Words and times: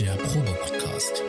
Der 0.00 0.14
Probe-Podcast. 0.16 1.22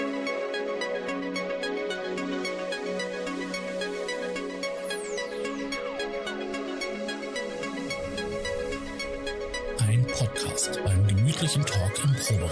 Ein 9.79 10.06
Podcast 10.08 10.81
beim 10.83 11.08
gemütlichen 11.08 11.65
Talk 11.65 12.03
im 12.03 12.13
Proberaum. 12.13 12.51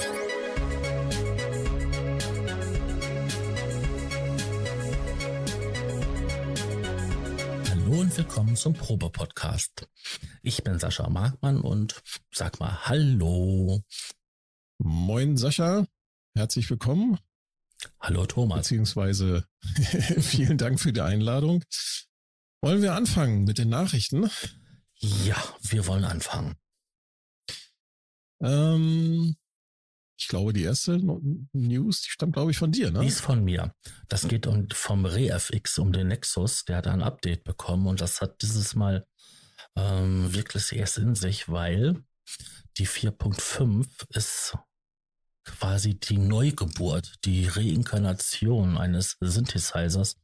Hallo 7.70 8.00
und 8.00 8.18
willkommen 8.18 8.56
zum 8.56 8.74
Probe-Podcast. 8.74 9.90
Ich 10.44 10.64
bin 10.64 10.80
Sascha 10.80 11.10
Markmann 11.10 11.60
und 11.60 12.02
sag 12.32 12.62
mal 12.62 12.86
Hallo. 12.86 13.82
Moin 14.78 15.38
Sascha, 15.38 15.86
herzlich 16.36 16.70
willkommen. 16.70 17.18
Hallo 18.00 18.26
Thomas. 18.26 18.60
Beziehungsweise 18.60 19.48
vielen 20.20 20.58
Dank 20.58 20.80
für 20.80 20.92
die 20.92 21.02
Einladung. 21.02 21.64
Wollen 22.62 22.82
wir 22.82 22.94
anfangen 22.94 23.46
mit 23.46 23.58
den 23.58 23.70
Nachrichten? 23.70 24.30
Ja, 24.96 25.42
wir 25.62 25.88
wollen 25.88 26.04
anfangen. 26.04 26.56
Ähm, 28.42 29.36
ich 30.18 30.28
glaube, 30.28 30.52
die 30.52 30.64
erste 30.64 31.00
News, 31.54 32.02
die 32.02 32.10
stammt, 32.10 32.34
glaube 32.34 32.52
ich, 32.52 32.58
von 32.58 32.72
dir, 32.72 32.92
ne? 32.92 33.00
Die 33.02 33.08
ist 33.08 33.22
von 33.22 33.44
mir. 33.44 33.74
Das 34.08 34.28
geht 34.28 34.46
um, 34.46 34.68
vom 34.72 35.06
ReFX 35.06 35.80
um 35.80 35.94
den 35.94 36.08
Nexus. 36.08 36.66
Der 36.66 36.78
hat 36.78 36.88
ein 36.88 37.02
Update 37.02 37.44
bekommen 37.44 37.88
und 37.88 38.02
das 38.02 38.20
hat 38.22 38.42
dieses 38.42 38.76
Mal 38.76 39.08
ähm, 39.76 40.34
wirklich 40.34 40.74
erst 40.74 40.98
in 40.98 41.16
sich, 41.16 41.50
weil 41.50 42.04
die 42.78 42.88
4.5 42.88 43.88
ist 44.10 44.58
quasi 45.46 45.96
die 46.00 46.18
Neugeburt, 46.18 47.14
die 47.24 47.48
Reinkarnation 47.48 48.78
eines 48.78 49.18
Synthesizers, 49.22 50.18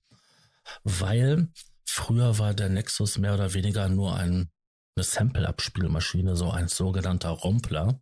weil 0.84 1.50
früher 1.86 2.38
war 2.40 2.54
der 2.54 2.70
Nexus 2.70 3.18
mehr 3.18 3.36
oder 3.36 3.54
weniger 3.54 3.88
nur 3.90 4.16
ein, 4.16 4.50
eine 4.96 5.04
Sample-Abspielmaschine, 5.04 6.36
so 6.36 6.52
ein 6.52 6.68
sogenannter 6.68 7.30
Rompler. 7.30 8.02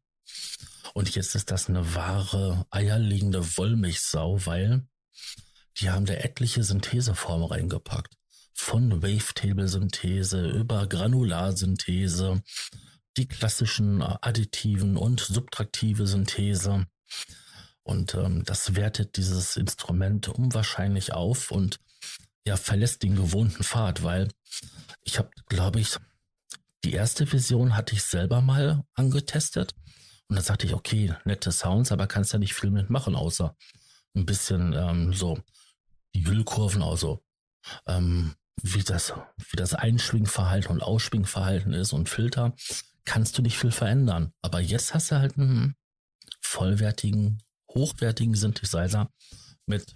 Und 0.94 1.14
jetzt 1.16 1.36
ist 1.36 1.52
das 1.52 1.70
eine 1.70 1.94
wahre 1.96 2.66
eierlegende 2.72 3.58
Wollmilchsau, 3.58 4.46
weil 4.46 4.88
die 5.78 5.90
haben 5.90 6.06
da 6.06 6.14
etliche 6.14 6.64
Syntheseformen 6.64 7.48
reingepackt. 7.48 8.16
Von 8.54 9.02
Wavetable-Synthese 9.02 10.50
über 10.50 10.88
Granularsynthese, 10.88 12.42
die 13.16 13.28
klassischen 13.28 14.02
additiven 14.02 14.98
und 14.98 15.22
subtraktive 15.22 16.08
Synthese. 16.08 16.86
Und 17.84 18.14
ähm, 18.14 18.44
das 18.46 18.76
wertet 18.76 19.18
dieses 19.18 19.56
Instrument 19.56 20.28
unwahrscheinlich 20.28 21.14
auf 21.14 21.52
und 21.52 21.80
ja, 22.46 22.56
verlässt 22.56 23.04
den 23.04 23.16
gewohnten 23.16 23.64
Pfad, 23.64 24.04
weil 24.04 24.30
ich 25.04 25.18
habe, 25.18 25.30
glaube 25.48 25.80
ich, 25.80 25.98
die 26.84 26.94
erste 26.94 27.28
Version 27.28 27.76
hatte 27.76 27.96
ich 27.96 28.04
selber 28.04 28.42
mal 28.42 28.84
angetestet. 28.94 29.76
Und 30.28 30.36
dann 30.36 30.46
sagte 30.46 30.68
ich, 30.68 30.74
okay, 30.74 31.14
nette 31.26 31.52
Sounds, 31.52 31.92
aber 31.92 32.08
kannst 32.08 32.34
ja 32.34 32.40
nicht 32.40 32.54
viel 32.54 32.70
mitmachen, 32.70 33.16
außer 33.16 33.56
ein 34.16 34.26
bisschen 34.26 34.74
ähm, 34.74 35.14
so 35.14 35.40
die 36.14 36.26
Hüllkurven, 36.26 36.82
also 36.82 37.24
ähm, 37.88 38.36
wie 38.62 38.84
das, 38.84 39.14
wie 39.50 39.58
das 39.58 39.74
Einschwingverhalten 39.74 40.72
und 40.72 40.84
Ausschwingverhalten 40.84 41.74
ist 41.74 41.94
und 41.94 42.10
Filter, 42.10 42.54
kannst 43.06 43.38
du 43.38 43.42
nicht 43.42 43.58
viel 43.58 43.72
verändern. 43.72 44.34
Aber 44.42 44.60
jetzt 44.60 44.94
hast 44.94 45.12
du 45.12 45.18
halt 45.18 45.38
einen 45.38 45.76
vollwertigen, 46.50 47.44
hochwertigen 47.74 48.34
Synthesizer 48.34 49.12
mit 49.68 49.96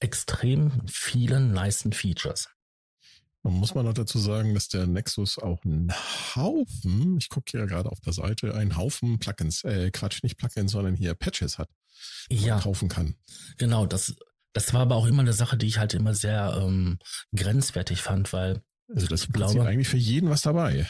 extrem 0.00 0.82
vielen 0.88 1.52
nicen 1.52 1.92
Features. 1.92 2.48
Man 3.44 3.54
muss 3.54 3.74
man 3.74 3.84
noch 3.84 3.92
dazu 3.92 4.18
sagen, 4.18 4.54
dass 4.54 4.68
der 4.68 4.86
Nexus 4.86 5.38
auch 5.38 5.62
einen 5.64 5.92
Haufen, 6.34 7.18
ich 7.18 7.28
gucke 7.28 7.50
hier 7.52 7.66
gerade 7.66 7.90
auf 7.92 8.00
der 8.00 8.14
Seite, 8.14 8.54
einen 8.54 8.76
Haufen 8.76 9.18
Plugins, 9.18 9.62
äh, 9.64 9.90
Quatsch, 9.90 10.22
nicht 10.22 10.38
Plugins, 10.38 10.72
sondern 10.72 10.96
hier 10.96 11.14
Patches 11.14 11.58
hat, 11.58 11.68
die 12.30 12.36
ja, 12.36 12.54
man 12.54 12.62
kaufen 12.62 12.88
kann. 12.88 13.14
Genau, 13.58 13.86
das, 13.86 14.16
das 14.54 14.72
war 14.74 14.80
aber 14.80 14.96
auch 14.96 15.06
immer 15.06 15.22
eine 15.22 15.34
Sache, 15.34 15.56
die 15.56 15.66
ich 15.66 15.78
halt 15.78 15.94
immer 15.94 16.14
sehr 16.14 16.58
ähm, 16.60 16.98
grenzwertig 17.34 18.02
fand, 18.02 18.32
weil 18.32 18.62
also 18.88 19.06
das 19.06 19.24
ich 19.24 19.32
glaube 19.32 19.64
eigentlich 19.66 19.88
für 19.88 19.98
jeden 19.98 20.30
was 20.30 20.42
dabei. 20.42 20.88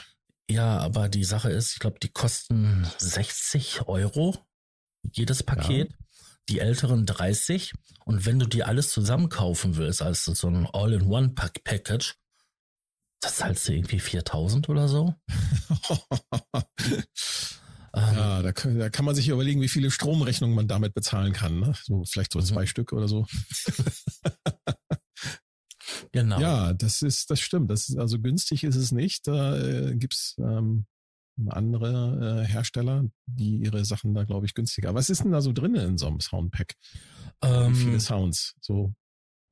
Ja, 0.48 0.78
aber 0.78 1.08
die 1.08 1.24
Sache 1.24 1.50
ist, 1.50 1.72
ich 1.72 1.78
glaube, 1.80 1.98
die 2.02 2.10
kosten 2.10 2.86
60 2.98 3.88
Euro 3.88 4.46
jedes 5.12 5.42
Paket. 5.42 5.90
Ja. 5.90 5.96
Die 6.50 6.58
älteren 6.60 7.06
30. 7.06 7.72
Und 8.04 8.26
wenn 8.26 8.38
du 8.38 8.46
die 8.46 8.64
alles 8.64 8.90
zusammen 8.90 9.28
kaufen 9.28 9.76
willst, 9.76 10.02
als 10.02 10.24
so 10.24 10.48
ein 10.48 10.66
All-in-One-Package, 10.66 12.16
das 13.24 13.36
zahlst 13.36 13.68
du 13.68 13.72
irgendwie 13.72 14.00
4000 14.00 14.68
oder 14.68 14.86
so. 14.86 15.14
ja, 17.96 18.42
da 18.42 18.52
kann, 18.52 18.78
da 18.78 18.90
kann, 18.90 19.06
man 19.06 19.14
sich 19.14 19.28
überlegen, 19.28 19.62
wie 19.62 19.68
viele 19.68 19.90
Stromrechnungen 19.90 20.54
man 20.54 20.68
damit 20.68 20.92
bezahlen 20.92 21.32
kann. 21.32 21.60
Ne? 21.60 21.72
So, 21.82 22.04
vielleicht 22.04 22.32
so 22.32 22.42
zwei 22.42 22.62
mhm. 22.62 22.66
Stück 22.66 22.92
oder 22.92 23.08
so. 23.08 23.26
genau. 26.12 26.38
Ja, 26.38 26.74
das 26.74 27.00
ist, 27.00 27.30
das 27.30 27.40
stimmt. 27.40 27.70
Das 27.70 27.88
ist, 27.88 27.96
also 27.96 28.20
günstig 28.20 28.62
ist 28.64 28.76
es 28.76 28.92
nicht. 28.92 29.26
Da 29.26 29.56
äh, 29.58 29.96
gibt's 29.96 30.36
ähm, 30.38 30.84
andere 31.48 32.42
äh, 32.42 32.46
Hersteller, 32.46 33.04
die 33.26 33.56
ihre 33.56 33.84
Sachen 33.84 34.14
da, 34.14 34.24
glaube 34.24 34.46
ich, 34.46 34.54
günstiger. 34.54 34.94
Was 34.94 35.10
ist 35.10 35.24
denn 35.24 35.32
da 35.32 35.40
so 35.40 35.52
drin 35.52 35.74
in 35.74 35.98
so 35.98 36.06
einem 36.06 36.20
Soundpack? 36.20 36.74
Ähm, 37.42 37.74
Wie 37.74 37.80
viele 37.80 38.00
Sounds? 38.00 38.54
So 38.60 38.94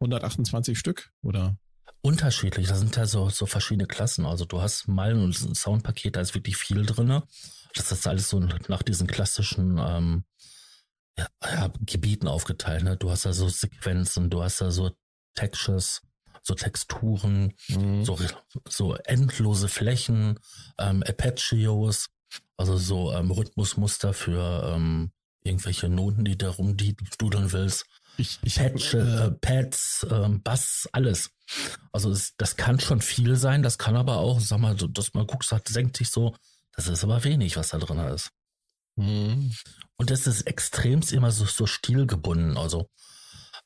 128 0.00 0.78
Stück 0.78 1.10
oder? 1.22 1.56
Unterschiedlich. 2.00 2.68
Da 2.68 2.74
sind 2.74 2.96
ja 2.96 3.06
so, 3.06 3.28
so 3.28 3.46
verschiedene 3.46 3.86
Klassen. 3.86 4.26
Also 4.26 4.44
du 4.44 4.60
hast 4.60 4.88
mal 4.88 5.14
ein 5.14 5.32
Soundpaket, 5.32 6.16
da 6.16 6.20
ist 6.20 6.34
wirklich 6.34 6.56
viel 6.56 6.84
drin. 6.84 7.22
Das 7.74 7.92
ist 7.92 8.06
alles 8.06 8.28
so 8.28 8.40
nach 8.40 8.82
diesen 8.82 9.06
klassischen 9.06 9.78
ähm, 9.78 10.24
ja, 11.16 11.26
ja, 11.44 11.72
Gebieten 11.80 12.26
aufgeteilt. 12.26 12.82
Ne? 12.82 12.96
Du 12.96 13.10
hast 13.10 13.24
da 13.24 13.32
so 13.32 13.48
Sequenzen, 13.48 14.30
du 14.30 14.42
hast 14.42 14.60
da 14.60 14.70
so 14.70 14.90
Textures, 15.34 16.02
so 16.42 16.54
Texturen, 16.54 17.54
mhm. 17.68 18.04
so, 18.04 18.18
so 18.68 18.94
endlose 18.96 19.68
Flächen, 19.68 20.38
ähm, 20.78 21.02
Apacheos, 21.02 22.08
also 22.56 22.76
so 22.76 23.12
ähm, 23.12 23.30
Rhythmusmuster 23.30 24.12
für 24.12 24.74
ähm, 24.74 25.12
irgendwelche 25.44 25.88
Noten, 25.88 26.24
die 26.24 26.36
da 26.36 26.50
rumdudeln 26.50 27.52
willst. 27.52 27.86
Ich, 28.16 28.38
ich 28.42 28.56
Patch, 28.56 28.94
äh, 28.94 29.30
Pads, 29.30 30.06
ähm, 30.10 30.42
Bass, 30.42 30.88
alles. 30.92 31.30
Also 31.92 32.10
es, 32.10 32.34
das 32.36 32.56
kann 32.56 32.78
schon 32.78 33.00
viel 33.00 33.36
sein, 33.36 33.62
das 33.62 33.78
kann 33.78 33.96
aber 33.96 34.18
auch, 34.18 34.40
sag 34.40 34.58
mal, 34.58 34.74
dass 34.76 35.14
man 35.14 35.26
guckt, 35.26 35.44
sagt, 35.44 35.68
senkt 35.68 35.96
sich 35.96 36.10
so, 36.10 36.34
das 36.74 36.88
ist 36.88 37.04
aber 37.04 37.24
wenig, 37.24 37.56
was 37.56 37.68
da 37.68 37.78
drin 37.78 37.98
ist. 37.98 38.30
Mhm. 38.96 39.52
Und 39.96 40.10
das 40.10 40.26
ist 40.26 40.42
extremst 40.42 41.12
immer 41.12 41.30
so, 41.30 41.44
so 41.44 41.66
stilgebunden. 41.66 42.56
Also 42.56 42.88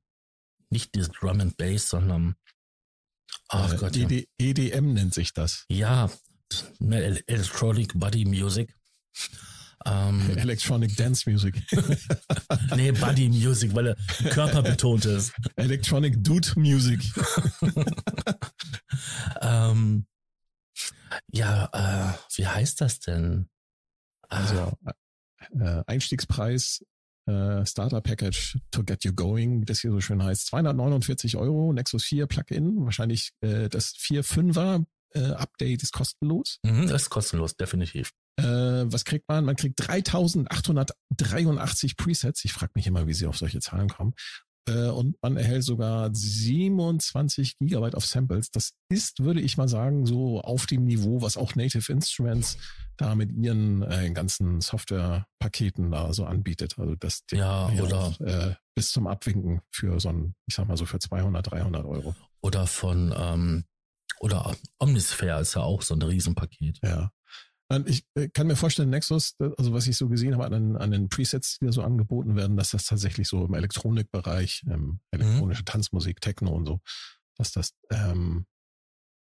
Nicht 0.70 0.94
dieses 0.94 1.10
Drum 1.10 1.40
and 1.40 1.56
Bass, 1.56 1.88
sondern 1.88 2.34
ach 3.48 3.74
äh, 3.74 3.76
Gott, 3.76 3.96
ED. 3.96 4.28
EDM 4.38 4.94
nennt 4.94 5.14
sich 5.14 5.34
das. 5.34 5.66
Ja, 5.68 6.10
ne, 6.78 7.22
Electronic 7.26 7.92
Body 7.94 8.24
Music. 8.24 8.74
Ähm, 9.84 10.30
Electronic 10.36 10.96
Dance 10.96 11.28
Music. 11.28 11.54
nee, 12.76 12.92
Body 12.92 13.28
Music, 13.28 13.74
weil 13.74 13.88
er 13.88 13.96
körperbetont 14.30 15.04
ist. 15.04 15.32
Electronic 15.56 16.22
Dude 16.22 16.48
Music. 16.56 17.00
ähm, 19.40 20.06
ja, 21.32 21.68
äh, 21.72 22.18
wie 22.36 22.46
heißt 22.46 22.80
das 22.80 23.00
denn? 23.00 23.48
Also 24.28 24.72
äh, 25.58 25.82
Einstiegspreis 25.86 26.84
äh, 27.26 27.64
Starter 27.66 28.00
Package 28.00 28.58
to 28.70 28.82
get 28.82 29.04
you 29.04 29.12
going, 29.12 29.60
wie 29.60 29.64
das 29.64 29.80
hier 29.80 29.90
so 29.90 30.00
schön 30.00 30.22
heißt. 30.22 30.46
249 30.46 31.36
Euro, 31.36 31.72
Nexus 31.72 32.04
4 32.04 32.26
Plugin, 32.26 32.84
wahrscheinlich 32.84 33.32
äh, 33.40 33.68
das 33.68 33.94
4.5er 33.94 34.84
äh, 35.14 35.32
Update 35.32 35.82
ist 35.82 35.92
kostenlos. 35.92 36.58
Mhm, 36.62 36.88
das 36.88 37.02
ist 37.02 37.10
kostenlos, 37.10 37.56
definitiv. 37.56 38.12
Äh, 38.36 38.44
was 38.44 39.04
kriegt 39.04 39.28
man? 39.28 39.44
Man 39.44 39.56
kriegt 39.56 39.86
3883 39.86 41.96
Presets. 41.96 42.44
Ich 42.44 42.52
frage 42.52 42.72
mich 42.74 42.86
immer, 42.86 43.06
wie 43.06 43.14
sie 43.14 43.26
auf 43.26 43.36
solche 43.36 43.60
Zahlen 43.60 43.88
kommen. 43.88 44.14
Äh, 44.68 44.88
und 44.88 45.16
man 45.22 45.36
erhält 45.36 45.64
sogar 45.64 46.14
27 46.14 47.58
Gigabyte 47.58 47.94
of 47.94 48.06
Samples. 48.06 48.50
Das 48.50 48.74
ist, 48.88 49.22
würde 49.24 49.40
ich 49.40 49.56
mal 49.56 49.68
sagen, 49.68 50.06
so 50.06 50.40
auf 50.40 50.66
dem 50.66 50.84
Niveau, 50.84 51.20
was 51.20 51.36
auch 51.36 51.54
Native 51.54 51.90
Instruments 51.92 52.58
da 52.96 53.14
mit 53.14 53.32
ihren 53.32 53.82
äh, 53.82 54.10
ganzen 54.10 54.60
Softwarepaketen 54.60 55.90
da 55.90 56.12
so 56.12 56.24
anbietet. 56.24 56.78
Also 56.78 56.94
das 56.94 57.24
ja, 57.32 57.70
oder 57.80 58.14
äh, 58.20 58.54
bis 58.74 58.92
zum 58.92 59.06
Abwinken 59.06 59.62
für 59.70 59.98
so 59.98 60.10
ein, 60.10 60.34
ich 60.46 60.54
sag 60.54 60.68
mal 60.68 60.76
so 60.76 60.86
für 60.86 60.98
200, 60.98 61.50
300 61.50 61.84
Euro. 61.84 62.14
Oder 62.40 62.66
von 62.66 63.12
ähm, 63.16 63.64
oder 64.20 64.54
Omnisphere 64.78 65.40
ist 65.40 65.54
ja 65.54 65.62
auch 65.62 65.82
so 65.82 65.94
ein 65.94 66.02
Riesenpaket. 66.02 66.78
Ja. 66.82 67.10
Ich 67.86 68.04
äh, 68.14 68.28
kann 68.28 68.46
mir 68.46 68.56
vorstellen, 68.56 68.90
Nexus, 68.90 69.36
also 69.38 69.72
was 69.72 69.86
ich 69.86 69.96
so 69.96 70.08
gesehen 70.08 70.36
habe 70.36 70.54
an, 70.54 70.76
an 70.76 70.90
den 70.90 71.08
Presets, 71.08 71.58
die 71.58 71.66
da 71.66 71.72
so 71.72 71.82
angeboten 71.82 72.36
werden, 72.36 72.56
dass 72.56 72.70
das 72.70 72.86
tatsächlich 72.86 73.28
so 73.28 73.44
im 73.44 73.54
Elektronikbereich, 73.54 74.64
ähm, 74.68 75.00
elektronische 75.10 75.62
mhm. 75.62 75.66
Tanzmusik, 75.66 76.20
Techno 76.20 76.50
und 76.50 76.66
so, 76.66 76.80
dass 77.36 77.52
das, 77.52 77.72
ähm, 77.90 78.46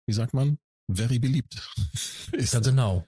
wie 0.07 0.13
sagt 0.13 0.35
man, 0.35 0.59
very 0.89 1.19
beliebt 1.19 1.57
ist. 2.33 2.55
Ja, 2.55 2.61
genau. 2.61 3.07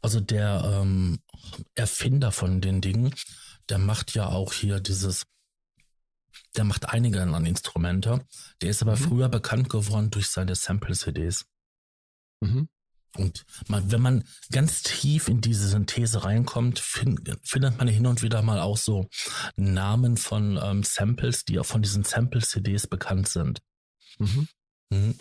Also 0.00 0.20
der 0.20 0.62
ähm, 0.64 1.20
Erfinder 1.74 2.32
von 2.32 2.60
den 2.60 2.80
Dingen, 2.80 3.14
der 3.68 3.78
macht 3.78 4.14
ja 4.14 4.28
auch 4.28 4.52
hier 4.52 4.80
dieses, 4.80 5.26
der 6.56 6.64
macht 6.64 6.88
einige 6.88 7.22
an 7.22 7.46
Instrumente. 7.46 8.26
Der 8.62 8.70
ist 8.70 8.82
aber 8.82 8.96
mhm. 8.96 9.00
früher 9.00 9.28
bekannt 9.28 9.68
geworden 9.68 10.10
durch 10.10 10.28
seine 10.28 10.54
Sample-CDs. 10.54 11.46
Mhm. 12.40 12.68
Und 13.16 13.44
man, 13.68 13.90
wenn 13.90 14.00
man 14.00 14.24
ganz 14.52 14.82
tief 14.82 15.28
in 15.28 15.40
diese 15.40 15.68
Synthese 15.68 16.24
reinkommt, 16.24 16.78
find, 16.78 17.20
findet 17.42 17.78
man 17.78 17.88
hin 17.88 18.06
und 18.06 18.22
wieder 18.22 18.42
mal 18.42 18.60
auch 18.60 18.76
so 18.76 19.08
Namen 19.56 20.16
von 20.16 20.58
ähm, 20.62 20.82
Samples, 20.82 21.44
die 21.44 21.58
auch 21.58 21.66
von 21.66 21.82
diesen 21.82 22.04
Sample-CDs 22.04 22.86
bekannt 22.86 23.28
sind. 23.28 23.62
Mhm. 24.18 24.48
Mhm. 24.90 25.14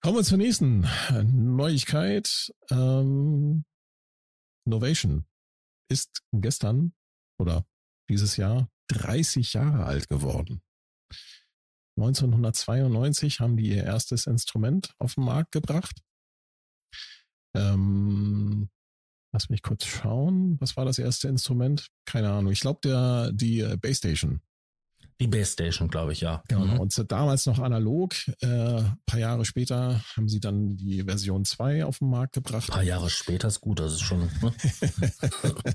Kommen 0.00 0.16
wir 0.16 0.24
zur 0.24 0.38
nächsten 0.38 0.86
Neuigkeit. 1.56 2.52
Ähm, 2.70 3.64
Novation 4.64 5.26
ist 5.88 6.22
gestern 6.32 6.92
oder 7.38 7.66
dieses 8.08 8.36
Jahr 8.36 8.70
30 8.88 9.54
Jahre 9.54 9.84
alt 9.84 10.08
geworden. 10.08 10.62
1992 11.98 13.40
haben 13.40 13.56
die 13.56 13.70
ihr 13.70 13.84
erstes 13.84 14.26
Instrument 14.26 14.94
auf 14.98 15.14
den 15.14 15.24
Markt 15.24 15.52
gebracht. 15.52 16.00
Ähm, 17.54 18.68
lass 19.32 19.48
mich 19.50 19.62
kurz 19.62 19.84
schauen. 19.84 20.56
Was 20.60 20.76
war 20.76 20.84
das 20.84 20.98
erste 20.98 21.28
Instrument? 21.28 21.88
Keine 22.04 22.30
Ahnung. 22.30 22.52
Ich 22.52 22.60
glaube, 22.60 22.80
der 22.84 23.32
die 23.32 23.60
äh, 23.60 23.76
Basstation. 23.76 24.40
Die 25.20 25.26
Basstation, 25.26 25.88
glaube 25.88 26.12
ich, 26.12 26.20
ja. 26.20 26.44
Genau. 26.46 26.64
Mhm. 26.64 26.78
Und 26.78 27.10
damals 27.10 27.46
noch 27.46 27.58
analog. 27.58 28.14
Äh, 28.40 28.82
paar 29.04 29.18
Jahre 29.18 29.44
später 29.44 30.00
haben 30.16 30.28
sie 30.28 30.38
dann 30.38 30.76
die 30.76 31.02
Version 31.02 31.44
2 31.44 31.84
auf 31.84 31.98
den 31.98 32.10
Markt 32.10 32.34
gebracht. 32.34 32.70
Ein 32.70 32.74
paar 32.74 32.82
Jahre 32.84 33.10
später 33.10 33.48
ist 33.48 33.60
gut, 33.60 33.80
das 33.80 33.94
ist 33.94 34.02
schon. 34.02 34.20
Ne? 34.20 34.52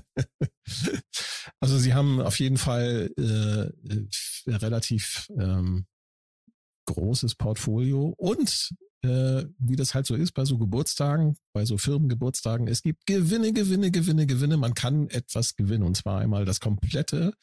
also 1.60 1.76
sie 1.76 1.92
haben 1.92 2.22
auf 2.22 2.38
jeden 2.38 2.56
Fall 2.56 3.10
äh, 3.18 4.50
relativ 4.50 5.28
ähm, 5.38 5.84
großes 6.86 7.34
Portfolio 7.36 8.14
und 8.16 8.70
äh, 9.04 9.44
wie 9.58 9.76
das 9.76 9.94
halt 9.94 10.06
so 10.06 10.14
ist 10.14 10.32
bei 10.32 10.44
so 10.44 10.58
Geburtstagen, 10.58 11.36
bei 11.52 11.64
so 11.64 11.76
Firmengeburtstagen, 11.76 12.68
es 12.68 12.82
gibt 12.82 13.06
Gewinne, 13.06 13.52
Gewinne, 13.52 13.90
Gewinne, 13.90 14.26
Gewinne. 14.26 14.56
Man 14.56 14.74
kann 14.74 15.08
etwas 15.10 15.56
gewinnen 15.56 15.84
und 15.84 15.96
zwar 15.96 16.20
einmal 16.20 16.44
das 16.44 16.58
komplette, 16.58 17.34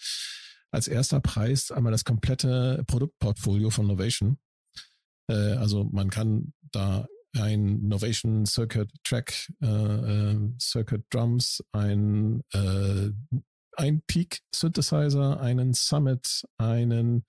als 0.71 0.87
erster 0.87 1.19
Preis 1.19 1.71
einmal 1.71 1.91
das 1.91 2.03
komplette 2.03 2.83
Produktportfolio 2.87 3.69
von 3.69 3.87
Novation. 3.87 4.37
Äh, 5.27 5.33
also 5.33 5.83
man 5.83 6.09
kann 6.09 6.53
da 6.71 7.07
ein 7.33 7.87
Novation 7.87 8.45
Circuit 8.45 8.91
Track, 9.03 9.51
äh, 9.61 9.67
äh, 9.67 10.39
Circuit 10.59 11.05
Drums, 11.11 11.63
ein, 11.71 12.43
ein 13.77 14.01
Peak 14.05 14.41
Synthesizer, 14.53 15.39
einen 15.39 15.73
Summit, 15.73 16.43
einen 16.57 17.25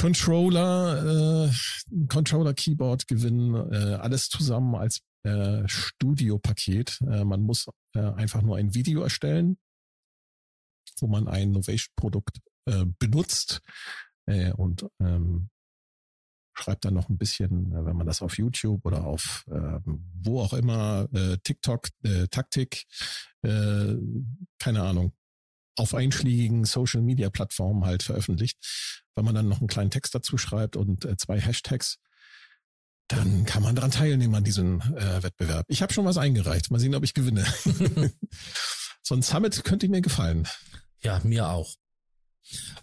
Controller, 0.00 1.50
äh, 1.50 2.06
Controller 2.08 2.54
Keyboard 2.54 3.06
gewinnen, 3.06 3.54
äh, 3.70 3.96
alles 3.96 4.30
zusammen 4.30 4.74
als 4.74 5.02
äh, 5.24 5.68
Studio-Paket. 5.68 7.02
Äh, 7.02 7.24
man 7.24 7.42
muss 7.42 7.68
äh, 7.94 8.00
einfach 8.00 8.40
nur 8.40 8.56
ein 8.56 8.74
Video 8.74 9.02
erstellen, 9.02 9.58
wo 11.00 11.06
man 11.06 11.28
ein 11.28 11.52
Novation-Produkt 11.52 12.38
äh, 12.64 12.86
benutzt 12.98 13.60
äh, 14.24 14.52
und 14.52 14.86
ähm, 15.00 15.50
schreibt 16.54 16.86
dann 16.86 16.94
noch 16.94 17.10
ein 17.10 17.18
bisschen, 17.18 17.70
äh, 17.72 17.84
wenn 17.84 17.96
man 17.96 18.06
das 18.06 18.22
auf 18.22 18.38
YouTube 18.38 18.86
oder 18.86 19.04
auf 19.04 19.44
äh, 19.50 19.80
wo 19.84 20.40
auch 20.40 20.54
immer, 20.54 21.08
äh, 21.12 21.36
TikTok, 21.44 21.88
äh, 22.04 22.26
Taktik, 22.28 22.86
äh, 23.42 23.96
keine 24.58 24.82
Ahnung, 24.82 25.12
auf 25.80 25.94
einschlägigen 25.94 26.64
Social 26.64 27.02
Media 27.02 27.30
Plattformen 27.30 27.84
halt 27.84 28.02
veröffentlicht. 28.02 28.58
Wenn 29.14 29.24
man 29.24 29.34
dann 29.34 29.48
noch 29.48 29.58
einen 29.58 29.68
kleinen 29.68 29.90
Text 29.90 30.14
dazu 30.14 30.38
schreibt 30.38 30.76
und 30.76 31.04
äh, 31.04 31.16
zwei 31.16 31.40
Hashtags, 31.40 31.98
dann 33.08 33.44
kann 33.44 33.62
man 33.62 33.74
daran 33.74 33.90
teilnehmen 33.90 34.34
an 34.36 34.44
diesem 34.44 34.80
äh, 34.80 35.22
Wettbewerb. 35.22 35.64
Ich 35.68 35.82
habe 35.82 35.92
schon 35.92 36.04
was 36.04 36.16
eingereicht. 36.16 36.70
Mal 36.70 36.78
sehen, 36.78 36.94
ob 36.94 37.02
ich 37.02 37.14
gewinne. 37.14 37.44
so 39.02 39.14
ein 39.14 39.22
Summit 39.22 39.64
könnte 39.64 39.88
mir 39.88 40.00
gefallen. 40.00 40.46
Ja, 41.02 41.20
mir 41.24 41.48
auch. 41.48 41.74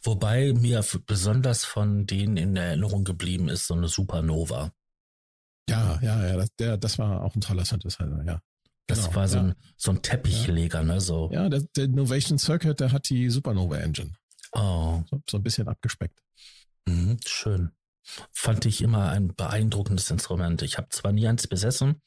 Wobei 0.03 0.53
mir 0.53 0.83
besonders 1.05 1.63
von 1.65 2.05
denen 2.05 2.38
in 2.38 2.55
Erinnerung 2.55 3.03
geblieben 3.03 3.47
ist 3.47 3.67
so 3.67 3.73
eine 3.73 3.88
Supernova. 3.88 4.71
Ja, 5.69 5.99
ja, 6.01 6.27
ja, 6.27 6.38
das, 6.38 6.49
der, 6.59 6.77
das 6.77 6.97
war 6.97 7.23
auch 7.23 7.35
ein 7.35 7.41
toller 7.41 7.65
Synthesizer, 7.65 8.23
ja. 8.25 8.39
Das 8.87 9.03
genau, 9.03 9.15
war 9.15 9.27
so, 9.27 9.37
ja. 9.37 9.43
ein, 9.43 9.55
so 9.75 9.91
ein 9.91 10.01
Teppichleger, 10.01 10.83
ne? 10.83 11.01
So. 11.01 11.29
Ja, 11.31 11.49
der, 11.49 11.61
der 11.75 11.85
Innovation 11.85 12.39
Circuit, 12.39 12.79
der 12.79 12.91
hat 12.91 13.09
die 13.09 13.29
Supernova 13.29 13.77
Engine. 13.77 14.13
Oh. 14.53 15.03
So, 15.09 15.21
so 15.29 15.37
ein 15.37 15.43
bisschen 15.43 15.67
abgespeckt. 15.67 16.19
Mhm, 16.85 17.17
schön. 17.25 17.71
Fand 18.31 18.65
ich 18.65 18.81
immer 18.81 19.09
ein 19.09 19.35
beeindruckendes 19.35 20.09
Instrument. 20.09 20.61
Ich 20.61 20.77
habe 20.77 20.87
zwar 20.89 21.11
nie 21.11 21.27
eins 21.27 21.47
besessen, 21.47 22.01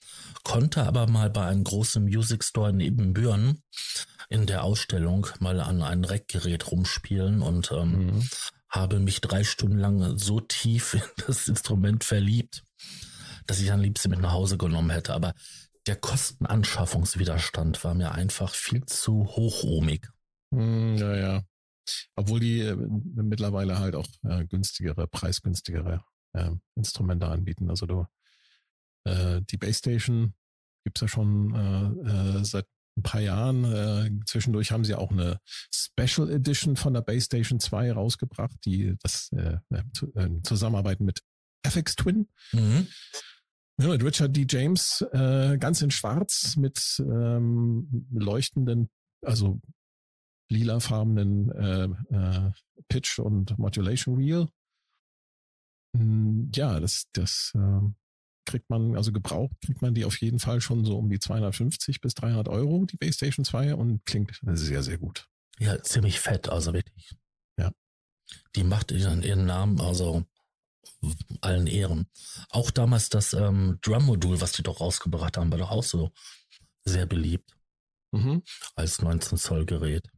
konnte 0.44 0.84
aber 0.84 1.06
mal 1.06 1.28
bei 1.28 1.44
einem 1.44 1.62
großen 1.62 2.02
Music 2.02 2.42
Store 2.42 2.70
in 2.70 2.80
Ebenbüren 2.80 3.62
in 4.30 4.46
der 4.46 4.64
Ausstellung 4.64 5.26
mal 5.40 5.60
an 5.60 5.82
ein 5.82 6.04
Rackgerät 6.04 6.70
rumspielen 6.70 7.42
und 7.42 7.70
ähm, 7.72 8.06
mhm. 8.06 8.28
habe 8.70 9.00
mich 9.00 9.20
drei 9.20 9.44
Stunden 9.44 9.76
lang 9.76 10.16
so 10.16 10.40
tief 10.40 10.94
in 10.94 11.02
das 11.26 11.49
Instrument 11.49 12.04
verliebt, 12.04 12.62
dass 13.46 13.60
ich 13.60 13.70
am 13.70 13.80
liebsten 13.80 14.10
mit 14.10 14.20
nach 14.20 14.32
Hause 14.32 14.56
genommen 14.56 14.90
hätte. 14.90 15.12
Aber 15.12 15.34
der 15.87 15.96
Kostenanschaffungswiderstand 15.96 17.82
war 17.84 17.94
mir 17.94 18.12
einfach 18.12 18.54
viel 18.54 18.84
zu 18.84 19.26
hochohmig. 19.26 20.08
Hm, 20.52 20.96
ja, 20.96 21.16
ja. 21.16 21.42
Obwohl 22.16 22.40
die 22.40 22.60
äh, 22.60 22.76
mittlerweile 22.76 23.78
halt 23.78 23.94
auch 23.94 24.06
äh, 24.25 24.44
günstigere, 24.46 25.06
preisgünstigere 25.08 26.04
äh, 26.34 26.50
Instrumente 26.76 27.26
anbieten. 27.26 27.70
Also 27.70 27.87
du, 27.87 28.06
äh, 29.04 29.40
die 29.42 29.56
Base 29.56 29.78
Station 29.78 30.34
gibt's 30.84 31.00
ja 31.00 31.08
schon 31.08 31.54
äh, 31.54 32.38
äh, 32.38 32.44
seit 32.44 32.66
ein 32.96 33.02
paar 33.02 33.20
Jahren. 33.20 34.22
Zwischendurch 34.26 34.72
haben 34.72 34.84
sie 34.84 34.94
auch 34.94 35.10
eine 35.10 35.40
Special 35.72 36.28
Edition 36.28 36.76
von 36.76 36.92
der 36.92 37.02
Base 37.02 37.26
Station 37.26 37.60
2 37.60 37.92
rausgebracht, 37.92 38.56
die 38.64 38.96
das 39.00 39.30
äh, 39.32 39.58
äh, 39.70 39.82
äh 40.20 40.42
Zusammenarbeit 40.42 41.00
mit 41.00 41.22
FX 41.62 41.96
Twin. 41.96 42.28
Mhm. 42.52 42.88
Mit 43.88 44.04
Richard 44.04 44.37
D. 44.37 44.44
James 44.46 45.00
äh, 45.12 45.56
ganz 45.56 45.80
in 45.80 45.90
Schwarz 45.90 46.56
mit 46.56 47.00
ähm, 47.00 48.06
leuchtenden, 48.12 48.90
also 49.25 49.58
lilafarbenen 50.50 51.50
äh, 51.50 51.84
äh, 52.14 52.50
Pitch 52.88 53.18
und 53.18 53.58
Modulation 53.58 54.18
Wheel. 54.18 54.49
Hm, 55.96 56.50
ja, 56.54 56.78
das, 56.78 57.06
das 57.12 57.52
äh, 57.54 57.80
kriegt 58.44 58.68
man, 58.68 58.96
also 58.96 59.12
gebraucht, 59.12 59.56
kriegt 59.64 59.80
man 59.80 59.94
die 59.94 60.04
auf 60.04 60.20
jeden 60.20 60.40
Fall 60.40 60.60
schon 60.60 60.84
so 60.84 60.99
um 60.99 61.08
die 61.08 61.18
250 61.18 62.02
bis 62.02 62.14
300 62.14 62.49
Euro, 62.49 62.84
die 62.84 62.99
Base 62.99 63.14
Station 63.14 63.46
2 63.46 63.75
und 63.76 64.04
klingt 64.04 64.38
sehr, 64.42 64.82
sehr 64.82 64.99
gut. 64.99 65.26
Ja, 65.58 65.82
ziemlich 65.82 66.20
fett, 66.20 66.50
also 66.50 66.75
wirklich. 66.75 67.16
Ja. 67.58 67.72
Die 68.56 68.64
macht 68.64 68.92
ihren, 68.92 69.22
ihren 69.22 69.46
Namen, 69.46 69.80
also 69.80 70.26
allen 71.40 71.66
Ehren. 71.66 72.06
Auch 72.50 72.70
damals 72.70 73.09
das 73.09 73.32
ähm, 73.32 73.78
Drum-Modul, 73.82 74.40
was 74.40 74.52
die 74.52 74.62
doch 74.62 74.80
rausgebracht 74.80 75.37
haben, 75.37 75.50
war 75.50 75.59
doch 75.59 75.70
auch 75.70 75.85
so 75.85 76.11
sehr 76.85 77.06
beliebt. 77.06 77.56
Mhm. 78.12 78.42
Als 78.75 79.00
19 79.00 79.38
Zoll 79.38 79.66
Gerät. 79.66 80.09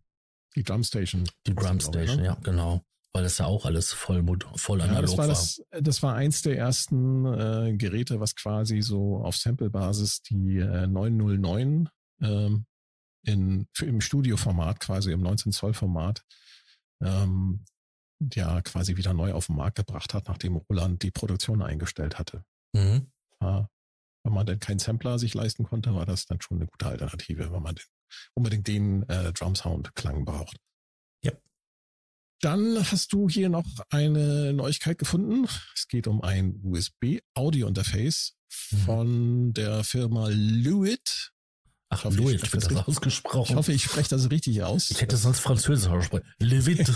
Die 0.56 0.62
Drumstation. 0.62 1.24
Die 1.46 1.54
Drumstation, 1.54 2.24
ja, 2.24 2.34
genau. 2.42 2.82
weil 3.12 3.22
das 3.22 3.38
ja 3.38 3.46
auch 3.46 3.64
alles 3.64 3.92
voll, 3.92 4.24
voll 4.56 4.80
analog 4.80 4.96
ja, 4.96 5.02
das 5.02 5.16
war. 5.16 5.26
Das, 5.26 5.62
das 5.70 6.02
war 6.02 6.14
eins 6.14 6.42
der 6.42 6.58
ersten 6.58 7.24
äh, 7.26 7.74
Geräte, 7.76 8.20
was 8.20 8.34
quasi 8.34 8.82
so 8.82 9.18
auf 9.18 9.36
Sample-Basis 9.36 10.22
die 10.22 10.58
äh, 10.58 10.86
909 10.86 11.88
ähm, 12.20 12.66
in, 13.24 13.66
für, 13.72 13.86
im 13.86 14.00
Studioformat, 14.00 14.80
quasi 14.80 15.12
im 15.12 15.22
19 15.22 15.52
Zoll 15.52 15.74
Format, 15.74 16.22
ähm, 17.02 17.64
ja 18.32 18.60
quasi 18.62 18.96
wieder 18.96 19.12
neu 19.12 19.32
auf 19.32 19.46
den 19.46 19.56
Markt 19.56 19.76
gebracht 19.76 20.14
hat, 20.14 20.28
nachdem 20.28 20.56
Roland 20.56 21.02
die 21.02 21.10
Produktion 21.10 21.62
eingestellt 21.62 22.18
hatte. 22.18 22.44
Mhm. 22.72 23.10
Ja, 23.40 23.68
wenn 24.24 24.32
man 24.32 24.46
denn 24.46 24.60
keinen 24.60 24.78
Sampler 24.78 25.18
sich 25.18 25.34
leisten 25.34 25.64
konnte, 25.64 25.94
war 25.94 26.06
das 26.06 26.26
dann 26.26 26.40
schon 26.40 26.58
eine 26.58 26.66
gute 26.66 26.86
Alternative, 26.86 27.52
wenn 27.52 27.62
man 27.62 27.74
den, 27.74 27.84
unbedingt 28.34 28.68
den 28.68 29.08
äh, 29.08 29.32
Drum 29.32 29.54
Sound 29.56 29.94
Klang 29.94 30.24
braucht. 30.24 30.58
Ja. 31.24 31.32
Dann 32.40 32.78
hast 32.90 33.12
du 33.12 33.28
hier 33.28 33.48
noch 33.48 33.66
eine 33.90 34.52
Neuigkeit 34.52 34.98
gefunden. 34.98 35.48
Es 35.74 35.88
geht 35.88 36.06
um 36.06 36.22
ein 36.22 36.60
USB-Audio-Interface 36.62 38.36
mhm. 38.70 38.76
von 38.78 39.52
der 39.54 39.82
Firma 39.82 40.28
Lewitt. 40.28 41.31
Ach, 41.94 42.04
hoffe, 42.04 42.16
Louis 42.16 42.40
wird 42.40 42.54
das 42.54 42.88
ausgesprochen. 42.88 43.50
Ich 43.50 43.54
hoffe, 43.54 43.72
ich 43.72 43.82
spreche 43.82 44.08
das 44.08 44.30
richtig 44.30 44.62
aus. 44.62 44.90
Ich 44.90 45.02
hätte 45.02 45.18
sonst 45.18 45.40
Französisch 45.40 45.90
aussprechen. 45.90 46.24
Levit. 46.38 46.90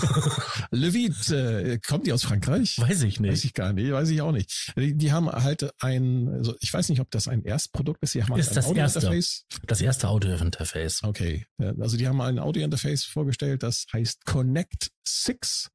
Levit, 0.71 1.29
äh, 1.31 1.79
kommt 1.87 2.07
die 2.07 2.15
aus 2.15 2.23
Frankreich? 2.23 2.79
Weiß 2.79 3.03
ich 3.03 3.21
nicht. 3.21 3.31
Weiß 3.31 3.45
ich 3.45 3.53
gar 3.53 3.75
nicht, 3.75 3.93
weiß 3.93 4.09
ich 4.09 4.23
auch 4.23 4.33
nicht. 4.33 4.73
Die, 4.75 4.97
die 4.97 5.13
haben 5.13 5.31
halt 5.31 5.71
ein, 5.83 6.29
also 6.29 6.55
ich 6.61 6.73
weiß 6.73 6.89
nicht, 6.89 7.01
ob 7.01 7.11
das 7.11 7.29
ein 7.29 7.45
Erstprodukt 7.45 8.03
ist. 8.03 8.15
Die 8.15 8.25
haben 8.25 8.39
ist 8.39 8.49
ein 8.49 8.55
das 8.55 8.67
Audio-Interface. 8.67 9.45
Das 9.67 9.83
erste 9.83 10.09
Audio-Interface. 10.09 11.03
Okay. 11.03 11.45
Also 11.79 11.99
die 11.99 12.09
haben 12.09 12.23
ein 12.23 12.39
Audio-Interface 12.39 13.05
vorgestellt, 13.05 13.63
das 13.63 13.85
heißt 13.93 14.25
Connect 14.25 14.93
6 15.07 15.69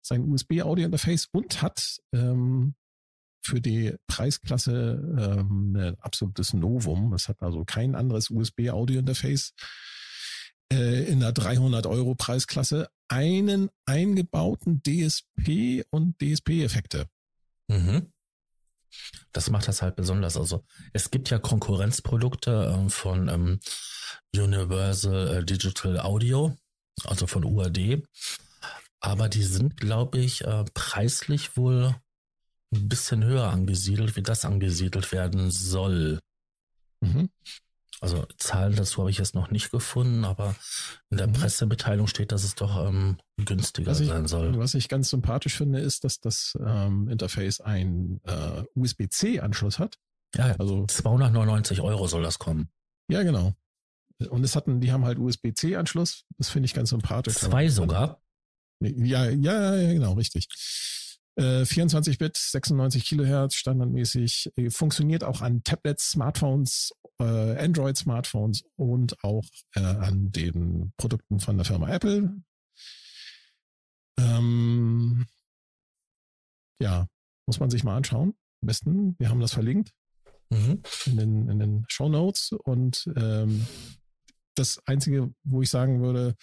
sein 0.00 0.24
USB-Audio-Interface 0.24 1.28
und 1.32 1.60
hat 1.60 1.98
ähm, 2.14 2.74
für 3.44 3.60
die 3.60 3.94
Preisklasse 4.06 5.02
ähm, 5.18 5.76
ein 5.76 6.00
absolutes 6.00 6.54
Novum. 6.54 7.12
Es 7.12 7.28
hat 7.28 7.42
also 7.42 7.64
kein 7.64 7.94
anderes 7.94 8.30
USB-Audio-Interface 8.30 9.52
äh, 10.72 11.04
in 11.04 11.20
der 11.20 11.32
300 11.32 11.86
Euro 11.86 12.14
Preisklasse 12.14 12.88
einen 13.08 13.68
eingebauten 13.86 14.82
DSP 14.82 15.84
und 15.90 16.16
DSP-Effekte. 16.20 17.06
Mhm. 17.68 18.10
Das 19.32 19.50
macht 19.50 19.68
das 19.68 19.82
halt 19.82 19.96
besonders. 19.96 20.36
Also 20.36 20.64
es 20.92 21.10
gibt 21.10 21.30
ja 21.30 21.38
Konkurrenzprodukte 21.38 22.84
äh, 22.86 22.88
von 22.88 23.28
ähm, 23.28 23.60
Universal 24.34 25.38
äh, 25.38 25.44
Digital 25.44 26.00
Audio, 26.00 26.56
also 27.04 27.26
von 27.26 27.44
UAD. 27.44 28.02
Aber 29.00 29.28
die 29.28 29.42
sind, 29.42 29.76
glaube 29.76 30.18
ich, 30.18 30.44
äh, 30.44 30.64
preislich 30.72 31.56
wohl 31.56 31.94
ein 32.74 32.88
bisschen 32.88 33.24
höher 33.24 33.48
angesiedelt, 33.48 34.16
wie 34.16 34.22
das 34.22 34.44
angesiedelt 34.44 35.12
werden 35.12 35.50
soll. 35.50 36.18
Mhm. 37.00 37.30
Also 38.00 38.26
Zahlen 38.36 38.76
dazu 38.76 39.00
habe 39.00 39.10
ich 39.10 39.18
jetzt 39.18 39.34
noch 39.34 39.50
nicht 39.50 39.70
gefunden, 39.70 40.24
aber 40.24 40.54
in 41.10 41.16
der 41.16 41.28
mhm. 41.28 41.32
Pressemitteilung 41.32 42.06
steht, 42.06 42.32
dass 42.32 42.44
es 42.44 42.54
doch 42.54 42.86
ähm, 42.86 43.16
günstiger 43.36 43.92
ich, 43.92 44.08
sein 44.08 44.26
soll. 44.26 44.58
Was 44.58 44.74
ich 44.74 44.88
ganz 44.88 45.08
sympathisch 45.08 45.56
finde, 45.56 45.80
ist, 45.80 46.04
dass 46.04 46.20
das 46.20 46.54
ähm, 46.64 47.08
Interface 47.08 47.60
ein 47.60 48.20
äh, 48.24 48.62
USB-C-Anschluss 48.74 49.78
hat. 49.78 49.96
Ja, 50.34 50.54
also 50.58 50.84
299 50.86 51.80
Euro 51.80 52.06
soll 52.06 52.22
das 52.22 52.38
kommen. 52.38 52.68
Ja, 53.08 53.22
genau. 53.22 53.54
Und 54.28 54.44
es 54.44 54.54
hatten, 54.54 54.80
die 54.80 54.92
haben 54.92 55.04
halt 55.04 55.18
USB-C-Anschluss. 55.18 56.24
Das 56.36 56.50
finde 56.50 56.66
ich 56.66 56.74
ganz 56.74 56.90
sympathisch. 56.90 57.34
Zwei 57.34 57.68
sogar. 57.68 58.20
Ja, 58.80 59.28
ja, 59.30 59.74
ja, 59.76 59.92
genau, 59.92 60.12
richtig. 60.12 60.48
24-Bit, 61.36 62.36
äh, 62.36 62.40
96 62.40 63.04
Kilohertz, 63.04 63.54
standardmäßig, 63.56 64.52
äh, 64.56 64.70
funktioniert 64.70 65.24
auch 65.24 65.40
an 65.40 65.64
Tablets, 65.64 66.10
Smartphones, 66.10 66.92
äh, 67.18 67.24
Android-Smartphones 67.58 68.64
und 68.76 69.22
auch 69.24 69.44
äh, 69.74 69.80
an 69.80 70.30
den 70.30 70.92
Produkten 70.96 71.40
von 71.40 71.56
der 71.56 71.64
Firma 71.64 71.88
Apple. 71.90 72.36
Ähm, 74.18 75.26
ja, 76.80 77.06
muss 77.46 77.60
man 77.60 77.70
sich 77.70 77.84
mal 77.84 77.96
anschauen. 77.96 78.34
Am 78.62 78.66
besten, 78.66 79.16
wir 79.18 79.28
haben 79.28 79.40
das 79.40 79.52
verlinkt 79.52 79.92
mhm. 80.50 80.82
in 81.06 81.16
den, 81.16 81.48
in 81.48 81.58
den 81.58 81.84
Show 81.88 82.08
Notes. 82.08 82.52
Und 82.64 83.10
ähm, 83.16 83.66
das 84.54 84.80
Einzige, 84.86 85.34
wo 85.42 85.62
ich 85.62 85.70
sagen 85.70 86.00
würde, 86.00 86.36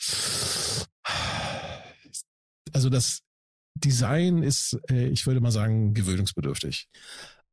also 2.74 2.90
das 2.90 3.22
Design 3.82 4.44
ist, 4.44 4.78
äh, 4.90 5.08
ich 5.08 5.26
würde 5.28 5.42
mal 5.42 5.52
sagen, 5.52 5.94
gewöhnungsbedürftig. 5.94 6.88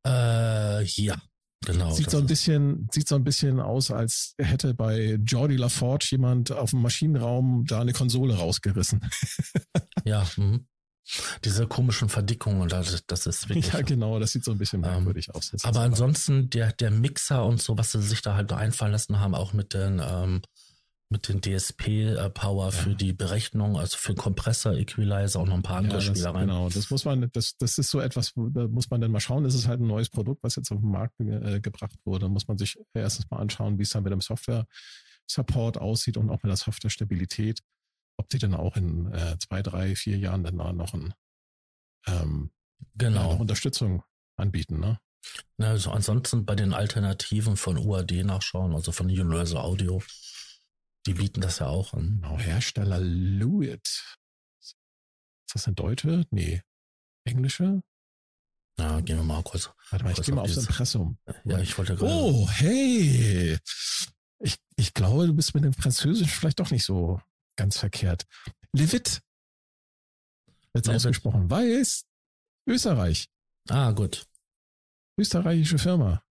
Äh, 0.06 0.84
ja, 0.84 1.20
genau. 1.64 1.92
Sieht 1.92 2.10
so 2.10 2.18
ein 2.18 2.26
bisschen, 2.26 2.88
sieht 2.92 3.08
so 3.08 3.16
ein 3.16 3.24
bisschen 3.24 3.60
aus, 3.60 3.90
als 3.90 4.34
hätte 4.38 4.74
bei 4.74 5.18
Jordi 5.24 5.56
LaForge 5.56 6.08
jemand 6.12 6.52
auf 6.52 6.70
dem 6.70 6.82
Maschinenraum 6.82 7.64
da 7.66 7.80
eine 7.80 7.92
Konsole 7.92 8.36
rausgerissen. 8.36 9.00
ja, 10.04 10.28
mh. 10.36 10.60
Diese 11.42 11.66
komischen 11.66 12.10
Verdickungen, 12.10 12.68
das, 12.68 13.02
das 13.06 13.26
ist 13.26 13.48
wirklich. 13.48 13.72
Ja, 13.72 13.80
genau, 13.80 14.18
das 14.18 14.32
sieht 14.32 14.44
so 14.44 14.50
ein 14.52 14.58
bisschen 14.58 14.84
ähm, 14.84 14.90
merkwürdig 14.90 15.28
ähm, 15.28 15.36
aus. 15.36 15.52
aber 15.62 15.80
ansonsten, 15.80 16.50
der, 16.50 16.72
der 16.72 16.90
Mixer 16.90 17.46
und 17.46 17.62
so, 17.62 17.78
was 17.78 17.92
sie 17.92 18.02
sich 18.02 18.20
da 18.20 18.34
halt 18.34 18.52
einfallen 18.52 18.92
lassen 18.92 19.18
haben, 19.18 19.34
auch 19.34 19.54
mit 19.54 19.72
den 19.72 20.02
ähm, 20.04 20.42
mit 21.10 21.28
den 21.28 21.40
DSP-Power 21.40 22.66
ja. 22.66 22.70
für 22.70 22.94
die 22.94 23.14
Berechnung, 23.14 23.78
also 23.78 23.96
für 23.96 24.14
Kompressor, 24.14 24.74
Equalizer 24.74 25.40
und 25.40 25.48
noch 25.48 25.56
ein 25.56 25.62
paar 25.62 25.78
andere 25.78 26.00
ja, 26.00 26.02
Spielereien. 26.02 26.48
Genau, 26.48 26.68
das 26.68 26.90
muss 26.90 27.04
man, 27.06 27.30
das, 27.32 27.56
das 27.56 27.78
ist 27.78 27.90
so 27.90 28.00
etwas, 28.00 28.34
da 28.36 28.68
muss 28.68 28.90
man 28.90 29.00
dann 29.00 29.10
mal 29.10 29.20
schauen. 29.20 29.44
Das 29.44 29.54
ist 29.54 29.68
halt 29.68 29.80
ein 29.80 29.86
neues 29.86 30.10
Produkt, 30.10 30.42
was 30.42 30.56
jetzt 30.56 30.70
auf 30.70 30.80
den 30.80 30.90
Markt 30.90 31.18
äh, 31.20 31.60
gebracht 31.60 31.98
wurde. 32.04 32.26
Da 32.26 32.28
muss 32.28 32.46
man 32.46 32.58
sich 32.58 32.78
erstens 32.92 33.30
mal 33.30 33.38
anschauen, 33.38 33.78
wie 33.78 33.84
es 33.84 33.90
dann 33.90 34.02
mit 34.02 34.12
dem 34.12 34.20
Software-Support 34.20 35.78
aussieht 35.78 36.18
und 36.18 36.28
auch 36.28 36.42
mit 36.42 36.50
der 36.50 36.56
Software-Stabilität. 36.56 37.60
Ob 38.18 38.28
die 38.28 38.38
dann 38.38 38.54
auch 38.54 38.76
in 38.76 39.10
äh, 39.12 39.38
zwei, 39.38 39.62
drei, 39.62 39.96
vier 39.96 40.18
Jahren 40.18 40.44
dann 40.44 40.56
noch, 40.56 40.92
ein, 40.92 41.14
ähm, 42.06 42.50
genau. 42.96 43.32
noch 43.32 43.38
Unterstützung 43.38 44.02
anbieten, 44.36 44.78
ne? 44.78 44.98
Also 45.58 45.90
ansonsten 45.90 46.44
bei 46.44 46.54
den 46.54 46.72
Alternativen 46.72 47.56
von 47.56 47.76
UAD 47.76 48.24
nachschauen, 48.24 48.74
also 48.74 48.92
von 48.92 49.06
Universal 49.06 49.60
Audio 49.60 50.00
die 51.06 51.14
bieten 51.14 51.40
das 51.40 51.60
ja 51.60 51.66
auch 51.66 51.94
an. 51.94 52.20
Genau, 52.20 52.38
Hersteller 52.38 53.00
Lewitt. 53.00 53.86
Ist 54.60 55.54
das 55.54 55.66
eine 55.66 55.74
deutsche? 55.74 56.26
Nee. 56.30 56.62
Englische? 57.24 57.82
Na, 58.76 59.00
gehen 59.00 59.16
wir 59.16 59.24
mal 59.24 59.42
kurz. 59.42 59.70
Warte 59.90 60.04
mal, 60.04 60.12
ich 60.12 60.22
gehe 60.22 60.34
mal 60.34 60.42
aufs 60.42 60.56
Impressum. 60.56 61.18
Ja, 61.44 61.58
ich 61.58 61.76
wollte 61.76 61.96
gerade. 61.96 62.12
Oh, 62.12 62.48
hey! 62.48 63.58
Ich, 64.40 64.56
ich 64.76 64.94
glaube, 64.94 65.26
du 65.26 65.34
bist 65.34 65.54
mit 65.54 65.64
dem 65.64 65.72
Französisch 65.72 66.32
vielleicht 66.32 66.60
doch 66.60 66.70
nicht 66.70 66.84
so 66.84 67.20
ganz 67.56 67.78
verkehrt. 67.78 68.26
Lewitt. 68.72 69.20
Jetzt 70.74 70.88
ausgesprochen. 70.88 71.50
Weiß. 71.50 72.04
Österreich. 72.66 73.28
Ah, 73.68 73.90
gut. 73.90 74.26
Österreichische 75.18 75.78
Firma. 75.78 76.22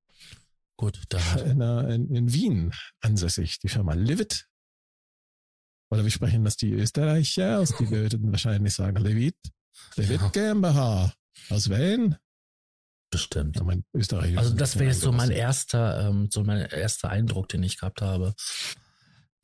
Gut, 0.78 1.02
da. 1.10 1.20
In, 1.38 1.60
in, 1.60 2.16
in 2.16 2.34
Wien 2.34 2.74
ansässig, 3.02 3.60
die 3.60 3.68
Firma 3.68 3.94
Livid. 3.94 4.48
Oder 5.90 6.04
wir 6.04 6.12
sprechen 6.12 6.44
das 6.44 6.58
die 6.58 6.74
Österreicher 6.74 7.60
aus, 7.60 7.74
die 7.78 7.90
würden 7.90 8.32
wahrscheinlich 8.32 8.74
sagen, 8.74 8.98
Levit. 8.98 9.38
Levit 9.96 10.22
ja. 10.22 10.30
GmbH. 10.30 11.14
Aus 11.50 11.70
Wien? 11.70 12.18
Bestimmt. 13.10 13.56
Ja, 13.56 13.64
mein 13.64 13.86
Österreich 13.94 14.38
also 14.38 14.54
das 14.54 14.76
wäre 14.76 14.90
jetzt 14.90 15.02
so 15.02 15.12
mein 15.12 15.32
erster, 15.32 16.10
ähm, 16.10 16.30
so 16.30 16.44
mein 16.44 16.66
erster 16.66 17.10
Eindruck, 17.10 17.48
den 17.48 17.64
ich 17.64 17.78
gehabt 17.78 18.02
habe, 18.02 18.34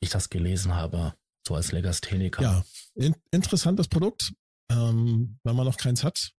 ich 0.00 0.10
das 0.10 0.28
gelesen 0.28 0.74
habe, 0.74 1.14
so 1.46 1.54
als 1.54 1.72
Legastheniker. 1.72 2.42
Ja, 2.42 2.64
in, 2.94 3.16
interessantes 3.30 3.88
Produkt. 3.88 4.34
Ähm, 4.70 5.38
wenn 5.44 5.56
man 5.56 5.66
noch 5.66 5.76
keins 5.76 6.04
hat, 6.04 6.32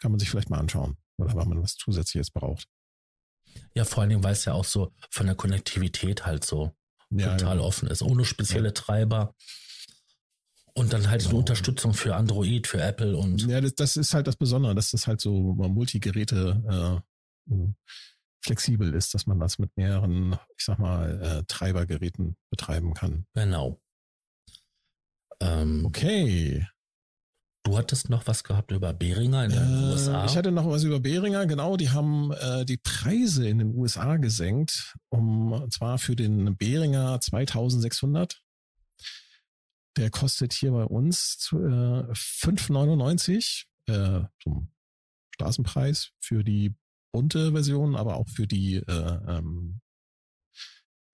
kann 0.00 0.10
man 0.10 0.18
sich 0.18 0.30
vielleicht 0.30 0.50
mal 0.50 0.58
anschauen. 0.58 0.96
Oder 1.18 1.36
wenn 1.36 1.48
man 1.48 1.62
was 1.62 1.76
Zusätzliches 1.76 2.30
braucht. 2.30 2.68
Ja, 3.74 3.84
vor 3.84 4.00
allen 4.00 4.10
Dingen, 4.10 4.24
weil 4.24 4.32
es 4.32 4.44
ja 4.44 4.52
auch 4.52 4.64
so 4.64 4.92
von 5.10 5.26
der 5.26 5.34
Konnektivität 5.34 6.26
halt 6.26 6.44
so 6.44 6.72
ja, 7.10 7.36
total 7.36 7.56
genau. 7.56 7.66
offen 7.68 7.88
ist, 7.88 8.02
ohne 8.02 8.24
spezielle 8.24 8.68
ja. 8.68 8.72
Treiber. 8.72 9.34
Und 10.74 10.92
dann 10.92 11.08
halt 11.08 11.22
genau. 11.22 11.30
so 11.32 11.38
Unterstützung 11.38 11.94
für 11.94 12.14
Android, 12.16 12.66
für 12.66 12.82
Apple 12.82 13.16
und. 13.16 13.46
Ja, 13.46 13.60
das, 13.60 13.74
das 13.74 13.96
ist 13.96 14.12
halt 14.12 14.26
das 14.26 14.36
Besondere, 14.36 14.74
dass 14.74 14.90
das 14.90 15.06
halt 15.06 15.20
so 15.20 15.54
Multigeräte 15.54 17.02
äh, 17.48 17.56
flexibel 18.44 18.94
ist, 18.94 19.14
dass 19.14 19.26
man 19.26 19.40
das 19.40 19.58
mit 19.58 19.76
mehreren, 19.76 20.38
ich 20.56 20.64
sag 20.64 20.78
mal, 20.78 21.20
äh, 21.22 21.44
Treibergeräten 21.48 22.36
betreiben 22.50 22.94
kann. 22.94 23.26
Genau. 23.34 23.80
Ähm, 25.40 25.84
okay. 25.86 26.66
Du 27.66 27.76
hattest 27.76 28.08
noch 28.10 28.28
was 28.28 28.44
gehabt 28.44 28.70
über 28.70 28.92
Behringer 28.92 29.44
in 29.44 29.50
den 29.50 29.58
äh, 29.58 29.90
USA? 29.90 30.24
Ich 30.24 30.36
hatte 30.36 30.52
noch 30.52 30.66
was 30.66 30.84
über 30.84 31.00
Behringer, 31.00 31.46
genau. 31.46 31.76
Die 31.76 31.90
haben 31.90 32.30
äh, 32.30 32.64
die 32.64 32.76
Preise 32.76 33.48
in 33.48 33.58
den 33.58 33.74
USA 33.74 34.18
gesenkt, 34.18 34.94
um 35.08 35.50
und 35.50 35.72
zwar 35.72 35.98
für 35.98 36.14
den 36.14 36.56
Behringer 36.56 37.20
2600. 37.20 38.40
der 39.96 40.10
kostet 40.10 40.52
hier 40.52 40.70
bei 40.70 40.84
uns 40.84 41.48
äh, 41.52 41.56
5,99 41.56 43.64
äh, 43.88 44.20
zum 44.40 44.70
Straßenpreis 45.34 46.12
für 46.20 46.44
die 46.44 46.72
bunte 47.12 47.50
Version, 47.50 47.96
aber 47.96 48.14
auch 48.14 48.28
für 48.28 48.46
die 48.46 48.76
äh, 48.76 49.18
ähm, 49.26 49.80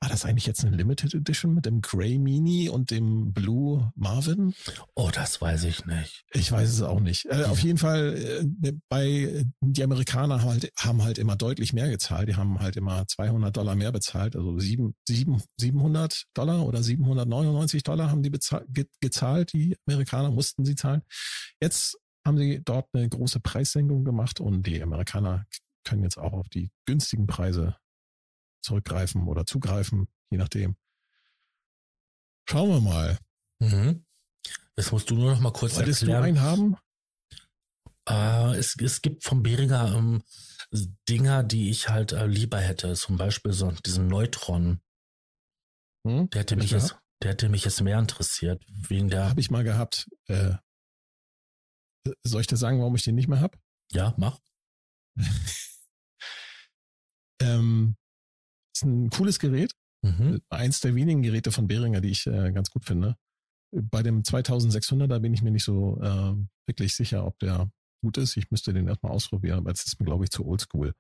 war 0.03 0.09
das 0.09 0.25
eigentlich 0.25 0.47
jetzt 0.47 0.65
eine 0.65 0.77
Limited 0.77 1.15
Edition 1.15 1.55
mit 1.55 1.65
dem 1.65 1.81
Grey 1.81 2.19
Mini 2.19 2.69
und 2.69 2.91
dem 2.91 3.33
Blue 3.33 3.93
Marvin? 3.95 4.53
Oh, 4.97 5.11
das 5.15 5.41
weiß 5.41 5.63
ich 5.63 5.87
nicht. 5.87 6.25
Ich 6.33 6.51
weiß 6.51 6.71
es 6.71 6.83
auch 6.83 6.99
nicht. 6.99 7.27
Äh, 7.27 7.45
auf 7.45 7.61
jeden 7.61 7.79
Fall, 7.79 8.17
äh, 8.65 8.73
bei 8.89 9.47
die 9.61 9.85
Amerikaner 9.85 10.43
haben 10.43 10.51
halt, 10.51 10.73
haben 10.77 11.05
halt 11.05 11.19
immer 11.19 11.37
deutlich 11.37 11.73
mehr 11.73 11.89
gezahlt. 11.89 12.29
Die 12.29 12.35
haben 12.35 12.59
halt 12.59 12.77
immer 12.77 13.07
200 13.07 13.57
Dollar 13.57 13.77
mehr 13.77 13.93
bezahlt, 13.93 14.35
also 14.35 14.59
sieben, 14.59 14.97
sieben, 15.07 15.41
700 15.57 16.25
Dollar 16.35 16.67
oder 16.67 16.83
799 16.83 17.85
Dollar 17.85 18.11
haben 18.11 18.25
die 18.25 18.31
bezahlt, 18.31 18.67
gezahlt. 19.01 19.53
Die 19.53 19.77
Amerikaner 19.87 20.33
mussten 20.33 20.65
sie 20.65 20.75
zahlen. 20.75 21.03
Jetzt 21.61 21.97
haben 22.27 22.39
sie 22.39 22.61
dort 22.65 22.89
eine 22.93 23.09
große 23.09 23.39
Preissenkung 23.39 24.05
gemacht 24.05 24.41
und 24.41 24.67
die 24.67 24.83
Amerikaner 24.83 25.47
können 25.85 26.03
jetzt 26.03 26.19
auch 26.19 26.33
auf 26.33 26.49
die 26.49 26.73
günstigen 26.87 27.29
Preise 27.29 27.77
zurückgreifen 28.63 29.29
oder 29.29 29.47
zugreifen, 29.47 30.09
je 30.31 30.39
nachdem. 30.39 30.77
Schauen 32.49 32.71
wir 32.71 32.81
mal. 32.81 33.19
Mhm. 33.61 34.05
Das 34.75 34.91
musst 34.91 35.11
du 35.11 35.15
nur 35.15 35.33
noch 35.33 35.41
mal 35.41 35.53
kurz 35.53 35.77
Wolltest 35.77 36.03
erklären. 36.03 36.23
du 36.23 36.29
einen 36.29 36.41
haben? 36.41 36.77
Äh, 38.09 38.59
es, 38.59 38.77
es 38.81 39.03
gibt 39.03 39.25
vom 39.25 39.43
Beringer 39.43 39.95
ähm, 39.95 40.23
Dinger, 41.09 41.43
die 41.45 41.71
ich 41.71 41.89
halt 41.89 42.13
äh, 42.13 42.27
lieber 42.27 42.59
hätte. 42.59 42.95
Zum 42.95 43.17
Beispiel 43.17 43.53
so 43.53 43.71
diesen 43.71 44.09
Neutron. 44.09 44.81
Hm? 46.07 46.31
Der 46.31 46.41
hätte 46.41 46.57
mich 46.57 46.71
jetzt, 46.71 46.97
der 47.23 47.33
hätte 47.33 47.49
mich 47.49 47.65
jetzt 47.65 47.81
mehr 47.81 47.99
interessiert. 47.99 48.65
Wegen 48.69 49.09
der. 49.09 49.29
Habe 49.29 49.41
ich 49.41 49.51
mal 49.51 49.65
gehabt. 49.65 50.09
Äh, 50.27 50.55
soll 52.25 52.41
ich 52.41 52.47
dir 52.47 52.57
sagen, 52.57 52.81
warum 52.81 52.97
ich 52.97 53.05
den 53.05 53.15
nicht 53.15 53.29
mehr 53.29 53.41
habe? 53.41 53.59
Ja, 53.93 54.15
mach. 54.17 54.41
ähm, 57.41 57.97
ist 58.73 58.85
ein 58.85 59.11
cooles 59.11 59.39
Gerät. 59.39 59.73
Mhm. 60.03 60.41
Eins 60.51 60.81
der 60.81 60.95
wenigen 60.95 61.23
Geräte 61.23 61.53
von 61.53 61.67
Behringer, 61.67 62.01
die 62.01 62.11
ich 62.11 62.27
äh, 62.27 62.53
ganz 62.53 62.71
gut 62.71 62.85
finde. 62.85 63.17
Bei 63.71 64.03
dem 64.03 64.23
2600er 64.23 65.21
bin 65.21 65.33
ich 65.33 65.43
mir 65.43 65.51
nicht 65.51 65.65
so 65.65 66.01
äh, 66.03 66.35
wirklich 66.67 66.95
sicher, 66.95 67.25
ob 67.25 67.39
der 67.39 67.71
gut 68.03 68.19
ist. 68.19 68.37
Ich 68.37 68.51
müsste 68.51 68.73
den 68.73 68.89
erstmal 68.89 69.13
ausprobieren, 69.13 69.59
aber 69.59 69.71
es 69.71 69.85
ist 69.85 70.01
mir, 70.01 70.07
glaube 70.07 70.25
ich, 70.25 70.31
zu 70.31 70.45
oldschool. 70.45 70.95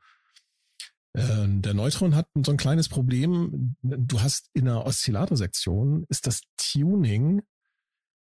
Äh, 1.14 1.46
der 1.48 1.74
Neutron 1.74 2.14
hat 2.14 2.28
so 2.34 2.52
ein 2.52 2.56
kleines 2.56 2.88
Problem. 2.88 3.76
Du 3.82 4.20
hast 4.20 4.48
in 4.54 4.66
der 4.66 4.86
Oszillatorsektion 4.86 6.06
ist 6.08 6.26
das 6.26 6.42
Tuning 6.56 7.42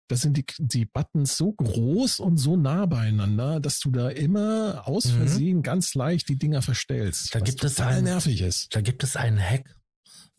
das 0.10 0.22
sind 0.22 0.36
die, 0.38 0.46
die 0.58 0.86
Buttons 0.86 1.38
so 1.38 1.54
groß 1.54 2.20
und 2.20 2.38
so 2.38 2.58
nah 2.58 2.88
beieinander, 2.88 3.60
dass 3.60 3.80
du 3.80 3.92
da 3.92 4.10
immer 4.10 4.88
aus 4.88 5.06
mhm. 5.06 5.18
Versehen 5.18 5.58
mhm. 5.58 5.63
ganz 5.63 5.94
leicht 5.94 6.28
die 6.30 6.38
Dinger 6.38 6.63
verstellst. 6.63 7.34
Da 7.34 7.39
gibt 7.39 7.63
es 7.63 7.75
total 7.75 7.94
ein, 7.94 8.06
nervig 8.06 8.42
ist. 8.42 8.75
Da 8.75 8.82
gibt 8.82 9.04
es 9.04 9.16
einen 9.16 9.39
Hack. 9.39 9.75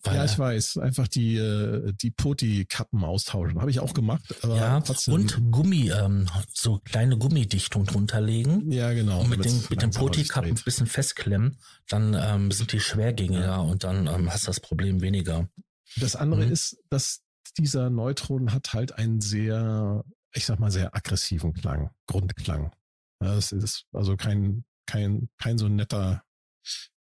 ja, 0.05 0.25
ich 0.25 0.37
weiß. 0.37 0.79
Einfach 0.79 1.07
die, 1.07 1.37
äh, 1.37 1.93
die 1.93 2.11
Poti-Kappen 2.11 3.05
austauschen. 3.05 3.61
Habe 3.61 3.71
ich 3.71 3.79
auch 3.79 3.95
gemacht. 3.95 4.23
ja, 4.43 4.81
trotzdem. 4.81 5.15
und 5.15 5.53
Gummi, 5.53 5.91
ähm, 5.91 6.27
so 6.53 6.81
kleine 6.85 7.17
Gummidichtung 7.17 7.85
drunter 7.87 8.21
legen. 8.21 8.73
Ja, 8.73 8.93
genau. 8.93 9.21
Und 9.21 9.31
mit 9.31 9.45
den, 9.45 9.63
mit 9.71 9.83
den 9.83 9.93
Poti-Kappen 9.93 10.51
ein 10.51 10.65
bisschen 10.65 10.89
festklemmen. 10.89 11.59
Dann 11.89 12.17
ähm, 12.21 12.51
sind 12.51 12.73
die 12.73 12.81
schwergängiger 12.81 13.45
ja. 13.45 13.59
und 13.59 13.85
dann 13.85 14.09
ähm, 14.09 14.33
hast 14.33 14.45
du 14.45 14.47
das 14.49 14.59
Problem 14.59 15.01
weniger. 15.01 15.49
Das 15.97 16.17
andere 16.17 16.47
mhm. 16.47 16.53
ist, 16.53 16.77
dass 16.89 17.23
dieser 17.59 17.91
Neutron 17.91 18.53
hat 18.53 18.73
halt 18.73 18.93
einen 18.93 19.21
sehr, 19.21 20.05
ich 20.35 20.47
sag 20.47 20.59
mal, 20.59 20.71
sehr 20.71 20.95
aggressiven 20.95 21.53
Klang, 21.53 21.91
Grundklang. 22.07 22.73
Das 23.21 23.53
ist 23.53 23.87
also 23.93 24.17
kein, 24.17 24.65
kein, 24.87 25.29
kein 25.39 25.59
so 25.59 25.69
netter 25.69 26.23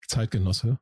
Zeitgenosse. 0.07 0.79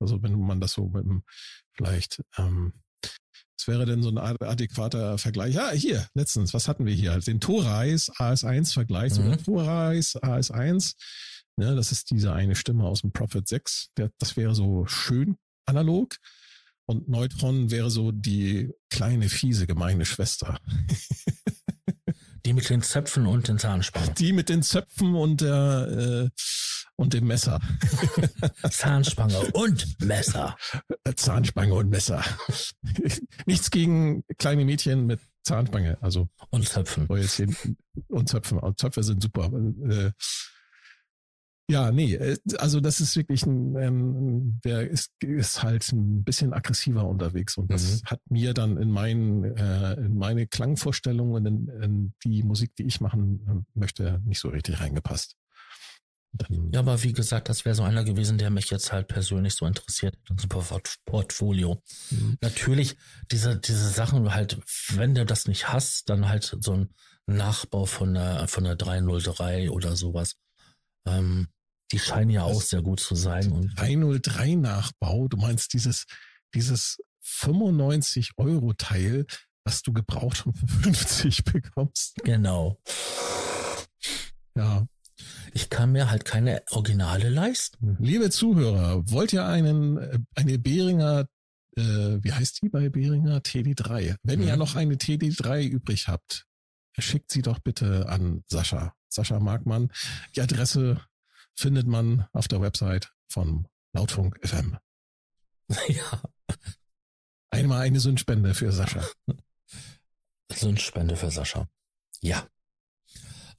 Also 0.00 0.22
wenn 0.22 0.38
man 0.38 0.60
das 0.60 0.72
so 0.72 0.86
mit 0.88 1.04
einem 1.04 1.24
vielleicht, 1.72 2.22
ähm, 2.36 2.72
was 3.02 3.66
wäre 3.66 3.86
denn 3.86 4.02
so 4.02 4.10
ein 4.10 4.18
adäquater 4.18 5.18
Vergleich? 5.18 5.54
Ja, 5.54 5.70
hier, 5.70 6.06
letztens, 6.14 6.54
was 6.54 6.68
hatten 6.68 6.86
wir 6.86 6.94
hier? 6.94 7.18
Den 7.18 7.40
Toreis 7.40 8.10
AS1-Vergleich 8.12 9.18
mhm. 9.18 9.26
oder 9.26 9.38
Toreis 9.38 10.16
AS1. 10.16 10.94
Ja, 11.60 11.74
das 11.74 11.90
ist 11.90 12.12
diese 12.12 12.32
eine 12.32 12.54
Stimme 12.54 12.84
aus 12.84 13.00
dem 13.00 13.10
Prophet 13.10 13.48
6. 13.48 13.90
Der, 13.96 14.12
das 14.18 14.36
wäre 14.36 14.54
so 14.54 14.86
schön 14.86 15.36
analog. 15.66 16.14
Und 16.88 17.06
Neutron 17.06 17.70
wäre 17.70 17.90
so 17.90 18.12
die 18.12 18.72
kleine, 18.88 19.28
fiese, 19.28 19.66
gemeine 19.66 20.06
Schwester. 20.06 20.58
Die 22.46 22.54
mit 22.54 22.70
den 22.70 22.80
Zöpfen 22.80 23.26
und 23.26 23.48
den 23.48 23.58
Zahnspangen. 23.58 24.14
Die 24.14 24.32
mit 24.32 24.48
den 24.48 24.62
Zöpfen 24.62 25.14
und 25.14 25.42
der 25.42 26.30
äh, 26.32 26.42
und 26.96 27.12
dem 27.12 27.26
Messer. 27.26 27.60
Zahnspange 28.70 29.38
und 29.52 30.00
Messer. 30.00 30.56
Zahnspange 31.14 31.74
und 31.74 31.90
Messer. 31.90 32.24
Nichts 33.44 33.70
gegen 33.70 34.24
kleine 34.38 34.64
Mädchen 34.64 35.04
mit 35.04 35.20
Zahnspange, 35.42 35.98
also 36.00 36.30
und 36.48 36.66
Zöpfen. 36.66 37.06
Und 37.06 38.28
Zöpfen. 38.30 38.60
Zöpfe 38.76 39.02
sind 39.02 39.22
super. 39.22 39.50
Äh, 39.90 40.12
ja, 41.70 41.90
nee, 41.92 42.14
äh, 42.14 42.38
also 42.58 42.80
das 42.80 43.00
ist 43.00 43.14
wirklich 43.16 43.44
ein, 43.44 43.76
ähm, 43.76 44.60
der 44.64 44.88
ist, 44.88 45.12
ist 45.22 45.62
halt 45.62 45.90
ein 45.92 46.24
bisschen 46.24 46.54
aggressiver 46.54 47.06
unterwegs 47.06 47.58
und 47.58 47.70
das 47.70 48.02
mhm. 48.02 48.06
hat 48.06 48.20
mir 48.30 48.54
dann 48.54 48.78
in 48.78 48.90
meinen, 48.90 49.44
äh, 49.44 49.94
in 49.94 50.16
meine 50.16 50.46
Klangvorstellungen, 50.46 51.44
in, 51.44 51.68
in 51.82 52.14
die 52.24 52.42
Musik, 52.42 52.74
die 52.76 52.84
ich 52.84 53.02
machen 53.02 53.40
äh, 53.46 53.78
möchte, 53.78 54.22
nicht 54.24 54.40
so 54.40 54.48
richtig 54.48 54.80
reingepasst. 54.80 55.36
Dann, 56.32 56.70
ja, 56.72 56.80
aber 56.80 57.02
wie 57.02 57.12
gesagt, 57.12 57.50
das 57.50 57.64
wäre 57.64 57.74
so 57.74 57.82
einer 57.82 58.04
gewesen, 58.04 58.38
der 58.38 58.50
mich 58.50 58.70
jetzt 58.70 58.92
halt 58.92 59.08
persönlich 59.08 59.54
so 59.54 59.66
interessiert, 59.66 60.16
unser 60.30 60.48
Portfolio. 61.04 61.82
Mhm. 62.10 62.38
Natürlich, 62.40 62.96
diese, 63.30 63.58
diese 63.58 63.88
Sachen 63.88 64.32
halt, 64.34 64.58
wenn 64.94 65.14
du 65.14 65.26
das 65.26 65.46
nicht 65.46 65.68
hast, 65.68 66.08
dann 66.08 66.28
halt 66.28 66.56
so 66.60 66.72
ein 66.72 66.88
Nachbau 67.26 67.84
von 67.84 68.14
der, 68.14 68.48
von 68.48 68.64
der 68.64 68.76
303 68.76 69.70
oder 69.70 69.96
sowas. 69.96 70.36
Ähm, 71.06 71.48
die 71.92 71.98
scheinen 71.98 72.30
ja 72.30 72.42
auch 72.42 72.60
sehr 72.60 72.82
gut 72.82 73.00
zu 73.00 73.14
sein. 73.14 73.50
Und 73.50 73.78
303 73.78 74.54
Nachbau, 74.54 75.28
du 75.28 75.36
meinst 75.36 75.72
dieses, 75.72 76.04
dieses 76.54 76.98
95 77.20 78.32
Euro 78.36 78.72
Teil, 78.74 79.26
was 79.64 79.82
du 79.82 79.92
gebraucht 79.92 80.46
und 80.46 80.54
für 80.54 80.66
50 80.66 81.44
bekommst. 81.44 82.16
Genau. 82.24 82.78
Ja. 84.56 84.86
Ich 85.52 85.70
kann 85.70 85.92
mir 85.92 86.10
halt 86.10 86.24
keine 86.24 86.62
Originale 86.70 87.28
leisten. 87.28 87.96
Liebe 88.00 88.30
Zuhörer, 88.30 89.10
wollt 89.10 89.32
ihr 89.32 89.46
einen, 89.46 90.26
eine 90.34 90.58
Behringer, 90.58 91.26
äh, 91.76 91.82
wie 91.82 92.32
heißt 92.32 92.62
die 92.62 92.68
bei 92.68 92.88
Behringer? 92.88 93.38
TD3. 93.38 94.16
Wenn 94.22 94.40
mhm. 94.40 94.46
ihr 94.46 94.56
noch 94.56 94.76
eine 94.76 94.94
TD3 94.94 95.66
übrig 95.66 96.08
habt, 96.08 96.46
schickt 96.98 97.32
sie 97.32 97.42
doch 97.42 97.58
bitte 97.58 98.08
an 98.08 98.44
Sascha. 98.46 98.94
Sascha 99.08 99.40
Markmann. 99.40 99.90
Die 100.36 100.42
Adresse 100.42 101.00
findet 101.58 101.88
man 101.88 102.28
auf 102.32 102.46
der 102.46 102.60
Website 102.60 103.12
von 103.26 103.66
Lautfunk 103.92 104.38
FM. 104.46 104.78
Ja. 105.88 106.22
Einmal 107.50 107.82
eine 107.82 108.00
Sündspende 108.00 108.54
für 108.54 108.72
Sascha. 108.72 109.06
Sündspende 110.50 111.14
für 111.14 111.30
Sascha. 111.30 111.68
Ja. 112.22 112.48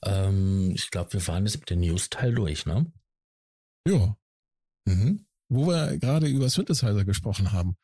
Ähm, 0.04 0.72
ich 0.74 0.90
glaube, 0.90 1.14
wir 1.14 1.28
waren 1.28 1.46
jetzt 1.46 1.60
mit 1.60 1.70
dem 1.70 1.82
News-Teil 1.82 2.34
durch, 2.34 2.66
ne? 2.66 2.92
Ja. 3.88 4.18
Mhm. 4.86 5.28
Wo 5.50 5.68
wir 5.68 6.00
gerade 6.00 6.28
über 6.28 6.50
Synthesizer 6.50 7.06
gesprochen 7.06 7.52
haben. 7.52 7.78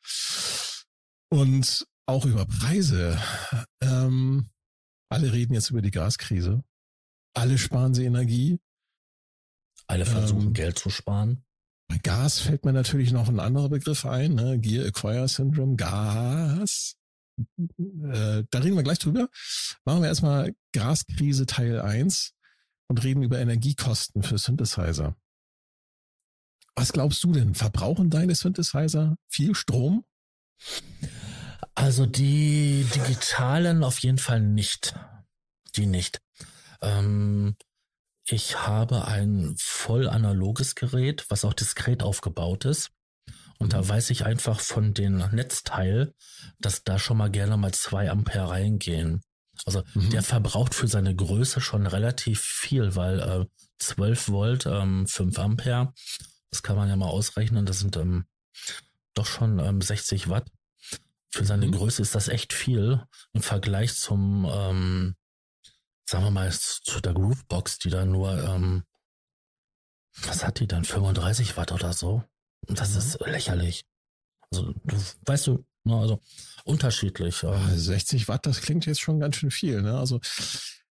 Und 1.29 1.85
auch 2.07 2.25
über 2.25 2.47
Preise. 2.47 3.21
Ähm, 3.79 4.49
alle 5.09 5.33
reden 5.33 5.53
jetzt 5.53 5.69
über 5.69 5.83
die 5.83 5.91
Gaskrise. 5.91 6.63
Alle 7.35 7.59
sparen 7.59 7.93
sie 7.93 8.05
Energie. 8.05 8.59
Alle 9.87 10.05
versuchen 10.05 10.47
ähm, 10.47 10.53
Geld 10.53 10.79
zu 10.79 10.89
sparen. 10.89 11.43
Bei 11.87 11.97
Gas 11.99 12.39
fällt 12.39 12.65
mir 12.65 12.73
natürlich 12.73 13.11
noch 13.11 13.29
ein 13.29 13.39
anderer 13.39 13.69
Begriff 13.69 14.05
ein, 14.05 14.33
ne? 14.33 14.59
Gear 14.59 14.87
Acquire 14.87 15.27
Syndrome, 15.27 15.75
Gas. 15.75 16.95
Äh, 17.37 18.43
da 18.49 18.59
reden 18.59 18.75
wir 18.75 18.83
gleich 18.83 18.99
drüber. 18.99 19.29
Machen 19.83 20.01
wir 20.01 20.07
erstmal 20.07 20.55
Gaskrise 20.73 21.45
Teil 21.45 21.81
1 21.81 22.33
und 22.87 23.03
reden 23.03 23.23
über 23.23 23.39
Energiekosten 23.39 24.23
für 24.23 24.37
Synthesizer. 24.37 25.15
Was 26.75 26.91
glaubst 26.91 27.23
du 27.23 27.31
denn? 27.31 27.55
Verbrauchen 27.55 28.09
deine 28.09 28.35
Synthesizer 28.35 29.17
viel 29.29 29.55
Strom? 29.55 30.03
Also 31.73 32.05
die 32.05 32.85
digitalen 32.95 33.83
auf 33.83 33.99
jeden 33.99 34.17
Fall 34.17 34.41
nicht. 34.41 34.95
Die 35.75 35.85
nicht. 35.85 36.21
Ähm, 36.81 37.55
ich 38.27 38.57
habe 38.65 39.07
ein 39.07 39.55
voll 39.57 40.09
analoges 40.09 40.75
Gerät, 40.75 41.25
was 41.29 41.45
auch 41.45 41.53
diskret 41.53 42.03
aufgebaut 42.03 42.65
ist. 42.65 42.91
Und 43.57 43.73
da 43.73 43.87
weiß 43.87 44.09
ich 44.09 44.25
einfach 44.25 44.59
von 44.59 44.93
den 44.93 45.17
Netzteil, 45.31 46.13
dass 46.59 46.83
da 46.83 46.99
schon 46.99 47.17
mal 47.17 47.29
gerne 47.29 47.55
mal 47.55 47.73
zwei 47.73 48.09
Ampere 48.09 48.49
reingehen. 48.49 49.21
Also 49.63 49.83
mhm. 49.93 50.09
der 50.09 50.23
verbraucht 50.23 50.73
für 50.73 50.87
seine 50.87 51.15
Größe 51.15 51.61
schon 51.61 51.87
relativ 51.87 52.41
viel, 52.41 52.95
weil 52.95 53.19
äh, 53.19 53.45
12 53.79 54.29
Volt, 54.29 54.65
ähm, 54.65 55.07
5 55.07 55.39
Ampere, 55.39 55.93
das 56.49 56.63
kann 56.63 56.75
man 56.75 56.89
ja 56.89 56.95
mal 56.97 57.07
ausrechnen, 57.07 57.65
das 57.65 57.79
sind 57.79 57.95
ähm, 57.95 58.25
doch 59.13 59.25
schon 59.25 59.59
ähm, 59.59 59.81
60 59.81 60.27
Watt. 60.27 60.51
Für 61.29 61.45
seine 61.45 61.67
mhm. 61.67 61.71
Größe 61.71 62.01
ist 62.01 62.15
das 62.15 62.27
echt 62.27 62.53
viel 62.53 63.03
im 63.33 63.41
Vergleich 63.41 63.95
zum, 63.95 64.49
ähm, 64.51 65.15
sagen 66.05 66.23
wir 66.23 66.31
mal, 66.31 66.51
zu 66.51 67.01
der 67.01 67.13
Groovebox, 67.13 67.79
die 67.79 67.89
da 67.89 68.05
nur, 68.05 68.31
ähm, 68.43 68.83
was 70.21 70.45
hat 70.45 70.59
die 70.59 70.67
dann, 70.67 70.85
35 70.85 71.57
Watt 71.57 71.71
oder 71.71 71.93
so? 71.93 72.23
Das 72.67 72.91
mhm. 72.91 72.97
ist 72.97 73.19
lächerlich. 73.25 73.85
Also, 74.51 74.73
du 74.83 74.97
weißt 75.25 75.47
du, 75.47 75.65
ne, 75.83 75.97
also 75.97 76.21
unterschiedlich. 76.63 77.43
Ähm. 77.43 77.77
60 77.77 78.27
Watt, 78.27 78.45
das 78.45 78.61
klingt 78.61 78.85
jetzt 78.85 79.01
schon 79.01 79.19
ganz 79.19 79.35
schön 79.37 79.51
viel. 79.51 79.81
Ne? 79.81 79.97
Also, 79.97 80.19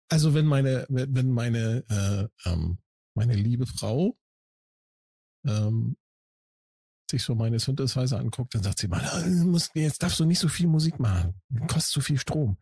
also 0.08 0.34
wenn 0.34 0.46
meine, 0.46 0.86
wenn 0.88 1.30
meine, 1.30 1.84
äh, 1.88 2.48
ähm, 2.48 2.78
meine 3.14 3.34
liebe 3.34 3.66
Frau 3.66 4.16
ähm, 5.46 5.96
sich 7.10 7.22
so 7.22 7.34
meine 7.34 7.58
Synthesizer 7.58 8.18
anguckt, 8.18 8.54
dann 8.54 8.62
sagt 8.62 8.78
sie 8.78 8.88
mal, 8.88 9.02
jetzt 9.74 10.02
darfst 10.02 10.18
du 10.18 10.24
nicht 10.24 10.38
so 10.38 10.48
viel 10.48 10.66
Musik 10.66 10.98
machen, 10.98 11.40
kostet 11.68 11.92
zu 11.92 12.00
viel 12.00 12.18
Strom. 12.18 12.58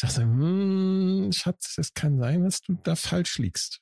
Sage, 0.00 0.22
hm, 0.22 1.30
Schatz, 1.32 1.76
es 1.78 1.92
kann 1.94 2.18
sein, 2.18 2.44
dass 2.44 2.60
du 2.60 2.78
da 2.82 2.94
falsch 2.96 3.38
liegst. 3.38 3.80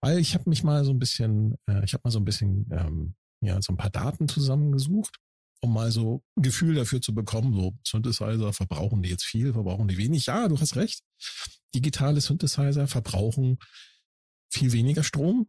Weil 0.00 0.18
ich 0.18 0.34
habe 0.34 0.48
mich 0.48 0.62
mal 0.62 0.84
so 0.84 0.92
ein 0.92 0.98
bisschen, 0.98 1.56
äh, 1.68 1.84
ich 1.84 1.94
habe 1.94 2.02
mal 2.04 2.10
so 2.10 2.20
ein 2.20 2.24
bisschen, 2.24 2.68
ähm, 2.70 3.14
ja, 3.40 3.60
so 3.62 3.72
ein 3.72 3.76
paar 3.76 3.90
Daten 3.90 4.28
zusammengesucht, 4.28 5.16
um 5.60 5.72
mal 5.72 5.90
so 5.90 6.22
ein 6.36 6.42
Gefühl 6.42 6.74
dafür 6.74 7.00
zu 7.00 7.14
bekommen, 7.14 7.54
so 7.54 7.76
Synthesizer, 7.84 8.52
verbrauchen 8.52 9.02
die 9.02 9.10
jetzt 9.10 9.24
viel, 9.24 9.52
verbrauchen 9.52 9.88
die 9.88 9.98
wenig? 9.98 10.26
Ja, 10.26 10.46
du 10.48 10.60
hast 10.60 10.76
recht. 10.76 11.02
Digitale 11.74 12.20
Synthesizer 12.20 12.86
verbrauchen 12.86 13.58
viel 14.50 14.72
weniger 14.72 15.02
Strom, 15.02 15.48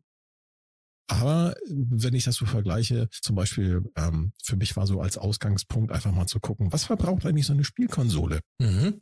aber 1.09 1.55
wenn 1.67 2.13
ich 2.13 2.23
das 2.23 2.35
so 2.35 2.45
vergleiche, 2.45 3.09
zum 3.09 3.35
Beispiel, 3.35 3.81
ähm, 3.95 4.31
für 4.43 4.55
mich 4.55 4.77
war 4.77 4.85
so 4.85 5.01
als 5.01 5.17
Ausgangspunkt 5.17 5.91
einfach 5.91 6.11
mal 6.11 6.27
zu 6.27 6.39
gucken, 6.39 6.71
was 6.71 6.85
verbraucht 6.85 7.25
eigentlich 7.25 7.47
so 7.47 7.53
eine 7.53 7.63
Spielkonsole? 7.63 8.41
Mhm. 8.59 9.01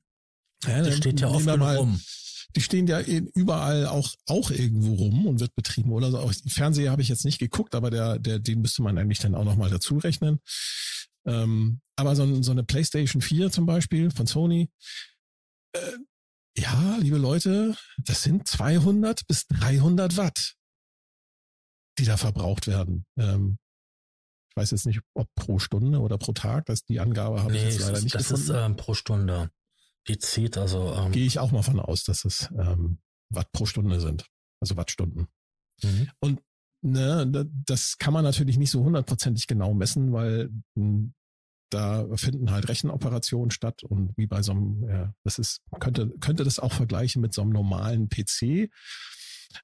Ja, 0.65 0.81
die 0.81 0.91
steht 0.91 1.19
ja 1.19 1.27
oft 1.27 1.45
mal, 1.45 1.77
rum. 1.77 2.01
Die 2.55 2.61
stehen 2.61 2.87
ja 2.87 3.01
überall 3.01 3.85
auch, 3.85 4.15
auch 4.25 4.49
irgendwo 4.49 4.95
rum 4.95 5.27
und 5.27 5.39
wird 5.39 5.53
betrieben 5.55 5.91
oder 5.91 6.09
so. 6.09 6.19
Auch 6.19 6.33
Fernseher 6.47 6.91
habe 6.91 7.01
ich 7.01 7.09
jetzt 7.09 7.25
nicht 7.25 7.39
geguckt, 7.39 7.75
aber 7.75 7.91
der, 7.91 8.17
der, 8.19 8.39
den 8.39 8.61
müsste 8.61 8.81
man 8.81 8.97
eigentlich 8.97 9.19
dann 9.19 9.35
auch 9.35 9.43
nochmal 9.43 9.69
dazu 9.69 9.97
rechnen. 9.97 10.39
Ähm, 11.25 11.81
aber 11.95 12.15
so, 12.15 12.41
so 12.41 12.51
eine 12.51 12.63
PlayStation 12.63 13.21
4 13.21 13.51
zum 13.51 13.65
Beispiel 13.65 14.09
von 14.11 14.27
Sony, 14.27 14.69
äh, 15.73 15.79
ja, 16.57 16.97
liebe 16.99 17.17
Leute, 17.17 17.75
das 18.03 18.23
sind 18.23 18.47
200 18.47 19.27
bis 19.27 19.45
300 19.47 20.17
Watt 20.17 20.57
die 21.97 22.05
da 22.05 22.17
verbraucht 22.17 22.67
werden. 22.67 23.05
Ähm, 23.17 23.57
ich 24.49 24.57
weiß 24.57 24.71
jetzt 24.71 24.85
nicht, 24.85 25.01
ob 25.13 25.27
pro 25.35 25.59
Stunde 25.59 25.99
oder 25.99 26.17
pro 26.17 26.33
Tag, 26.33 26.65
das 26.65 26.83
die 26.83 26.99
Angabe 26.99 27.41
habe 27.41 27.53
nee, 27.53 27.59
ich 27.59 27.75
jetzt 27.75 27.79
leider 27.79 28.01
nicht 28.01 28.15
das 28.15 28.29
gefunden. 28.29 28.47
Das 28.47 28.55
ist 28.55 28.65
ähm, 28.65 28.75
pro 28.75 28.93
Stunde. 28.93 29.51
Die 30.07 30.17
zieht 30.17 30.57
also. 30.57 30.93
Ähm, 30.93 31.11
Gehe 31.11 31.25
ich 31.25 31.39
auch 31.39 31.51
mal 31.51 31.63
von 31.63 31.79
aus, 31.79 32.03
dass 32.03 32.25
es 32.25 32.49
ähm, 32.57 32.99
Watt 33.29 33.51
pro 33.51 33.65
Stunde 33.65 33.99
sind, 33.99 34.25
also 34.61 34.77
Wattstunden. 34.77 35.27
Mhm. 35.83 36.09
Und 36.19 36.41
ne, 36.81 37.49
das 37.65 37.97
kann 37.97 38.13
man 38.13 38.23
natürlich 38.23 38.57
nicht 38.57 38.71
so 38.71 38.83
hundertprozentig 38.83 39.47
genau 39.47 39.73
messen, 39.73 40.13
weil 40.13 40.49
hm, 40.75 41.13
da 41.69 42.07
finden 42.15 42.51
halt 42.51 42.69
Rechenoperationen 42.69 43.51
statt 43.51 43.83
und 43.83 44.13
wie 44.15 44.27
bei 44.27 44.41
so 44.41 44.53
einem, 44.53 44.87
ja, 44.89 45.13
das 45.23 45.37
ist, 45.37 45.61
könnte, 45.79 46.09
könnte 46.19 46.43
das 46.43 46.59
auch 46.59 46.71
vergleichen 46.71 47.21
mit 47.21 47.33
so 47.33 47.41
einem 47.41 47.51
normalen 47.51 48.09
PC. 48.09 48.69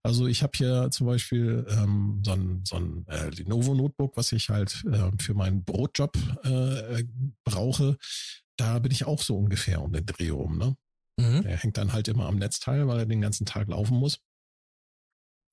Also 0.01 0.27
ich 0.27 0.43
habe 0.43 0.53
hier 0.55 0.89
zum 0.91 1.07
Beispiel 1.07 1.65
ähm, 1.69 2.21
so 2.25 2.31
ein, 2.31 2.61
so 2.65 2.77
ein 2.77 3.05
äh, 3.07 3.29
Lenovo-Notebook, 3.29 4.17
was 4.17 4.31
ich 4.31 4.49
halt 4.49 4.83
äh, 4.91 5.11
für 5.19 5.33
meinen 5.33 5.63
Brotjob 5.63 6.17
äh, 6.43 7.03
brauche. 7.43 7.97
Da 8.57 8.79
bin 8.79 8.91
ich 8.91 9.05
auch 9.05 9.21
so 9.21 9.37
ungefähr 9.37 9.81
um 9.81 9.91
den 9.91 10.05
Dreh 10.05 10.29
rum. 10.29 10.57
Ne? 10.57 10.75
Mhm. 11.17 11.43
Der 11.43 11.57
hängt 11.57 11.77
dann 11.77 11.93
halt 11.93 12.07
immer 12.07 12.25
am 12.25 12.37
Netzteil, 12.37 12.87
weil 12.87 12.99
er 12.99 13.05
den 13.05 13.21
ganzen 13.21 13.45
Tag 13.45 13.67
laufen 13.67 13.97
muss. 13.97 14.19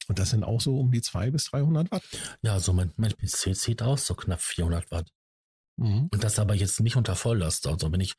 Und 0.09 0.19
das 0.19 0.31
sind 0.31 0.45
auch 0.45 0.61
so 0.61 0.79
um 0.79 0.91
die 0.91 1.03
200 1.03 1.33
bis 1.33 1.45
300 1.47 1.91
Watt. 1.93 2.03
Ja, 2.43 2.59
so 2.59 2.73
mein, 2.73 2.93
mein 2.97 3.13
PC 3.13 3.55
zieht 3.57 3.83
aus, 3.83 4.07
so 4.07 4.15
knapp 4.15 4.41
400 4.41 4.91
Watt. 4.91 5.11
Mhm. 5.77 6.09
Und 6.13 6.25
das 6.25 6.39
aber 6.39 6.55
jetzt 6.55 6.81
nicht 6.81 6.97
unter 6.97 7.17
Volllast. 7.17 7.67
Also 7.67 7.93
wenn 7.93 8.01
ich 8.01 8.15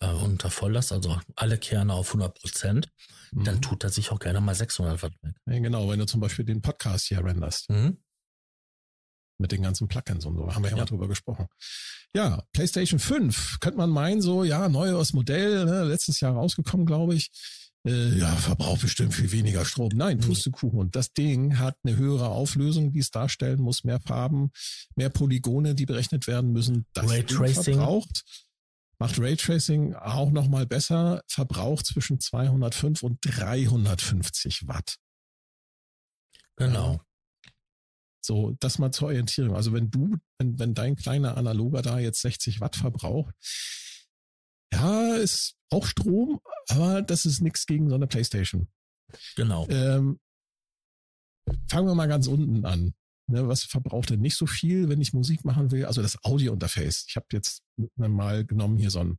äh, 0.00 0.08
unter 0.08 0.50
Volllast, 0.50 0.92
also 0.92 1.18
alle 1.36 1.58
Kerne 1.58 1.94
auf 1.94 2.08
100 2.08 2.34
Prozent, 2.34 2.88
mhm. 3.32 3.44
dann 3.44 3.62
tut 3.62 3.84
er 3.84 3.90
sich 3.90 4.10
auch 4.10 4.18
gerne 4.18 4.40
mal 4.40 4.54
600 4.54 5.02
Watt 5.02 5.14
weg. 5.22 5.36
Ja, 5.46 5.58
genau, 5.58 5.88
wenn 5.88 5.98
du 5.98 6.06
zum 6.06 6.20
Beispiel 6.20 6.44
den 6.44 6.62
Podcast 6.62 7.06
hier 7.06 7.24
renderst. 7.24 7.70
Mhm. 7.70 7.98
Mit 9.38 9.52
den 9.52 9.62
ganzen 9.62 9.88
Plugins 9.88 10.24
und 10.24 10.36
so, 10.36 10.54
haben 10.54 10.62
wir 10.62 10.70
ja, 10.70 10.76
ja. 10.76 10.82
mal 10.82 10.86
drüber 10.86 11.08
gesprochen. 11.08 11.46
Ja, 12.14 12.42
PlayStation 12.52 12.98
5, 12.98 13.60
könnte 13.60 13.76
man 13.76 13.90
meinen, 13.90 14.22
so, 14.22 14.44
ja, 14.44 14.68
neues 14.68 15.12
Modell, 15.12 15.66
ne, 15.66 15.84
letztes 15.84 16.20
Jahr 16.20 16.34
rausgekommen, 16.34 16.86
glaube 16.86 17.14
ich. 17.14 17.30
Äh, 17.86 18.18
ja, 18.18 18.34
verbraucht 18.34 18.80
bestimmt 18.80 19.14
viel 19.14 19.30
weniger 19.32 19.64
Strom. 19.64 19.90
Nein, 19.94 20.18
Pustekuchen. 20.18 20.78
Und 20.78 20.96
das 20.96 21.12
Ding 21.12 21.58
hat 21.58 21.76
eine 21.84 21.96
höhere 21.96 22.28
Auflösung, 22.28 22.92
die 22.92 22.98
es 23.00 23.10
darstellen 23.10 23.60
muss, 23.60 23.84
mehr 23.84 24.00
Farben, 24.00 24.50
mehr 24.96 25.10
Polygone, 25.10 25.74
die 25.74 25.86
berechnet 25.86 26.26
werden 26.26 26.52
müssen. 26.52 26.86
Das 26.94 27.08
Raytracing. 27.08 27.74
verbraucht 27.74 28.24
macht 28.98 29.18
Raytracing 29.18 29.94
auch 29.94 30.30
nochmal 30.30 30.66
besser, 30.66 31.22
verbraucht 31.28 31.86
zwischen 31.86 32.20
205 32.20 33.02
und 33.02 33.18
350 33.22 34.66
Watt. 34.68 34.96
Genau. 36.56 37.00
So, 38.26 38.56
das 38.60 38.78
mal 38.78 38.92
zur 38.92 39.08
Orientierung. 39.08 39.54
Also 39.54 39.72
wenn 39.72 39.90
du, 39.90 40.16
wenn, 40.38 40.58
wenn 40.58 40.74
dein 40.74 40.96
kleiner 40.96 41.36
Analoger 41.36 41.82
da 41.82 41.98
jetzt 41.98 42.20
60 42.20 42.60
Watt 42.60 42.76
verbraucht, 42.76 43.34
ja, 44.72 45.14
ist 45.14 45.54
auch 45.70 45.86
Strom, 45.86 46.40
aber 46.68 47.02
das 47.02 47.24
ist 47.24 47.40
nichts 47.40 47.66
gegen 47.66 47.88
so 47.88 47.94
eine 47.94 48.06
Playstation. 48.06 48.68
Genau. 49.36 49.66
Ähm, 49.68 50.18
fangen 51.68 51.86
wir 51.86 51.94
mal 51.94 52.08
ganz 52.08 52.26
unten 52.26 52.64
an. 52.64 52.94
Ne, 53.28 53.48
was 53.48 53.64
verbraucht 53.64 54.10
denn 54.10 54.20
nicht 54.20 54.36
so 54.36 54.46
viel, 54.46 54.88
wenn 54.88 55.00
ich 55.00 55.12
Musik 55.12 55.44
machen 55.44 55.72
will? 55.72 55.84
Also 55.84 56.00
das 56.00 56.22
Audio-Interface. 56.24 57.06
Ich 57.08 57.16
habe 57.16 57.26
jetzt 57.32 57.62
mal 57.96 58.44
genommen 58.44 58.78
hier 58.78 58.90
so 58.90 59.00
ein 59.00 59.18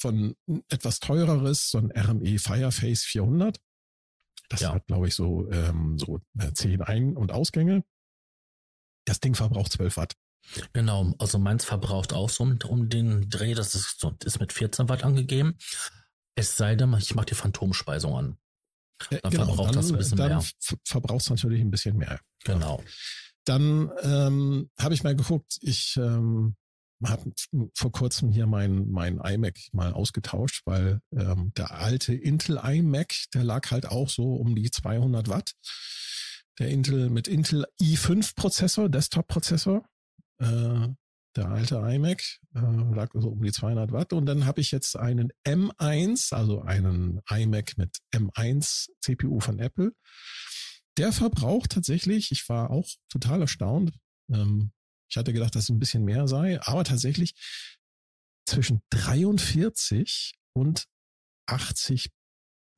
von 0.00 0.36
etwas 0.68 1.00
teureres, 1.00 1.70
so 1.70 1.78
ein 1.78 1.90
RME 1.90 2.38
Fireface 2.38 3.04
400. 3.04 3.60
Das 4.48 4.60
ja. 4.60 4.74
hat, 4.74 4.86
glaube 4.86 5.08
ich, 5.08 5.14
so, 5.14 5.50
ähm, 5.50 5.98
so 5.98 6.20
10 6.54 6.80
äh, 6.80 6.84
Ein- 6.84 7.16
und 7.16 7.32
Ausgänge. 7.32 7.84
Das 9.08 9.20
Ding 9.20 9.34
verbraucht 9.34 9.72
12 9.72 9.96
Watt. 9.96 10.14
Genau, 10.72 11.14
also 11.18 11.38
meins 11.38 11.64
verbraucht 11.64 12.12
auch 12.12 12.30
so 12.30 12.44
um, 12.44 12.58
um 12.66 12.88
den 12.88 13.28
Dreh, 13.28 13.54
das 13.54 13.74
ist, 13.74 14.06
ist 14.24 14.40
mit 14.40 14.52
14 14.52 14.88
Watt 14.88 15.04
angegeben. 15.04 15.56
Es 16.34 16.56
sei 16.56 16.74
denn, 16.74 16.94
ich 16.94 17.14
mache 17.14 17.26
die 17.26 17.34
Phantomspeisung 17.34 18.14
an. 18.14 18.38
Dann 19.10 19.30
genau, 19.30 19.46
verbraucht 19.46 19.68
dann, 19.68 19.74
das 19.76 19.90
ein 19.90 19.98
bisschen 19.98 20.18
dann 20.18 20.28
mehr. 20.28 20.44
verbraucht 20.84 21.22
es 21.22 21.30
natürlich 21.30 21.60
ein 21.60 21.70
bisschen 21.70 21.96
mehr. 21.96 22.20
Genau. 22.44 22.82
Dann 23.44 23.90
ähm, 24.02 24.70
habe 24.78 24.94
ich 24.94 25.02
mal 25.02 25.16
geguckt, 25.16 25.58
ich 25.62 25.96
ähm, 25.96 26.56
habe 27.04 27.32
vor 27.74 27.92
kurzem 27.92 28.30
hier 28.30 28.46
mein, 28.46 28.88
mein 28.90 29.18
iMac 29.18 29.58
mal 29.72 29.92
ausgetauscht, 29.92 30.62
weil 30.64 31.00
ähm, 31.12 31.52
der 31.56 31.70
alte 31.72 32.14
Intel 32.14 32.60
iMac, 32.62 33.14
der 33.34 33.44
lag 33.44 33.70
halt 33.70 33.86
auch 33.86 34.08
so 34.08 34.34
um 34.34 34.54
die 34.54 34.70
200 34.70 35.28
Watt. 35.28 35.52
Der 36.58 36.68
Intel 36.68 37.10
mit 37.10 37.28
Intel 37.28 37.66
i5 37.80 38.34
Prozessor, 38.34 38.88
Desktop 38.88 39.28
Prozessor, 39.28 39.88
äh, 40.38 40.88
der 41.36 41.48
alte 41.50 41.76
iMac 41.76 42.22
äh, 42.54 42.60
lag 42.94 43.10
so 43.14 43.28
um 43.28 43.42
die 43.42 43.52
200 43.52 43.92
Watt. 43.92 44.12
Und 44.12 44.26
dann 44.26 44.44
habe 44.44 44.60
ich 44.60 44.72
jetzt 44.72 44.96
einen 44.96 45.32
M1, 45.46 46.34
also 46.34 46.62
einen 46.62 47.20
iMac 47.30 47.78
mit 47.78 47.98
M1 48.12 48.88
CPU 49.00 49.38
von 49.38 49.60
Apple. 49.60 49.92
Der 50.96 51.12
verbraucht 51.12 51.70
tatsächlich, 51.70 52.32
ich 52.32 52.48
war 52.48 52.70
auch 52.70 52.88
total 53.08 53.42
erstaunt. 53.42 53.92
Ähm, 54.32 54.72
ich 55.08 55.16
hatte 55.16 55.32
gedacht, 55.32 55.54
dass 55.54 55.64
es 55.64 55.68
ein 55.70 55.78
bisschen 55.78 56.04
mehr 56.04 56.26
sei, 56.26 56.60
aber 56.60 56.82
tatsächlich 56.82 57.34
zwischen 58.46 58.82
43 58.90 60.34
und 60.54 60.86
80 61.46 62.10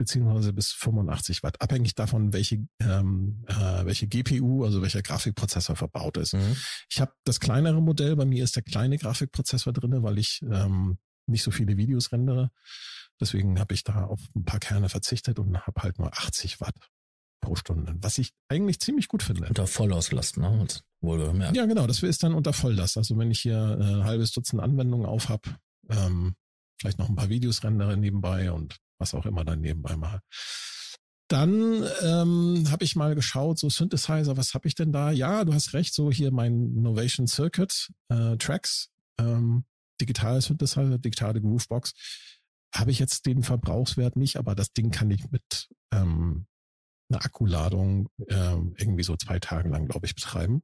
beziehungsweise 0.01 0.55
bis 0.55 0.73
85 0.73 1.43
Watt, 1.43 1.61
abhängig 1.61 1.95
davon, 1.95 2.33
welche, 2.33 2.67
ähm, 2.81 3.45
äh, 3.49 3.85
welche 3.85 4.09
GPU, 4.09 4.65
also 4.65 4.81
welcher 4.81 5.03
Grafikprozessor 5.03 5.77
verbaut 5.77 6.17
ist. 6.17 6.33
Mhm. 6.33 6.57
Ich 6.89 7.03
habe 7.03 7.13
das 7.25 7.39
kleinere 7.39 7.83
Modell, 7.83 8.17
bei 8.17 8.25
mir 8.25 8.43
ist 8.43 8.57
der 8.57 8.63
kleine 8.63 8.97
Grafikprozessor 8.97 9.75
drinne, 9.75 10.03
weil 10.03 10.17
ich 10.17 10.41
ähm, 10.51 10.97
nicht 11.27 11.43
so 11.43 11.51
viele 11.51 11.77
Videos 11.77 12.13
rendere. 12.13 12.51
Deswegen 13.21 13.61
habe 13.61 13.75
ich 13.75 13.85
da 13.85 14.07
auf 14.07 14.21
ein 14.35 14.47
paar 14.47 14.59
Kerne 14.59 14.89
verzichtet 14.89 15.39
und 15.39 15.67
habe 15.67 15.83
halt 15.83 15.99
nur 15.99 16.11
80 16.17 16.63
Watt. 16.63 16.75
pro 17.43 17.57
Stunde, 17.57 17.95
was 18.01 18.17
ich 18.17 18.33
eigentlich 18.49 18.81
ziemlich 18.81 19.07
gut 19.07 19.23
finde. 19.23 19.47
Unter 19.49 19.67
Vollauslasst, 19.67 20.39
ne? 20.39 20.67
Wohlgemerkt. 21.03 21.55
Ja, 21.55 21.67
genau, 21.67 21.87
das 21.87 22.03
ist 22.03 22.23
dann 22.23 22.33
unter 22.33 22.55
Volllast. 22.55 22.97
Also 22.97 23.19
wenn 23.19 23.31
ich 23.31 23.41
hier 23.41 23.79
äh, 23.79 23.85
ein 23.97 24.05
halbes 24.05 24.33
Dutzend 24.33 24.63
Anwendungen 24.63 25.07
auf 25.07 25.29
habe, 25.29 25.57
ähm, 25.91 26.37
vielleicht 26.79 26.99
noch 26.99 27.11
ein 27.11 27.17
paar 27.17 27.29
Videos 27.29 27.63
rendere 27.65 27.99
nebenbei 27.99 28.51
und 28.51 28.81
was 29.01 29.15
auch 29.15 29.27
immer 29.27 29.45
dann 29.45 29.61
nebenbei 29.61 29.97
mache. 29.97 30.21
Dann 31.29 31.85
ähm, 32.03 32.65
habe 32.71 32.85
ich 32.85 32.97
mal 32.97 33.15
geschaut, 33.15 33.59
so 33.59 33.69
Synthesizer, 33.69 34.37
was 34.37 34.53
habe 34.53 34.67
ich 34.67 34.75
denn 34.75 34.93
da? 34.93 35.13
Ja, 35.13 35.45
du 35.45 35.55
hast 35.55 35.75
recht, 35.75 35.95
so 35.95 36.11
hier 36.11 36.33
mein 36.33 36.77
Innovation 36.77 37.29
Circuit 37.29 37.93
äh, 38.09 38.37
Tracks, 38.37 38.91
ähm, 39.19 39.65
digitale 40.01 40.41
Synthesizer, 40.41 40.99
digitale 40.99 41.41
Groovebox. 41.41 41.93
Habe 42.75 42.91
ich 42.91 42.99
jetzt 42.99 43.27
den 43.27 43.45
Verbrauchswert 43.45 44.17
nicht, 44.17 44.37
aber 44.37 44.57
das 44.57 44.73
Ding 44.73 44.91
kann 44.91 45.11
ich 45.11 45.31
mit 45.31 45.69
ähm, 45.93 46.47
einer 47.09 47.25
Akkuladung 47.25 48.09
äh, 48.27 48.57
irgendwie 48.77 49.05
so 49.05 49.17
zwei 49.17 49.39
Tage 49.39 49.69
lang, 49.69 49.87
glaube 49.87 50.07
ich, 50.07 50.17
betreiben. 50.17 50.63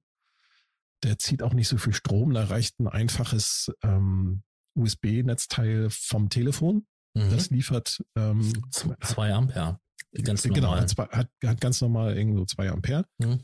Der 1.04 1.18
zieht 1.18 1.42
auch 1.42 1.54
nicht 1.54 1.68
so 1.68 1.78
viel 1.78 1.92
Strom, 1.92 2.34
da 2.34 2.44
reicht 2.44 2.80
ein 2.80 2.88
einfaches 2.88 3.70
ähm, 3.82 4.42
USB-Netzteil 4.74 5.90
vom 5.90 6.28
Telefon. 6.28 6.86
Mhm. 7.16 7.30
Das 7.30 7.50
liefert 7.50 8.02
ähm, 8.16 8.52
zwei 8.70 9.32
Ampere. 9.32 9.80
Ganz 10.22 10.42
genau, 10.42 10.74
hat, 10.74 10.96
hat, 10.96 11.28
hat, 11.44 11.60
ganz 11.60 11.80
normal 11.80 12.16
irgendwo 12.16 12.44
zwei 12.44 12.70
Ampere. 12.70 13.06
Mhm. 13.18 13.40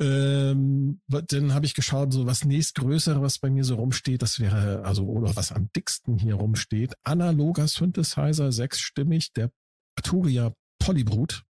Ähm, 0.00 1.00
dann 1.08 1.54
habe 1.54 1.66
ich 1.66 1.74
geschaut, 1.74 2.12
so 2.12 2.26
was 2.26 2.44
nächstgrößere, 2.44 3.20
was 3.20 3.40
bei 3.40 3.50
mir 3.50 3.64
so 3.64 3.74
rumsteht, 3.74 4.22
das 4.22 4.38
wäre, 4.38 4.84
also, 4.84 5.04
oder 5.06 5.34
was 5.34 5.50
am 5.50 5.70
dicksten 5.74 6.18
hier 6.18 6.36
rumsteht, 6.36 6.94
analoger 7.02 7.66
Synthesizer, 7.66 8.52
sechsstimmig, 8.52 9.32
der 9.32 9.50
Arturia 9.96 10.54
Polybrut. 10.78 11.42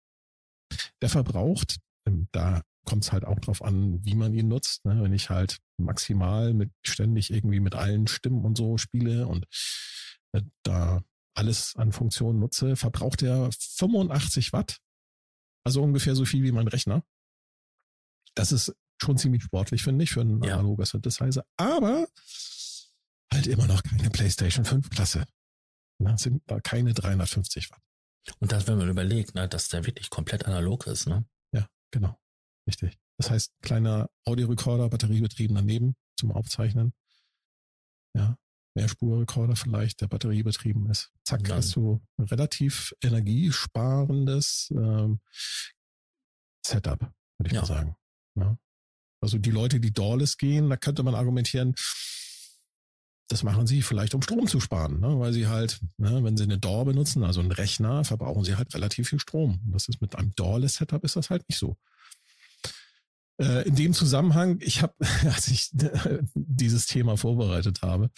Der 1.02 1.10
verbraucht, 1.10 1.78
ähm, 2.08 2.28
da 2.32 2.62
kommt 2.86 3.04
es 3.04 3.12
halt 3.12 3.26
auch 3.26 3.40
drauf 3.40 3.62
an, 3.62 4.04
wie 4.06 4.16
man 4.16 4.34
ihn 4.34 4.48
nutzt. 4.48 4.86
Ne? 4.86 5.04
Wenn 5.04 5.13
ich 5.13 5.30
halt 5.30 5.60
maximal 5.78 6.54
mit 6.54 6.72
ständig 6.86 7.32
irgendwie 7.32 7.60
mit 7.60 7.76
allen 7.76 8.08
Stimmen 8.08 8.46
und 8.46 8.58
so 8.58 8.78
spiele 8.78 9.28
und 9.28 9.46
äh, 10.34 10.42
da 10.63 11.02
alles 11.38 11.76
an 11.76 11.91
Funktionen 11.91 12.39
nutze, 12.39 12.76
verbraucht 12.76 13.21
er 13.21 13.50
85 13.52 14.54
Watt. 14.54 14.80
Also 15.63 15.84
ungefähr 15.84 16.15
so 16.15 16.26
viel 16.26 16.43
wie 16.43 16.52
mein 16.52 16.67
Rechner. 16.67 17.04
Das 18.34 18.52
ist 18.52 18.76
schon 19.02 19.17
ziemlich 19.17 19.43
sportlich, 19.43 19.84
finde 19.84 20.04
ich, 20.04 20.12
für 20.12 20.21
einen 20.21 20.43
ja. 20.43 20.56
analoger 20.56 20.86
Synthesizer. 20.86 21.45
Aber 21.58 22.08
halt 23.32 23.47
immer 23.47 23.67
noch 23.67 23.84
keine 23.84 24.10
PlayStation 24.10 24.65
5 24.65 24.89
Klasse. 24.89 25.26
Das 26.00 26.23
sind 26.23 26.41
da 26.47 26.60
keine 26.60 26.93
350 26.93 27.69
Watt. 27.71 27.82
Und 28.39 28.52
das, 28.52 28.67
wenn 28.67 28.78
man 28.78 28.89
überlegt, 28.89 29.36
ne, 29.36 29.47
dass 29.47 29.69
der 29.69 29.86
wirklich 29.86 30.10
komplett 30.10 30.45
analog 30.45 30.88
ist, 30.88 31.08
ne? 31.08 31.26
Ja, 31.54 31.67
genau. 31.91 32.19
Richtig. 32.67 32.97
Das 33.17 33.30
heißt, 33.30 33.54
kleiner 33.62 34.10
Audiorekorder, 34.26 34.89
batteriebetrieben 34.89 35.56
daneben 35.56 35.95
zum 36.17 36.32
Aufzeichnen. 36.32 36.93
Ja, 38.13 38.38
Mehrspurrekorder 38.78 39.56
vielleicht, 39.56 40.02
der 40.02 40.08
batteriebetrieben 40.08 40.90
ist. 40.90 41.12
Zack, 41.24 41.50
hast 41.50 41.76
du 41.76 42.02
ein 42.18 42.26
relativ 42.26 42.94
energiesparendes 43.02 44.72
ähm, 44.72 45.20
Setup, 46.66 47.00
würde 47.38 47.48
ich 47.48 47.54
ja. 47.54 47.62
mal 47.62 47.68
sagen. 47.68 47.96
Ja. 48.36 48.58
Also 49.20 49.40
die 49.40 49.52
Leute, 49.52 49.80
die 49.80 49.92
Doorless 49.92 50.38
gehen, 50.38 50.70
da 50.70 50.78
könnte 50.78 51.02
man 51.02 51.16
argumentieren, 51.16 51.74
das 53.30 53.44
machen 53.44 53.68
sie 53.68 53.82
vielleicht, 53.82 54.13
um 54.13 54.22
Strom 54.22 54.48
zu 54.48 54.60
sparen, 54.60 55.00
ne? 55.00 55.20
weil 55.20 55.34
sie 55.34 55.48
halt, 55.48 55.82
ne, 55.98 56.24
wenn 56.24 56.38
sie 56.38 56.44
eine 56.44 56.60
DAW 56.60 56.86
benutzen, 56.86 57.24
also 57.24 57.42
einen 57.42 57.52
Rechner, 57.52 58.06
verbrauchen 58.06 58.46
sie 58.46 58.56
halt 58.56 58.74
relativ 58.74 59.10
viel 59.10 59.20
Strom. 59.20 59.60
Das 59.66 59.90
ist 59.90 60.00
mit 60.02 60.16
einem 60.16 60.34
Doorless-Setup 60.36 61.04
ist 61.04 61.16
das 61.16 61.30
halt 61.30 61.48
nicht 61.50 61.58
so. 61.58 61.76
Äh, 63.42 63.68
in 63.68 63.76
dem 63.76 63.94
Zusammenhang, 63.94 64.60
ich 64.62 64.82
habe, 64.82 64.94
als 65.26 65.48
ich 65.50 65.72
dieses 66.36 66.86
Thema 66.86 67.18
vorbereitet 67.18 67.82
habe, 67.82 68.12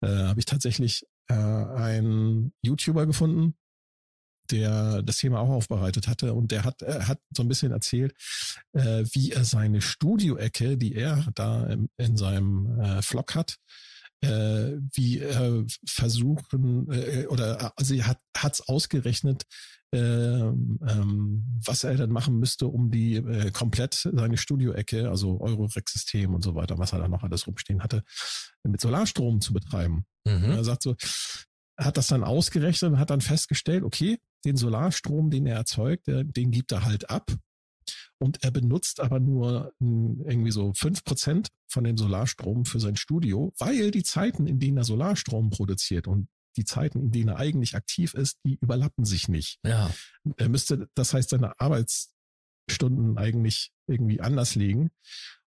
äh, 0.00 0.08
habe 0.08 0.40
ich 0.40 0.46
tatsächlich 0.46 1.04
äh, 1.28 1.34
einen 1.34 2.52
YouTuber 2.62 3.06
gefunden, 3.06 3.54
der 4.50 5.02
das 5.02 5.18
Thema 5.18 5.40
auch 5.40 5.50
aufbereitet 5.50 6.08
hatte 6.08 6.34
und 6.34 6.50
der 6.50 6.64
hat, 6.64 6.82
er 6.82 7.06
hat 7.08 7.20
so 7.36 7.42
ein 7.42 7.48
bisschen 7.48 7.72
erzählt, 7.72 8.14
äh, 8.72 9.04
wie 9.12 9.32
er 9.32 9.44
seine 9.44 9.80
Studioecke, 9.80 10.76
die 10.78 10.94
er 10.94 11.26
da 11.34 11.66
im, 11.66 11.90
in 11.98 12.16
seinem 12.16 12.80
äh, 12.80 13.02
Vlog 13.02 13.34
hat, 13.34 13.58
äh, 14.20 14.76
wie 14.94 15.18
äh, 15.18 15.66
versuchen 15.86 16.90
äh, 16.90 17.26
oder 17.26 17.72
also 17.76 17.94
er 17.94 18.06
hat 18.06 18.20
hat's 18.36 18.62
ausgerechnet, 18.62 19.44
äh, 19.94 19.98
ähm, 19.98 21.44
was 21.64 21.84
er 21.84 21.96
dann 21.96 22.10
machen 22.10 22.38
müsste, 22.38 22.66
um 22.66 22.90
die 22.90 23.16
äh, 23.16 23.50
komplett 23.50 23.94
seine 23.94 24.36
Studioecke, 24.36 25.08
also 25.08 25.40
Eurorex-System 25.40 26.34
und 26.34 26.42
so 26.42 26.54
weiter, 26.54 26.78
was 26.78 26.92
er 26.92 26.98
da 26.98 27.08
noch 27.08 27.22
alles 27.22 27.46
rumstehen 27.46 27.82
hatte, 27.82 28.02
mit 28.64 28.80
Solarstrom 28.80 29.40
zu 29.40 29.52
betreiben. 29.52 30.04
Mhm. 30.24 30.50
Er 30.50 30.64
sagt 30.64 30.82
so, 30.82 30.94
hat 31.78 31.96
das 31.96 32.08
dann 32.08 32.24
ausgerechnet 32.24 32.92
und 32.92 32.98
hat 32.98 33.10
dann 33.10 33.20
festgestellt, 33.20 33.84
okay, 33.84 34.18
den 34.44 34.56
Solarstrom, 34.56 35.30
den 35.30 35.46
er 35.46 35.56
erzeugt, 35.56 36.06
den 36.06 36.50
gibt 36.50 36.72
er 36.72 36.84
halt 36.84 37.10
ab 37.10 37.30
und 38.18 38.42
er 38.42 38.50
benutzt 38.50 39.00
aber 39.00 39.20
nur 39.20 39.72
hm, 39.80 40.24
irgendwie 40.26 40.50
so 40.50 40.72
fünf 40.74 41.04
Prozent 41.04 41.48
von 41.70 41.84
dem 41.84 41.96
Solarstrom 41.96 42.64
für 42.64 42.80
sein 42.80 42.96
Studio, 42.96 43.52
weil 43.58 43.90
die 43.90 44.02
Zeiten, 44.02 44.46
in 44.46 44.58
denen 44.58 44.78
er 44.78 44.84
Solarstrom 44.84 45.50
produziert 45.50 46.08
und 46.08 46.28
die 46.58 46.64
Zeiten, 46.64 47.00
in 47.00 47.10
denen 47.10 47.28
er 47.28 47.36
eigentlich 47.38 47.74
aktiv 47.74 48.14
ist, 48.14 48.38
die 48.44 48.58
überlappen 48.60 49.04
sich 49.04 49.28
nicht. 49.28 49.58
Ja. 49.64 49.90
Er 50.36 50.48
müsste, 50.48 50.88
das 50.94 51.14
heißt, 51.14 51.30
seine 51.30 51.58
Arbeitsstunden 51.58 53.16
eigentlich 53.16 53.72
irgendwie 53.86 54.20
anders 54.20 54.54
legen. 54.54 54.90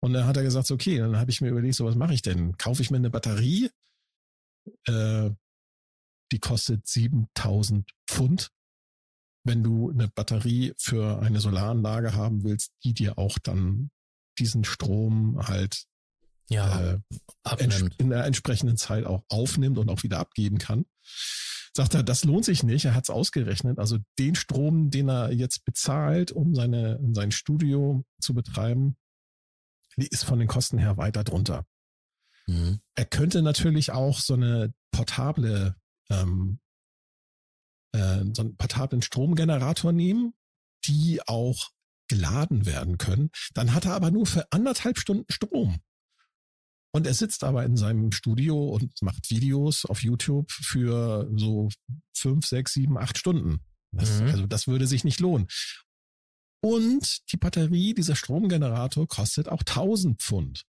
Und 0.02 0.14
dann 0.14 0.26
hat 0.26 0.38
er 0.38 0.44
gesagt, 0.44 0.70
okay, 0.72 0.98
dann 0.98 1.18
habe 1.18 1.32
ich 1.32 1.42
mir 1.42 1.50
überlegt, 1.50 1.76
so 1.76 1.86
was 1.86 1.96
mache 1.96 2.14
ich 2.14 2.22
denn? 2.22 2.58
Kaufe 2.58 2.82
ich 2.82 2.92
mir 2.92 2.98
eine 2.98 3.10
Batterie? 3.10 3.70
Äh, 4.86 5.30
die 6.32 6.40
kostet 6.40 6.88
7000 6.88 7.90
Pfund 8.08 8.52
wenn 9.46 9.64
du 9.64 9.92
eine 9.92 10.08
Batterie 10.08 10.74
für 10.78 11.22
eine 11.22 11.40
Solaranlage 11.40 12.16
haben 12.16 12.44
willst, 12.44 12.72
die 12.84 12.94
dir 12.94 13.18
auch 13.18 13.38
dann 13.38 13.92
diesen 14.40 14.66
Strom 14.66 15.48
halt 15.48 15.86
ja, 16.50 16.94
äh, 16.94 17.00
in 17.98 18.10
der 18.10 18.26
entsprechenden 18.26 18.78
Zeit 18.78 19.06
auch 19.06 19.24
aufnimmt 19.30 19.78
und 19.78 19.90
auch 19.90 20.04
wieder 20.04 20.20
abgeben 20.20 20.58
kann. 20.58 20.86
Sagt 21.74 21.94
er, 21.94 22.04
das 22.04 22.24
lohnt 22.24 22.46
sich 22.46 22.64
nicht. 22.64 22.86
Er 22.86 22.96
hat 22.96 23.04
es 23.04 23.10
ausgerechnet. 23.10 23.80
Also 23.80 23.98
den 24.18 24.36
Strom, 24.36 24.90
den 24.90 25.10
er 25.10 25.32
jetzt 25.32 25.66
bezahlt, 25.66 26.32
um 26.32 26.56
seine, 26.56 27.00
sein 27.12 27.32
Studio 27.32 28.06
zu 28.22 28.34
betreiben, 28.34 28.96
ist 29.98 30.24
von 30.24 30.40
den 30.40 30.48
Kosten 30.48 30.78
her 30.78 30.98
weiter 30.98 31.24
drunter. 31.24 31.66
Mhm. 32.48 32.80
Er 32.96 33.06
könnte 33.06 33.42
natürlich 33.42 33.92
auch 33.92 34.20
so 34.20 34.36
eine 34.36 34.74
portable 34.92 35.76
ähm, 36.10 36.60
äh, 37.96 38.26
so 38.34 38.42
einen 38.42 38.58
portablen 38.58 39.02
Stromgenerator 39.02 39.92
nehmen, 39.92 40.34
die 40.86 41.22
auch 41.26 41.72
geladen 42.08 42.66
werden 42.66 42.98
können. 42.98 43.32
Dann 43.54 43.74
hat 43.74 43.86
er 43.86 43.94
aber 43.94 44.12
nur 44.12 44.26
für 44.26 44.52
anderthalb 44.52 45.00
Stunden 45.00 45.32
Strom. 45.32 45.80
Und 46.96 47.06
er 47.06 47.14
sitzt 47.14 47.44
aber 47.44 47.66
in 47.66 47.76
seinem 47.76 48.14
Studio 48.14 48.70
und 48.70 49.02
macht 49.02 49.30
Videos 49.30 49.84
auf 49.84 50.02
YouTube 50.02 50.50
für 50.50 51.30
so 51.36 51.68
fünf, 52.16 52.46
sechs, 52.46 52.72
sieben, 52.72 52.98
acht 52.98 53.18
Stunden. 53.18 53.60
Das, 53.92 54.22
mhm. 54.22 54.28
Also 54.28 54.48
das 54.48 54.66
würde 54.68 54.88
sich 54.88 55.04
nicht 55.04 55.20
lohnen. 55.20 55.50
Und 56.64 57.30
die 57.34 57.36
Batterie, 57.36 57.96
dieser 57.96 58.16
Stromgenerator 58.16 59.10
kostet 59.10 59.50
auch 59.50 59.60
1000 59.60 60.22
Pfund. 60.22 60.64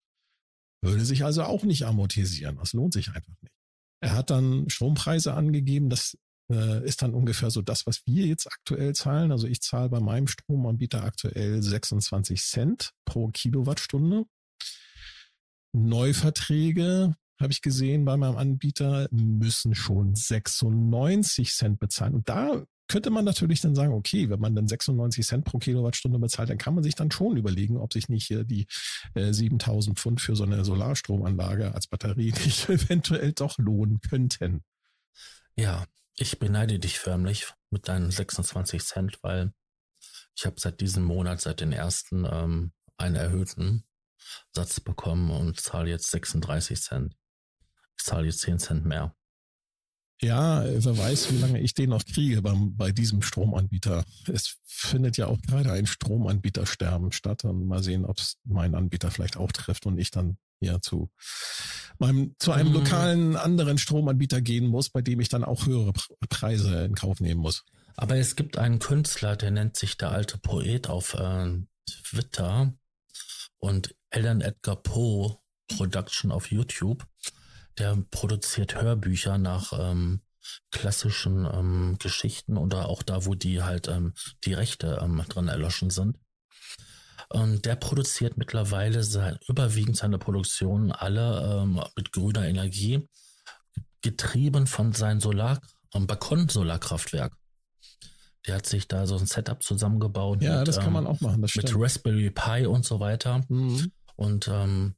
Würde 0.83 1.05
sich 1.05 1.25
also 1.25 1.45
auch 1.45 1.63
nicht 1.63 1.87
amortisieren. 1.87 2.57
Das 2.57 2.73
lohnt 2.73 2.95
sich 2.95 3.07
einfach 3.11 3.35
nicht. 3.41 3.55
Er 4.01 4.15
hat 4.15 4.31
dann 4.31 4.69
Strompreise 4.69 5.33
angegeben, 5.33 5.91
das 5.91 6.19
äh, 6.51 6.85
ist 6.85 7.03
dann 7.03 7.15
ungefähr 7.15 7.53
so 7.53 7.63
das, 7.63 7.87
was 7.87 8.05
wir 8.05 8.27
jetzt 8.27 8.49
aktuell 8.49 8.97
zahlen. 8.97 9.31
Also 9.31 9.47
ich 9.47 9.61
zahle 9.61 9.91
bei 9.91 10.01
meinem 10.01 10.27
Stromanbieter 10.27 11.05
aktuell 11.05 11.63
26 11.63 12.43
Cent 12.43 12.91
pro 13.05 13.29
Kilowattstunde. 13.29 14.25
Neuverträge, 15.77 17.15
habe 17.41 17.53
ich 17.53 17.63
gesehen 17.63 18.05
bei 18.05 18.17
meinem 18.17 18.37
Anbieter, 18.37 19.09
müssen 19.11 19.75
schon 19.75 20.15
96 20.15 21.53
Cent 21.53 21.79
bezahlen. 21.79 22.15
Und 22.15 22.29
da 22.29 22.65
könnte 22.89 23.11
man 23.11 23.25
natürlich 23.25 23.61
dann 23.61 23.75
sagen, 23.75 23.93
okay, 23.93 24.31
wenn 24.31 24.41
man 24.41 24.55
dann 24.55 24.69
96 24.69 25.27
Cent 25.27 25.45
pro 25.45 25.59
Kilowattstunde 25.59 26.19
bezahlt, 26.19 26.51
dann 26.51 26.59
kann 26.59 26.75
man 26.75 26.85
sich 26.85 26.95
dann 26.95 27.11
schon 27.11 27.37
überlegen, 27.37 27.77
ob 27.77 27.93
sich 27.93 28.09
nicht 28.09 28.27
hier 28.27 28.45
die 28.45 28.67
äh, 29.15 29.33
7000 29.33 29.99
Pfund 29.99 30.21
für 30.21 30.37
so 30.37 30.45
eine 30.45 30.65
Solarstromanlage 30.65 31.75
als 31.75 31.89
Batterie 31.89 32.33
nicht 32.45 32.69
eventuell 32.69 33.33
doch 33.33 33.59
lohnen 33.59 34.01
könnten. 34.01 34.63
Ja, 35.57 35.85
ich 36.17 36.39
beneide 36.39 36.79
dich 36.79 36.99
förmlich 36.99 37.47
mit 37.71 37.89
deinen 37.89 38.11
26 38.11 38.83
Cent, 38.83 39.19
weil 39.23 39.53
ich 40.37 40.47
habe 40.47 40.57
seit 40.59 40.81
diesem 40.81 41.05
Monat, 41.05 41.41
seit 41.41 41.61
den 41.61 41.73
ersten, 41.73 42.27
ähm, 42.31 42.73
einen 42.99 43.17
erhöhten 43.17 43.86
Satz 44.53 44.81
bekommen 44.81 45.31
und 45.31 45.61
zahle 45.61 45.91
jetzt 45.91 46.11
36 46.11 46.81
Cent. 46.81 47.17
Ich 47.99 48.05
zahle 48.05 48.27
jetzt 48.27 48.41
10 48.41 48.59
Cent 48.59 48.85
mehr. 48.85 49.15
Ja, 50.23 50.65
wer 50.65 50.97
weiß, 50.97 51.31
wie 51.33 51.39
lange 51.39 51.61
ich 51.61 51.75
den 51.75 51.91
noch 51.91 52.05
kriege 52.05 52.41
beim, 52.41 52.75
bei 52.75 52.91
diesem 52.91 53.21
Stromanbieter. 53.21 54.05
Es 54.33 54.57
findet 54.65 55.19
ja 55.19 55.27
auch 55.27 55.41
gerade 55.43 55.73
ein 55.73 55.87
Stromanbietersterben 55.87 57.13
statt 57.13 57.45
und 57.45 57.67
mal 57.67 57.83
sehen, 57.83 58.07
ob 58.07 58.19
es 58.19 58.39
meinen 58.45 58.75
Anbieter 58.75 59.11
vielleicht 59.11 59.37
auch 59.37 59.53
trifft 59.53 59.85
und 59.85 59.99
ich 59.99 60.11
dann 60.11 60.39
ja 60.61 60.81
zu 60.81 61.11
meinem, 61.99 62.35
zu 62.39 62.53
einem 62.53 62.69
mhm. 62.69 62.75
lokalen 62.75 63.37
anderen 63.37 63.77
Stromanbieter 63.77 64.41
gehen 64.41 64.67
muss, 64.67 64.89
bei 64.89 65.03
dem 65.03 65.21
ich 65.21 65.29
dann 65.29 65.45
auch 65.45 65.67
höhere 65.67 65.93
Preise 66.31 66.85
in 66.85 66.95
Kauf 66.95 67.21
nehmen 67.21 67.41
muss. 67.41 67.65
Aber 67.95 68.17
es 68.17 68.37
gibt 68.37 68.57
einen 68.57 68.79
Künstler, 68.79 69.37
der 69.37 69.51
nennt 69.51 69.77
sich 69.77 69.99
der 69.99 70.13
alte 70.13 70.39
Poet 70.39 70.89
auf 70.89 71.13
äh, 71.15 71.59
Twitter 72.05 72.73
und 73.59 73.95
Alan 74.17 74.41
Edgar 74.41 74.77
Poe 74.77 75.37
Production 75.69 76.33
auf 76.33 76.51
YouTube 76.51 77.07
der 77.79 77.97
produziert 78.11 78.81
Hörbücher 78.81 79.39
nach 79.39 79.73
ähm, 79.79 80.21
klassischen 80.71 81.45
ähm, 81.45 81.97
Geschichten 81.99 82.57
oder 82.57 82.89
auch 82.89 83.03
da, 83.03 83.27
wo 83.27 83.35
die 83.35 83.63
halt 83.63 83.89
ähm, 83.89 84.15
die 84.45 84.55
Rechte 84.55 85.01
ähm, 85.03 85.23
dran 85.29 85.49
erloschen 85.49 85.91
sind. 85.91 86.19
Und 87.29 87.65
der 87.65 87.75
produziert 87.75 88.37
mittlerweile 88.37 89.03
sein, 89.03 89.39
überwiegend 89.49 89.97
seine 89.97 90.19
Produktionen 90.19 90.93
alle 90.93 91.63
ähm, 91.63 91.83
mit 91.97 92.13
grüner 92.13 92.47
Energie, 92.47 93.09
getrieben 94.01 94.69
von 94.69 94.93
seinem 94.93 95.21
Solar, 95.21 95.61
ähm, 95.93 96.07
Balkon-Solarkraftwerk. 96.07 97.37
Der 98.47 98.55
hat 98.55 98.67
sich 98.67 98.87
da 98.87 99.09
so 99.09 99.17
ein 99.17 99.27
Setup 99.27 99.61
zusammengebaut. 99.61 100.41
Ja, 100.41 100.61
mit, 100.61 100.69
das 100.69 100.79
kann 100.79 100.93
man 100.93 101.09
auch 101.09 101.21
machen. 101.21 101.43
Das 101.43 101.57
mit 101.57 101.73
Raspberry 101.75 102.31
Pi 102.31 102.65
und 102.67 102.85
so 102.85 103.01
weiter. 103.01 103.45
Mhm. 103.49 103.91
Und 104.17 104.49
ähm, 104.49 104.97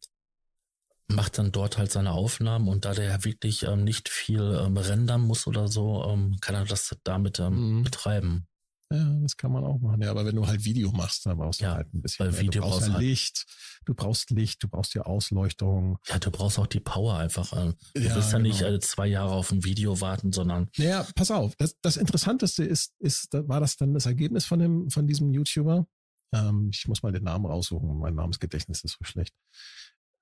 macht 1.08 1.38
dann 1.38 1.52
dort 1.52 1.78
halt 1.78 1.90
seine 1.90 2.12
Aufnahmen 2.12 2.68
und 2.68 2.84
da 2.84 2.92
der 2.94 3.24
wirklich 3.24 3.62
ähm, 3.62 3.84
nicht 3.84 4.08
viel 4.08 4.40
ähm, 4.40 4.76
rendern 4.76 5.22
muss 5.22 5.46
oder 5.46 5.68
so, 5.68 6.04
ähm, 6.04 6.36
kann 6.40 6.54
er 6.54 6.64
das 6.64 6.94
damit 7.02 7.40
ähm, 7.40 7.78
mhm. 7.78 7.82
betreiben. 7.82 8.46
Ja, 8.90 9.04
das 9.20 9.36
kann 9.36 9.52
man 9.52 9.64
auch 9.64 9.78
machen. 9.80 10.00
Ja, 10.00 10.10
aber 10.10 10.24
wenn 10.24 10.36
du 10.36 10.46
halt 10.46 10.64
Video 10.64 10.90
machst, 10.92 11.26
dann 11.26 11.36
brauchst 11.36 11.60
du 11.60 11.66
ja, 11.66 11.74
halt 11.74 11.92
ein 11.92 12.00
bisschen 12.00 12.24
weil 12.24 12.32
mehr. 12.32 12.40
Video 12.40 12.62
du 12.62 12.68
brauchst 12.68 12.86
ja 12.86 12.94
halt 12.94 13.02
Licht, 13.02 13.46
du 13.84 13.94
brauchst 13.94 14.30
Licht, 14.30 14.62
du 14.62 14.68
brauchst 14.68 14.94
ja 14.94 15.02
Ausleuchtung. 15.02 15.98
Ja, 16.06 16.18
du 16.18 16.30
brauchst 16.30 16.58
auch 16.58 16.66
die 16.66 16.80
Power 16.80 17.18
einfach. 17.18 17.52
Äh, 17.52 17.74
du 17.94 18.00
ja, 18.00 18.14
willst 18.14 18.32
ja 18.32 18.38
genau. 18.38 18.48
nicht 18.48 18.62
äh, 18.62 18.80
zwei 18.80 19.06
Jahre 19.06 19.32
auf 19.32 19.52
ein 19.52 19.62
Video 19.62 20.00
warten, 20.00 20.32
sondern. 20.32 20.70
Naja, 20.78 21.06
pass 21.14 21.30
auf. 21.30 21.54
Das, 21.56 21.76
das 21.82 21.98
Interessanteste 21.98 22.64
ist, 22.64 22.94
ist, 22.98 23.28
war 23.32 23.60
das 23.60 23.76
dann 23.76 23.92
das 23.92 24.06
Ergebnis 24.06 24.46
von 24.46 24.58
dem, 24.58 24.88
von 24.88 25.06
diesem 25.06 25.32
YouTuber? 25.32 25.86
Ähm, 26.34 26.70
ich 26.72 26.86
muss 26.88 27.02
mal 27.02 27.12
den 27.12 27.24
Namen 27.24 27.46
raussuchen. 27.46 27.98
Mein 27.98 28.14
Namensgedächtnis 28.14 28.84
ist 28.84 28.96
so 28.98 29.04
schlecht. 29.04 29.34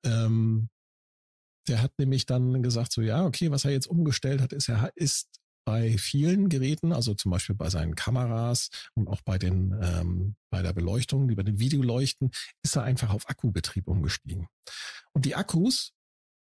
Ähm, 0.05 0.69
der 1.69 1.83
hat 1.83 1.93
nämlich 1.99 2.27
dann 2.27 2.63
gesagt, 2.63 2.93
so 2.93 3.03
ja, 3.03 3.25
okay, 3.25 3.51
was 3.51 3.65
er 3.65 3.73
jetzt 3.73 3.89
umgestellt 3.89 4.41
hat, 4.41 4.53
ist, 4.53 4.69
er 4.69 4.93
ist 4.95 5.41
bei 5.65 5.99
vielen 5.99 6.49
Geräten, 6.49 6.93
also 6.93 7.15
zum 7.15 7.33
Beispiel 7.33 7.57
bei 7.57 7.69
seinen 7.71 7.97
Kameras 7.97 8.71
und 8.95 9.09
auch 9.09 9.21
bei 9.23 9.37
den 9.37 9.77
ähm, 9.83 10.37
bei 10.49 10.63
der 10.63 10.73
Beleuchtung, 10.73 11.27
bei 11.35 11.43
den 11.43 11.59
Videoleuchten, 11.59 12.31
ist 12.63 12.77
er 12.77 12.85
einfach 12.85 13.11
auf 13.11 13.29
Akkubetrieb 13.29 13.89
umgestiegen. 13.89 14.47
Und 15.13 15.25
die 15.25 15.35
Akkus 15.35 15.93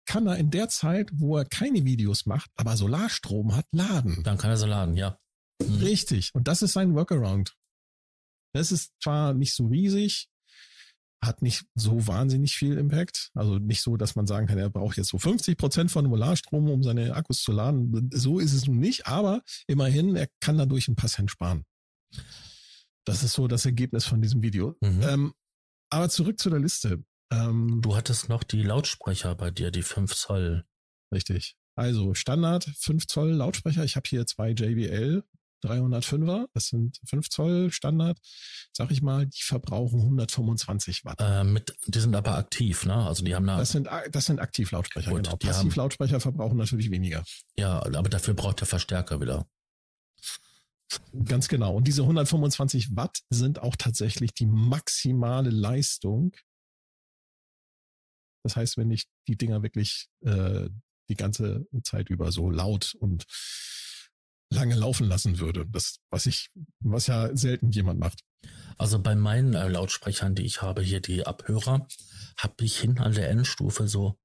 kann 0.07 0.27
er 0.27 0.39
in 0.39 0.51
der 0.51 0.69
Zeit, 0.69 1.11
wo 1.13 1.37
er 1.37 1.45
keine 1.45 1.85
Videos 1.85 2.27
macht, 2.27 2.51
aber 2.57 2.77
Solarstrom 2.77 3.55
hat, 3.55 3.67
laden. 3.71 4.23
Dann 4.25 4.39
kann 4.39 4.51
er 4.51 4.57
so 4.57 4.67
laden, 4.67 4.97
ja. 4.97 5.19
Mhm. 5.63 5.77
Richtig. 5.77 6.35
Und 6.35 6.49
das 6.49 6.63
ist 6.63 6.73
sein 6.73 6.95
Workaround. 6.95 7.55
Das 8.53 8.73
ist 8.73 8.93
zwar 9.03 9.35
nicht 9.35 9.55
so 9.55 9.67
riesig, 9.67 10.29
hat 11.23 11.41
nicht 11.41 11.65
so 11.75 12.07
wahnsinnig 12.07 12.57
viel 12.57 12.77
Impact. 12.77 13.31
Also 13.35 13.59
nicht 13.59 13.81
so, 13.81 13.97
dass 13.97 14.17
man 14.17 14.27
sagen 14.27 14.47
kann, 14.47 14.59
er 14.59 14.71
braucht 14.71 14.97
jetzt 14.97 15.11
so 15.11 15.19
50 15.19 15.57
Prozent 15.57 15.91
von 15.91 16.05
Molarstrom, 16.07 16.69
um 16.69 16.83
seine 16.83 17.15
Akkus 17.15 17.43
zu 17.43 17.53
laden. 17.53 18.11
So 18.13 18.39
ist 18.39 18.53
es 18.53 18.67
nun 18.67 18.79
nicht, 18.79 19.07
aber 19.07 19.43
immerhin, 19.67 20.17
er 20.17 20.29
kann 20.41 20.59
dadurch 20.59 20.89
ein 20.89 20.97
paar 20.97 21.11
Cent 21.11 21.31
sparen. 21.31 21.65
Das 23.05 23.23
ist 23.23 23.35
so 23.35 23.49
das 23.49 23.65
Ergebnis 23.65 24.05
von 24.05 24.21
diesem 24.21 24.43
Video. 24.43 24.77
Mhm. 24.81 25.03
Ähm, 25.03 25.33
aber 25.91 26.09
zurück 26.09 26.39
zu 26.39 26.51
der 26.51 26.61
Liste. 26.61 27.05
Ähm, 27.33 27.81
du 27.83 27.97
hattest 27.97 28.29
noch 28.29 28.43
die 28.43 28.63
Lautsprecher 28.63 29.35
bei 29.35 29.51
dir, 29.51 29.71
die 29.71 29.83
5 29.83 30.15
Zoll. 30.15 30.65
Richtig. 31.13 31.57
Also 31.77 32.15
Standard 32.15 32.65
5 32.65 33.07
Zoll 33.07 33.31
Lautsprecher. 33.31 33.85
Ich 33.85 33.97
habe 33.97 34.09
hier 34.09 34.27
zwei 34.27 34.51
JBL 34.51 35.23
305er, 35.63 36.47
das 36.55 36.69
sind 36.69 37.01
5 37.07 37.29
Zoll 37.29 37.71
Standard, 37.71 38.19
sag 38.73 38.91
ich 38.91 39.03
mal, 39.03 39.27
die 39.27 39.43
verbrauchen 39.43 40.01
125 40.01 41.05
Watt. 41.05 41.21
Äh, 41.21 41.45
mit, 41.45 41.75
die 41.87 42.01
sind 42.01 42.15
aber 42.15 42.37
aktiv, 42.37 42.85
ne? 42.87 42.95
Also 42.95 43.25
die 43.25 43.35
haben 43.35 43.47
da. 43.47 43.59
Das 43.59 43.71
sind, 43.71 43.89
das 44.11 44.27
sind 44.27 44.41
Aktivlautsprecher, 44.41 45.11
Gut, 45.11 45.25
genau. 45.25 45.37
Passivlautsprecher 45.37 46.21
verbrauchen 46.21 46.59
natürlich 46.59 46.91
weniger. 46.91 47.25
Ja, 47.57 47.83
aber 47.83 48.09
dafür 48.09 48.35
braucht 48.35 48.61
der 48.61 48.67
Verstärker 48.67 49.21
wieder. 49.21 49.47
Ganz 51.25 51.49
genau. 51.49 51.75
Und 51.75 51.89
diese 51.89 52.03
125 52.03 52.97
Watt 52.97 53.23
sind 53.31 53.61
auch 53.61 53.77
tatsächlich 53.77 54.35
die 54.35 54.47
maximale 54.47 55.51
Leistung. 55.51 56.37
Das 58.45 58.57
heißt, 58.57 58.77
wenn 58.77 58.91
ich 58.91 59.07
die 59.29 59.37
Dinger 59.37 59.63
wirklich 59.63 60.09
äh, 60.21 60.69
die 61.09 61.15
ganze 61.15 61.67
Zeit 61.83 62.11
über 62.11 62.33
so 62.33 62.51
laut 62.51 62.95
und 62.99 63.25
lange 64.53 64.75
laufen 64.75 65.07
lassen 65.07 65.39
würde. 65.39 65.67
Das, 65.67 65.99
was 66.11 66.27
ich, 66.27 66.51
was 66.81 67.07
ja 67.07 67.35
selten 67.37 67.71
jemand 67.71 67.99
macht. 67.99 68.21
Also 68.79 68.99
bei 69.01 69.15
meinen 69.15 69.55
äh, 69.55 69.69
Lautsprechern, 69.69 70.35
die 70.35 70.45
ich 70.45 70.63
habe, 70.63 70.83
hier 70.83 71.01
die 71.01 71.27
Abhörer, 71.27 71.87
habe 72.37 72.65
ich 72.65 72.81
hinten 72.81 73.01
an 73.01 73.15
der 73.15 73.31
Endstufe 73.31 73.89
so, 73.89 74.19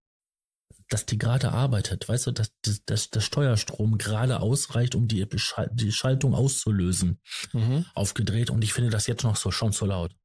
dass 0.89 1.05
die 1.05 1.17
gerade 1.17 1.51
arbeitet, 1.51 2.07
weißt 2.07 2.27
du, 2.27 2.31
dass, 2.31 2.51
dass 2.85 3.09
der 3.09 3.19
Steuerstrom 3.19 3.97
gerade 3.97 4.39
ausreicht, 4.39 4.95
um 4.95 5.07
die, 5.07 5.27
die 5.71 5.91
Schaltung 5.91 6.33
auszulösen, 6.33 7.19
mhm. 7.51 7.85
aufgedreht. 7.93 8.49
Und 8.49 8.63
ich 8.63 8.73
finde 8.73 8.89
das 8.89 9.07
jetzt 9.07 9.23
noch 9.23 9.35
so 9.35 9.51
schon 9.51 9.73
zu 9.73 9.85
laut. 9.85 10.15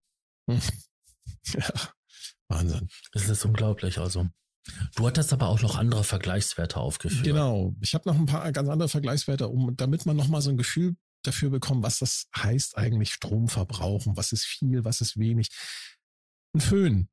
Ja, 1.45 1.69
Wahnsinn. 2.49 2.88
Das 3.12 3.29
ist 3.29 3.45
unglaublich, 3.45 3.99
also. 3.99 4.29
Du 4.94 5.07
hattest 5.07 5.33
aber 5.33 5.48
auch 5.48 5.61
noch 5.62 5.77
andere 5.77 6.05
Vergleichswerte 6.05 6.77
aufgeführt. 6.77 7.25
Genau. 7.25 7.75
Ich 7.81 7.94
habe 7.94 8.09
noch 8.09 8.16
ein 8.16 8.27
paar 8.27 8.51
ganz 8.53 8.68
andere 8.68 8.88
Vergleichswerte, 8.88 9.48
um, 9.48 9.77
damit 9.77 10.07
man 10.07 10.16
nochmal 10.16 10.40
so 10.40 10.51
ein 10.51 10.57
Gefühl 10.57 10.96
dafür 11.22 11.51
bekommt, 11.51 11.83
was 11.83 11.98
das 11.98 12.29
heißt 12.37 12.77
eigentlich 12.77 13.12
Strom 13.12 13.48
verbrauchen. 13.48 14.16
Was 14.16 14.33
ist 14.33 14.44
viel, 14.44 14.85
was 14.85 15.01
ist 15.01 15.18
wenig. 15.18 15.48
Ein 16.55 16.61
Föhn. 16.61 17.09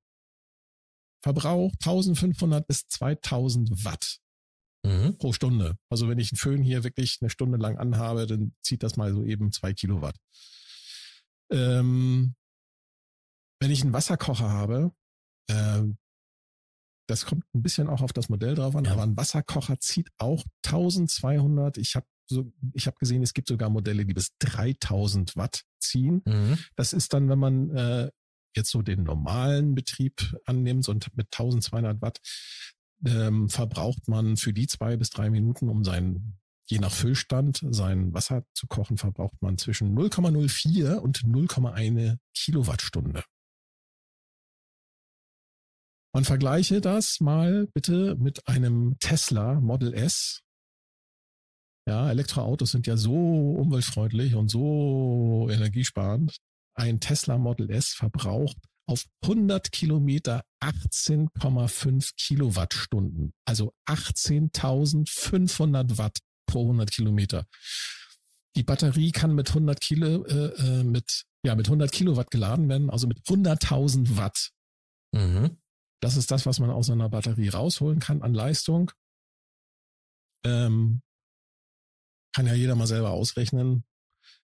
Verbrauch 1.21 1.71
1500 1.73 2.65
bis 2.67 2.87
2000 2.87 3.83
Watt 3.83 4.19
mhm. 4.83 5.17
pro 5.17 5.33
Stunde. 5.33 5.77
Also 5.89 6.07
wenn 6.07 6.19
ich 6.19 6.31
einen 6.31 6.37
Föhn 6.37 6.61
hier 6.63 6.83
wirklich 6.83 7.17
eine 7.21 7.29
Stunde 7.29 7.57
lang 7.57 7.77
anhabe, 7.77 8.25
dann 8.27 8.53
zieht 8.61 8.83
das 8.83 8.95
mal 8.95 9.13
so 9.13 9.23
eben 9.23 9.51
zwei 9.51 9.73
Kilowatt. 9.73 10.15
Ähm, 11.51 12.35
wenn 13.59 13.71
ich 13.71 13.81
einen 13.81 13.93
Wasserkocher 13.93 14.49
habe, 14.49 14.93
äh, 15.49 15.83
das 17.09 17.25
kommt 17.25 17.43
ein 17.55 17.63
bisschen 17.63 17.87
auch 17.87 18.01
auf 18.01 18.13
das 18.13 18.29
Modell 18.29 18.55
drauf 18.55 18.75
an, 18.75 18.85
ja. 18.85 18.91
aber 18.91 19.03
ein 19.03 19.17
Wasserkocher 19.17 19.79
zieht 19.79 20.09
auch 20.19 20.43
1200. 20.65 21.77
Ich 21.77 21.95
habe 21.95 22.05
so, 22.27 22.53
ich 22.73 22.85
habe 22.85 22.97
gesehen, 22.99 23.23
es 23.23 23.33
gibt 23.33 23.47
sogar 23.47 23.69
Modelle, 23.69 24.05
die 24.05 24.13
bis 24.13 24.37
3000 24.37 25.35
Watt 25.35 25.63
ziehen. 25.79 26.21
Mhm. 26.25 26.59
Das 26.75 26.93
ist 26.93 27.13
dann, 27.13 27.27
wenn 27.27 27.39
man 27.39 27.69
äh, 27.71 28.11
jetzt 28.55 28.69
so 28.69 28.83
den 28.83 29.03
normalen 29.03 29.73
Betrieb 29.73 30.35
annimmt 30.45 30.87
und 30.87 31.07
mit 31.15 31.27
1200 31.31 31.99
Watt 32.01 32.19
ähm, 33.05 33.49
verbraucht 33.49 34.07
man 34.07 34.37
für 34.37 34.53
die 34.53 34.67
zwei 34.67 34.95
bis 34.95 35.09
drei 35.09 35.31
Minuten, 35.31 35.69
um 35.69 35.83
sein 35.83 36.37
je 36.65 36.77
nach 36.77 36.91
Füllstand 36.91 37.65
sein 37.71 38.13
Wasser 38.13 38.43
zu 38.53 38.67
kochen, 38.67 38.97
verbraucht 38.97 39.41
man 39.41 39.57
zwischen 39.57 39.97
0,04 39.97 40.97
und 40.97 41.23
0,1 41.23 42.17
Kilowattstunde. 42.35 43.23
Und 46.11 46.25
vergleiche 46.25 46.81
das 46.81 47.19
mal 47.19 47.67
bitte 47.73 48.15
mit 48.15 48.47
einem 48.47 48.97
Tesla 48.99 49.59
Model 49.59 49.93
S. 49.93 50.41
Ja, 51.87 52.09
Elektroautos 52.09 52.71
sind 52.71 52.87
ja 52.87 52.97
so 52.97 53.13
umweltfreundlich 53.13 54.33
und 54.35 54.49
so 54.49 55.47
energiesparend. 55.51 56.37
Ein 56.75 56.99
Tesla 56.99 57.37
Model 57.37 57.69
S 57.69 57.89
verbraucht 57.89 58.57
auf 58.87 59.05
100 59.23 59.71
Kilometer 59.71 60.43
18,5 60.63 62.13
Kilowattstunden. 62.17 63.33
Also 63.45 63.71
18.500 63.87 65.99
Watt 65.99 66.17
pro 66.47 66.63
100 66.63 66.91
Kilometer. 66.91 67.45
Die 68.55 68.63
Batterie 68.63 69.11
kann 69.11 69.35
mit 69.35 69.49
100 69.49 69.79
Kilo, 69.79 70.25
äh, 70.25 70.53
äh, 70.55 70.83
mit, 70.83 71.25
ja, 71.45 71.53
mit 71.55 71.67
100 71.67 71.91
Kilowatt 71.91 72.31
geladen 72.31 72.67
werden, 72.67 72.89
also 72.89 73.05
mit 73.07 73.19
100.000 73.27 74.17
Watt. 74.17 74.49
Mhm. 75.11 75.59
Das 76.01 76.15
ist 76.15 76.31
das, 76.31 76.45
was 76.45 76.59
man 76.59 76.69
aus 76.69 76.89
einer 76.89 77.09
Batterie 77.09 77.49
rausholen 77.49 77.99
kann 77.99 78.21
an 78.21 78.33
Leistung. 78.33 78.91
Ähm, 80.45 81.01
kann 82.33 82.47
ja 82.47 82.53
jeder 82.53 82.75
mal 82.75 82.87
selber 82.87 83.11
ausrechnen, 83.11 83.83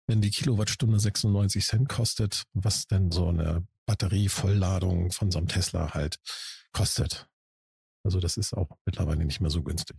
wenn 0.06 0.20
die 0.20 0.30
Kilowattstunde 0.30 0.98
96 0.98 1.66
Cent 1.66 1.88
kostet, 1.88 2.44
was 2.52 2.86
denn 2.86 3.10
so 3.10 3.28
eine 3.28 3.66
Batterievollladung 3.86 5.12
von 5.12 5.30
so 5.30 5.38
einem 5.38 5.48
Tesla 5.48 5.94
halt 5.94 6.18
kostet. 6.72 7.28
Also 8.04 8.20
das 8.20 8.36
ist 8.36 8.52
auch 8.52 8.68
mittlerweile 8.84 9.24
nicht 9.24 9.40
mehr 9.40 9.50
so 9.50 9.62
günstig. 9.62 9.96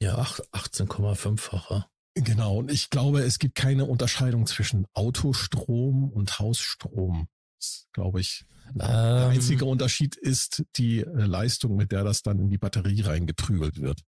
Ja, 0.00 0.22
18,5-facher. 0.22 1.86
Genau, 2.14 2.58
und 2.58 2.70
ich 2.70 2.90
glaube, 2.90 3.20
es 3.20 3.38
gibt 3.38 3.54
keine 3.54 3.84
Unterscheidung 3.84 4.46
zwischen 4.46 4.86
Autostrom 4.94 6.10
und 6.10 6.38
Hausstrom. 6.38 7.28
Das 7.58 7.88
glaube 7.92 8.20
ich. 8.20 8.44
Ähm, 8.74 8.78
der 8.78 9.28
einzige 9.28 9.64
Unterschied 9.64 10.16
ist 10.16 10.64
die 10.76 11.00
äh, 11.00 11.24
Leistung, 11.24 11.76
mit 11.76 11.92
der 11.92 12.04
das 12.04 12.22
dann 12.22 12.38
in 12.38 12.50
die 12.50 12.58
Batterie 12.58 13.02
reingeprügelt 13.02 13.80
wird. 13.80 14.02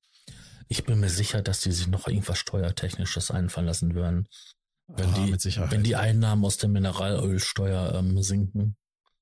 Ich 0.68 0.84
bin 0.84 1.00
mir 1.00 1.10
sicher, 1.10 1.42
dass 1.42 1.62
die 1.62 1.72
sich 1.72 1.88
noch 1.88 2.08
irgendwas 2.08 2.38
Steuertechnisches 2.38 3.32
einfallen 3.32 3.68
lassen 3.68 3.96
würden. 3.96 4.28
Wenn, 4.88 5.10
ah, 5.10 5.14
die, 5.14 5.72
wenn 5.72 5.84
die 5.84 5.96
Einnahmen 5.96 6.44
aus 6.46 6.58
der 6.58 6.70
Mineralölsteuer 6.70 7.96
ähm, 7.96 8.22
sinken. 8.22 8.76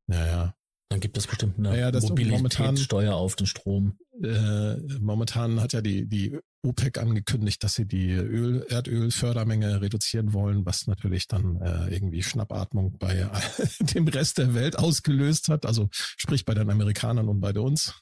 Ja, 0.08 0.26
ja. 0.26 0.56
Dann 0.90 1.02
gibt 1.02 1.18
es 1.18 1.28
bestimmt 1.28 1.58
eine 1.58 1.78
ja, 1.78 1.92
Mobilitätssteuer 1.92 3.14
auf 3.14 3.36
den 3.36 3.46
Strom. 3.46 3.98
Äh, 4.24 4.78
momentan 5.00 5.60
hat 5.60 5.74
ja 5.74 5.82
die, 5.82 6.08
die 6.08 6.40
OPEC 6.64 6.98
angekündigt, 7.00 7.62
dass 7.64 7.74
sie 7.74 7.86
die 7.86 8.12
Öl, 8.12 8.66
Erdölfördermenge 8.70 9.82
reduzieren 9.82 10.32
wollen, 10.32 10.66
was 10.66 10.88
natürlich 10.88 11.28
dann 11.28 11.60
äh, 11.60 11.94
irgendwie 11.94 12.24
Schnappatmung 12.24 12.98
bei 12.98 13.30
dem 13.82 14.08
Rest 14.08 14.38
der 14.38 14.54
Welt 14.54 14.80
ausgelöst 14.80 15.50
hat. 15.50 15.66
Also 15.66 15.90
sprich 15.92 16.46
bei 16.46 16.54
den 16.54 16.70
Amerikanern 16.70 17.28
und 17.28 17.42
bei 17.42 17.52
uns. 17.52 18.02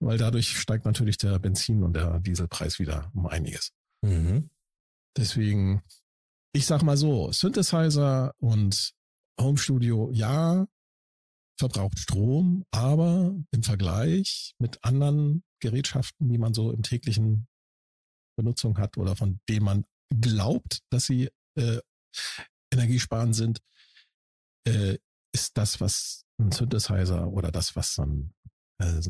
Weil 0.00 0.18
dadurch 0.18 0.58
steigt 0.58 0.86
natürlich 0.86 1.18
der 1.18 1.38
Benzin- 1.38 1.82
und 1.82 1.94
der 1.94 2.20
Dieselpreis 2.20 2.78
wieder 2.78 3.10
um 3.14 3.26
einiges. 3.26 3.70
Mhm. 4.02 4.48
Deswegen, 5.16 5.82
ich 6.52 6.66
sag 6.66 6.82
mal 6.82 6.96
so, 6.96 7.32
Synthesizer 7.32 8.34
und 8.38 8.92
Home 9.40 9.58
Studio, 9.58 10.10
ja, 10.12 10.66
verbraucht 11.58 11.98
Strom, 11.98 12.64
aber 12.70 13.34
im 13.50 13.62
Vergleich 13.62 14.54
mit 14.58 14.82
anderen 14.84 15.42
Gerätschaften, 15.60 16.28
die 16.28 16.38
man 16.38 16.54
so 16.54 16.70
im 16.72 16.82
täglichen 16.82 17.48
Benutzung 18.36 18.78
hat 18.78 18.96
oder 18.96 19.16
von 19.16 19.40
denen 19.48 19.64
man 19.64 19.84
glaubt, 20.10 20.80
dass 20.90 21.06
sie 21.06 21.28
äh, 21.56 21.80
energiesparend 22.72 23.34
sind, 23.34 23.60
äh, 24.66 24.98
ist 25.32 25.56
das, 25.56 25.80
was 25.80 26.24
ein 26.40 26.52
Synthesizer 26.52 27.28
oder 27.28 27.50
das, 27.50 27.74
was 27.76 27.94
so 27.94 28.02
ein, 28.02 28.34
äh, 28.78 29.00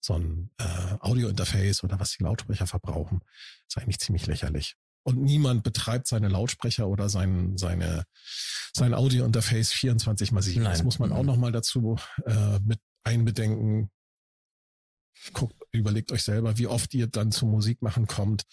so 0.00 0.14
ein 0.14 0.50
äh, 0.58 0.96
Audio-Interface 1.00 1.84
oder 1.84 2.00
was 2.00 2.16
die 2.16 2.22
Lautsprecher 2.22 2.66
verbrauchen, 2.66 3.20
ist 3.68 3.76
eigentlich 3.78 3.98
ziemlich 3.98 4.26
lächerlich. 4.26 4.76
Und 5.04 5.22
niemand 5.22 5.62
betreibt 5.62 6.06
seine 6.06 6.28
Lautsprecher 6.28 6.88
oder 6.88 7.08
sein, 7.08 7.56
seine, 7.56 8.04
sein 8.78 8.94
Audio-Interface 8.94 9.72
24 9.72 10.32
mal 10.32 10.42
7. 10.42 10.62
Nein. 10.62 10.72
Das 10.72 10.82
muss 10.82 10.98
man 10.98 11.12
auch 11.12 11.22
nochmal 11.22 11.52
dazu 11.52 11.98
äh, 12.24 12.58
mit 12.60 12.80
einbedenken. 13.04 13.90
Guckt, 15.32 15.60
überlegt 15.72 16.12
euch 16.12 16.22
selber, 16.22 16.58
wie 16.58 16.66
oft 16.66 16.94
ihr 16.94 17.08
dann 17.08 17.32
zum 17.32 17.50
Musikmachen 17.50 18.06
kommt. 18.06 18.44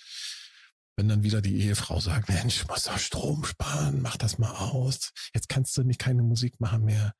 Wenn 0.97 1.09
dann 1.09 1.23
wieder 1.23 1.41
die 1.41 1.59
Ehefrau 1.61 1.99
sagt, 1.99 2.29
Mensch, 2.29 2.61
du 2.61 2.67
musst 2.67 2.87
doch 2.87 2.97
Strom 2.97 3.43
sparen, 3.43 4.01
mach 4.01 4.17
das 4.17 4.37
mal 4.37 4.55
aus. 4.55 5.11
Jetzt 5.33 5.49
kannst 5.49 5.75
du 5.77 5.83
nicht 5.83 5.99
keine 5.99 6.23
Musik 6.23 6.59
machen 6.59 6.85
mehr. 6.85 7.13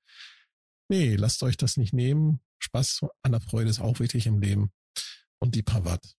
Nee, 0.89 1.15
lasst 1.15 1.43
euch 1.43 1.57
das 1.57 1.77
nicht 1.77 1.93
nehmen. 1.93 2.39
Spaß 2.59 3.01
an 3.21 3.33
der 3.33 3.41
Freude 3.41 3.69
ist 3.69 3.81
auch 3.81 3.99
wichtig 3.99 4.27
im 4.27 4.39
Leben. 4.39 4.71
Und 5.39 5.55
die 5.55 5.63
paar 5.63 5.83
Watt, 5.83 6.15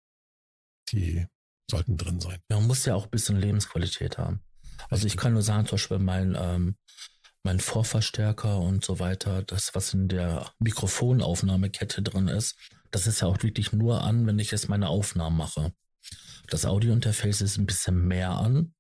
die 0.92 1.26
sollten 1.70 1.98
drin 1.98 2.20
sein. 2.20 2.40
Man 2.50 2.68
muss 2.68 2.86
ja 2.86 2.96
auch 2.96 3.06
ein 3.06 3.12
bisschen 3.12 3.38
Lebensqualität 3.38 4.18
haben. 4.18 4.42
Also 4.90 5.08
ich 5.08 5.18
kann 5.18 5.34
nur 5.34 5.42
sagen, 5.42 5.66
zum 5.66 5.76
Beispiel 5.76 6.00
mein, 6.00 6.36
ähm, 6.40 6.76
mein 7.44 7.60
Vorverstärker 7.60 8.60
und 8.60 8.84
so 8.84 9.00
weiter, 9.00 9.44
das, 9.44 9.76
was 9.76 9.94
in 9.94 10.08
der 10.08 10.52
Mikrofonaufnahmekette 10.60 12.02
drin 12.02 12.28
ist, 12.28 12.58
das 12.92 13.08
ist 13.08 13.22
ja 13.22 13.28
auch 13.28 13.44
wirklich 13.44 13.72
nur 13.72 14.04
an, 14.04 14.26
wenn 14.26 14.40
ich 14.40 14.52
jetzt 14.52 14.70
meine 14.70 14.90
Aufnahmen 14.90 15.38
mache. 15.38 15.74
Das 16.50 16.66
Audiointerface 16.66 17.42
ist 17.42 17.58
ein 17.58 17.66
bisschen 17.66 18.08
mehr 18.08 18.32
an, 18.32 18.74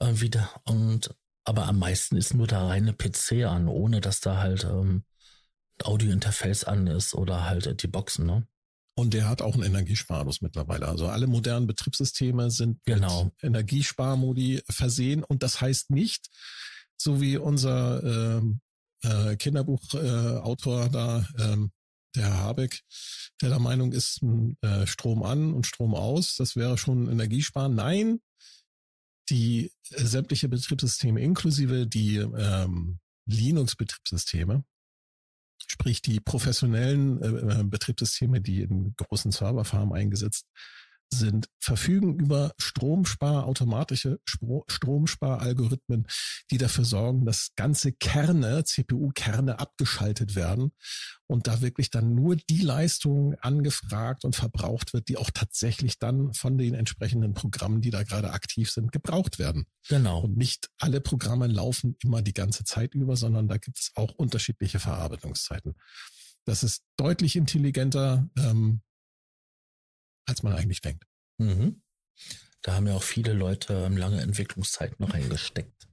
äh, 0.00 0.20
wieder, 0.20 0.50
und, 0.64 1.14
aber 1.44 1.66
am 1.66 1.78
meisten 1.78 2.16
ist 2.16 2.34
nur 2.34 2.46
der 2.46 2.62
reine 2.62 2.92
PC 2.92 3.44
an, 3.46 3.68
ohne 3.68 4.00
dass 4.00 4.20
da 4.20 4.38
halt 4.38 4.64
ähm, 4.64 5.04
Audiointerface 5.82 6.64
an 6.64 6.86
ist 6.86 7.14
oder 7.14 7.48
halt 7.48 7.82
die 7.82 7.88
Boxen, 7.88 8.26
ne? 8.26 8.46
Und 8.94 9.14
der 9.14 9.28
hat 9.28 9.40
auch 9.40 9.54
einen 9.54 9.62
Energiesparmodus 9.62 10.42
mittlerweile. 10.42 10.86
Also 10.86 11.08
alle 11.08 11.26
modernen 11.26 11.66
Betriebssysteme 11.66 12.50
sind 12.50 12.78
genau. 12.84 13.24
mit 13.24 13.34
Energiesparmodi 13.42 14.62
versehen. 14.68 15.24
Und 15.24 15.42
das 15.42 15.60
heißt 15.60 15.90
nicht, 15.90 16.28
so 16.98 17.20
wie 17.20 17.38
unser 17.38 18.02
ähm, 18.38 18.60
äh, 19.02 19.36
Kinderbuchautor 19.36 20.86
äh, 20.86 20.90
da, 20.90 21.26
ähm, 21.38 21.72
der 22.14 22.24
Herr 22.24 22.38
Habeck, 22.38 22.82
der 23.40 23.48
der 23.48 23.58
Meinung 23.58 23.92
ist, 23.92 24.20
äh, 24.60 24.86
Strom 24.86 25.22
an 25.22 25.54
und 25.54 25.66
Strom 25.66 25.94
aus, 25.94 26.36
das 26.36 26.56
wäre 26.56 26.76
schon 26.76 27.10
Energiesparen. 27.10 27.74
Nein, 27.74 28.20
die 29.30 29.72
äh, 29.90 30.04
sämtliche 30.04 30.48
Betriebssysteme 30.48 31.20
inklusive 31.20 31.86
die 31.86 32.16
ähm, 32.16 32.98
Linux-Betriebssysteme 33.26 34.64
sprich 35.68 36.02
die 36.02 36.20
professionellen 36.20 37.20
äh, 37.22 37.60
äh, 37.60 37.64
Betriebssysteme, 37.64 38.40
die 38.40 38.62
in 38.62 38.94
großen 38.96 39.32
Serverfarmen 39.32 39.94
eingesetzt 39.94 40.46
sind, 41.12 41.46
verfügen 41.60 42.18
über 42.18 42.52
Stromspar, 42.58 43.46
automatische 43.46 44.18
Stromsparalgorithmen, 44.26 46.06
die 46.50 46.58
dafür 46.58 46.84
sorgen, 46.84 47.24
dass 47.24 47.50
ganze 47.56 47.92
Kerne, 47.92 48.64
CPU-Kerne 48.64 49.58
abgeschaltet 49.58 50.34
werden 50.34 50.72
und 51.26 51.46
da 51.46 51.60
wirklich 51.60 51.90
dann 51.90 52.14
nur 52.14 52.36
die 52.36 52.60
Leistung 52.60 53.34
angefragt 53.40 54.24
und 54.24 54.36
verbraucht 54.36 54.92
wird, 54.92 55.08
die 55.08 55.16
auch 55.16 55.30
tatsächlich 55.30 55.98
dann 55.98 56.34
von 56.34 56.58
den 56.58 56.74
entsprechenden 56.74 57.34
Programmen, 57.34 57.80
die 57.80 57.90
da 57.90 58.02
gerade 58.02 58.32
aktiv 58.32 58.70
sind, 58.70 58.92
gebraucht 58.92 59.38
werden. 59.38 59.66
Genau. 59.88 60.20
Und 60.20 60.36
nicht 60.36 60.70
alle 60.78 61.00
Programme 61.00 61.46
laufen 61.46 61.96
immer 62.02 62.22
die 62.22 62.34
ganze 62.34 62.64
Zeit 62.64 62.94
über, 62.94 63.16
sondern 63.16 63.48
da 63.48 63.56
gibt 63.58 63.78
es 63.78 63.92
auch 63.94 64.12
unterschiedliche 64.14 64.78
Verarbeitungszeiten. 64.78 65.74
Das 66.44 66.62
ist 66.62 66.82
deutlich 66.96 67.36
intelligenter, 67.36 68.28
ähm, 68.36 68.82
als 70.26 70.42
man 70.42 70.54
eigentlich 70.54 70.80
denkt. 70.80 71.04
Mhm. 71.38 71.82
Da 72.62 72.74
haben 72.74 72.86
ja 72.86 72.94
auch 72.94 73.02
viele 73.02 73.32
Leute 73.32 73.74
ähm, 73.74 73.96
lange 73.96 74.20
Entwicklungszeit 74.20 74.98
noch 75.00 75.10
eingesteckt. 75.10 75.88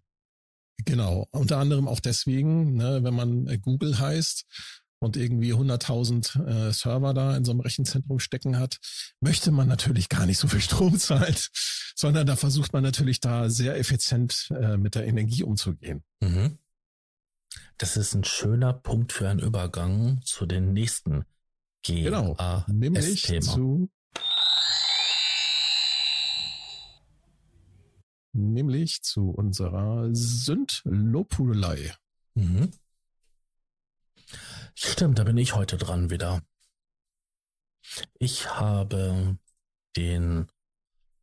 Genau, 0.86 1.28
unter 1.32 1.58
anderem 1.58 1.88
auch 1.88 2.00
deswegen, 2.00 2.76
ne, 2.76 3.04
wenn 3.04 3.14
man 3.14 3.48
äh, 3.48 3.58
Google 3.58 4.00
heißt 4.00 4.46
und 5.00 5.18
irgendwie 5.18 5.54
100.000 5.54 6.70
äh, 6.70 6.74
Server 6.74 7.14
da 7.14 7.36
in 7.36 7.44
so 7.44 7.52
einem 7.52 7.62
Rechenzentrum 7.62 8.20
stecken 8.20 8.60
hat, 8.60 8.80
möchte 9.20 9.52
man 9.52 9.68
natürlich 9.68 10.10
gar 10.10 10.26
nicht 10.26 10.38
so 10.38 10.48
viel 10.48 10.62
Strom 10.62 10.98
zahlen, 10.98 11.36
sondern 11.96 12.28
da 12.28 12.36
versucht 12.36 12.72
man 12.74 12.84
natürlich 12.84 13.20
da 13.20 13.50
sehr 13.50 13.78
effizient 13.78 14.50
äh, 14.52 14.78
mit 14.78 14.96
der 14.96 15.08
Energie 15.08 15.44
umzugehen. 15.44 16.04
Mhm. 16.22 16.60
Das 17.78 17.98
ist 17.98 18.14
ein 18.14 18.26
schöner 18.26 18.74
Punkt 18.74 19.14
für 19.14 19.28
einen 19.28 19.40
Übergang 19.40 20.22
zu 20.24 20.46
den 20.46 20.74
nächsten 20.74 21.26
GAS 21.86 22.04
genau, 22.04 22.66
nämlich 22.68 23.24
zu 23.42 23.90
nämlich 28.34 29.02
zu 29.04 29.30
unserer 29.30 30.10
Sündlobhudelei. 30.14 31.94
Mhm. 32.36 32.72
Stimmt, 34.74 35.20
da 35.20 35.24
bin 35.24 35.38
ich 35.38 35.56
heute 35.56 35.78
dran 35.78 36.10
wieder. 36.10 36.42
Ich 38.20 38.50
habe 38.50 39.38
den 39.96 40.48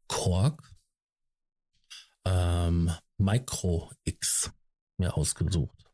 Korg 0.08 0.62
ähm, 2.24 2.90
Micro 3.18 3.90
X 4.04 4.50
mir 4.98 5.16
ausgesucht. 5.16 5.90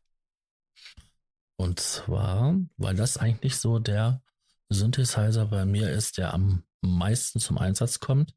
Und 1.55 1.79
zwar, 1.79 2.55
weil 2.77 2.95
das 2.95 3.17
eigentlich 3.17 3.57
so 3.57 3.79
der 3.79 4.21
Synthesizer 4.69 5.45
bei 5.45 5.65
mir 5.65 5.91
ist, 5.91 6.17
der 6.17 6.33
am 6.33 6.63
meisten 6.87 7.39
zum 7.39 7.57
Einsatz 7.57 7.99
kommt, 7.99 8.33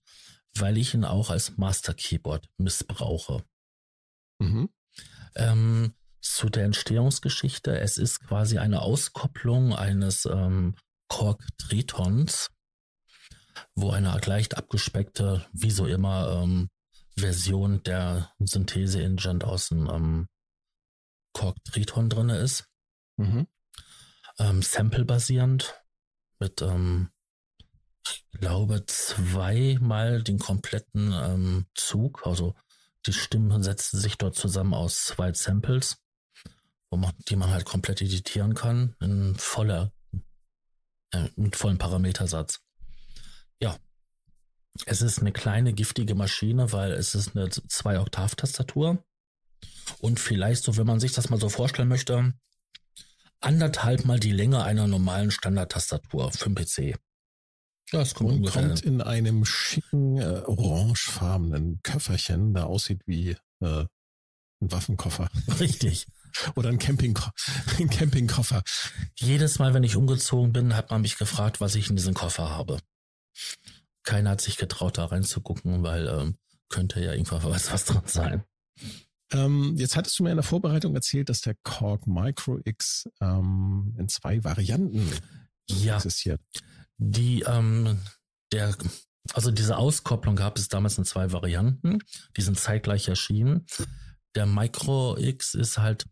weil 0.56 0.78
ich 0.78 0.94
ihn 0.94 1.04
auch 1.04 1.30
als 1.30 1.56
Master 1.56 1.94
Keyboard 1.94 2.48
missbrauche. 2.56 3.44
Mhm. 4.38 4.68
Ähm, 5.34 5.94
zu 6.20 6.48
der 6.48 6.64
Entstehungsgeschichte. 6.64 7.78
Es 7.78 7.98
ist 7.98 8.20
quasi 8.20 8.58
eine 8.58 8.82
Auskopplung 8.82 9.74
eines 9.74 10.24
ähm, 10.26 10.74
Korg 11.08 11.46
Tritons, 11.58 12.50
wo 13.74 13.90
eine 13.90 14.18
leicht 14.24 14.56
abgespeckte, 14.56 15.46
wie 15.52 15.70
so 15.70 15.86
immer, 15.86 16.42
ähm, 16.42 16.68
Version 17.18 17.82
der 17.84 18.30
Synthese-Engine 18.40 19.44
aus 19.44 19.68
dem 19.68 19.88
ähm, 19.88 20.28
Korg 21.32 21.56
Triton 21.64 22.10
drin 22.10 22.28
ist. 22.28 22.68
Mhm. 23.16 23.46
Ähm, 24.38 24.62
Sample-basierend 24.62 25.82
mit 26.38 26.60
ähm, 26.60 27.10
ich 28.10 28.40
glaube, 28.40 28.84
zweimal 28.86 30.22
den 30.22 30.38
kompletten 30.38 31.12
ähm, 31.12 31.66
Zug. 31.74 32.26
Also 32.26 32.54
die 33.06 33.12
Stimmen 33.12 33.62
setzen 33.62 34.00
sich 34.00 34.18
dort 34.18 34.34
zusammen 34.34 34.74
aus 34.74 35.04
zwei 35.04 35.32
Samples, 35.32 35.98
wo 36.90 36.96
man, 36.96 37.12
die 37.28 37.36
man 37.36 37.50
halt 37.50 37.64
komplett 37.64 38.02
editieren 38.02 38.54
kann 38.54 38.94
in 39.00 39.34
voller, 39.36 39.92
äh, 41.12 41.28
mit 41.36 41.56
vollem 41.56 41.78
Parametersatz. 41.78 42.60
Ja. 43.60 43.76
Es 44.84 45.00
ist 45.00 45.20
eine 45.20 45.32
kleine 45.32 45.72
giftige 45.72 46.14
Maschine, 46.14 46.72
weil 46.72 46.92
es 46.92 47.14
ist 47.14 47.34
eine 47.34 47.48
zwei 47.48 47.98
Oktav 47.98 48.34
Tastatur 48.34 49.02
und 50.00 50.20
vielleicht 50.20 50.64
so, 50.64 50.76
wenn 50.76 50.86
man 50.86 51.00
sich 51.00 51.12
das 51.12 51.30
mal 51.30 51.40
so 51.40 51.48
vorstellen 51.48 51.88
möchte, 51.88 52.34
anderthalb 53.40 54.04
mal 54.04 54.20
die 54.20 54.32
Länge 54.32 54.64
einer 54.64 54.86
normalen 54.86 55.30
Standardtastatur 55.30 56.32
für 56.32 56.46
einen 56.46 56.54
PC. 56.56 56.98
Ja, 57.92 58.00
es 58.00 58.14
kommt, 58.14 58.32
und 58.32 58.50
kommt 58.50 58.82
in 58.82 59.00
einem 59.00 59.44
schicken 59.44 60.18
äh, 60.18 60.42
orangefarbenen 60.44 61.80
Köfferchen, 61.82 62.52
der 62.52 62.66
aussieht 62.66 63.02
wie 63.06 63.36
äh, 63.60 63.84
ein 64.60 64.72
Waffenkoffer. 64.72 65.28
Richtig. 65.60 66.06
Oder 66.54 66.68
ein, 66.68 66.78
Camping, 66.78 67.18
ein 67.78 67.88
Campingkoffer. 67.88 68.62
Jedes 69.18 69.58
Mal, 69.58 69.72
wenn 69.72 69.84
ich 69.84 69.96
umgezogen 69.96 70.52
bin, 70.52 70.76
hat 70.76 70.90
man 70.90 71.02
mich 71.02 71.16
gefragt, 71.16 71.60
was 71.60 71.74
ich 71.76 71.88
in 71.88 71.96
diesem 71.96 72.14
Koffer 72.14 72.50
habe. 72.50 72.78
Keiner 74.02 74.30
hat 74.30 74.40
sich 74.40 74.56
getraut, 74.56 74.98
da 74.98 75.06
reinzugucken, 75.06 75.82
weil 75.82 76.06
ähm, 76.08 76.36
könnte 76.68 77.02
ja 77.02 77.12
irgendwann 77.12 77.44
was, 77.44 77.72
was 77.72 77.84
drin 77.84 78.02
sein. 78.06 78.44
Ähm, 79.32 79.74
jetzt 79.76 79.96
hattest 79.96 80.18
du 80.18 80.22
mir 80.22 80.30
in 80.30 80.36
der 80.36 80.44
Vorbereitung 80.44 80.94
erzählt, 80.94 81.28
dass 81.28 81.40
der 81.40 81.56
Korg 81.62 82.06
Micro 82.06 82.60
X 82.64 83.08
ähm, 83.20 83.94
in 83.98 84.08
zwei 84.08 84.44
Varianten 84.44 85.10
ja. 85.68 85.96
existiert. 85.96 86.40
Die, 86.98 87.42
ähm, 87.42 88.00
der, 88.52 88.74
also 89.32 89.50
diese 89.50 89.76
Auskopplung 89.76 90.36
gab 90.36 90.58
es 90.58 90.68
damals 90.68 90.98
in 90.98 91.04
zwei 91.04 91.32
Varianten. 91.32 91.98
Die 92.36 92.42
sind 92.42 92.58
zeitgleich 92.58 93.08
erschienen. 93.08 93.66
Der 94.34 94.46
Micro 94.46 95.16
X 95.18 95.54
ist 95.54 95.78
halt 95.78 96.06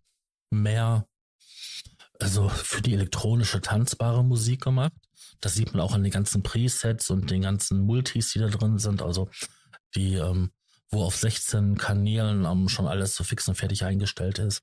mehr, 0.51 1.07
also 2.19 2.49
für 2.49 2.83
die 2.83 2.95
elektronische 2.95 3.61
tanzbare 3.61 4.25
Musik 4.25 4.63
gemacht. 4.63 4.93
Das 5.41 5.55
sieht 5.55 5.73
man 5.75 5.81
auch 5.81 5.93
an 5.93 6.03
den 6.03 6.13
ganzen 6.13 6.43
Presets 6.43 7.11
und 7.11 7.31
den 7.31 7.43
ganzen 7.43 7.81
Multis, 7.81 8.33
die 8.33 8.39
da 8.39 8.49
drin 8.49 8.79
sind. 8.79 9.03
Also 9.03 9.29
die, 9.95 10.15
ähm, 10.15 10.51
wo 10.91 11.03
auf 11.03 11.17
16 11.17 11.77
Kanälen 11.77 12.45
ähm, 12.45 12.69
schon 12.69 12.87
alles 12.87 13.15
so 13.15 13.25
fix 13.25 13.49
und 13.49 13.57
fertig 13.57 13.85
eingestellt 13.85 14.39
ist. 14.39 14.63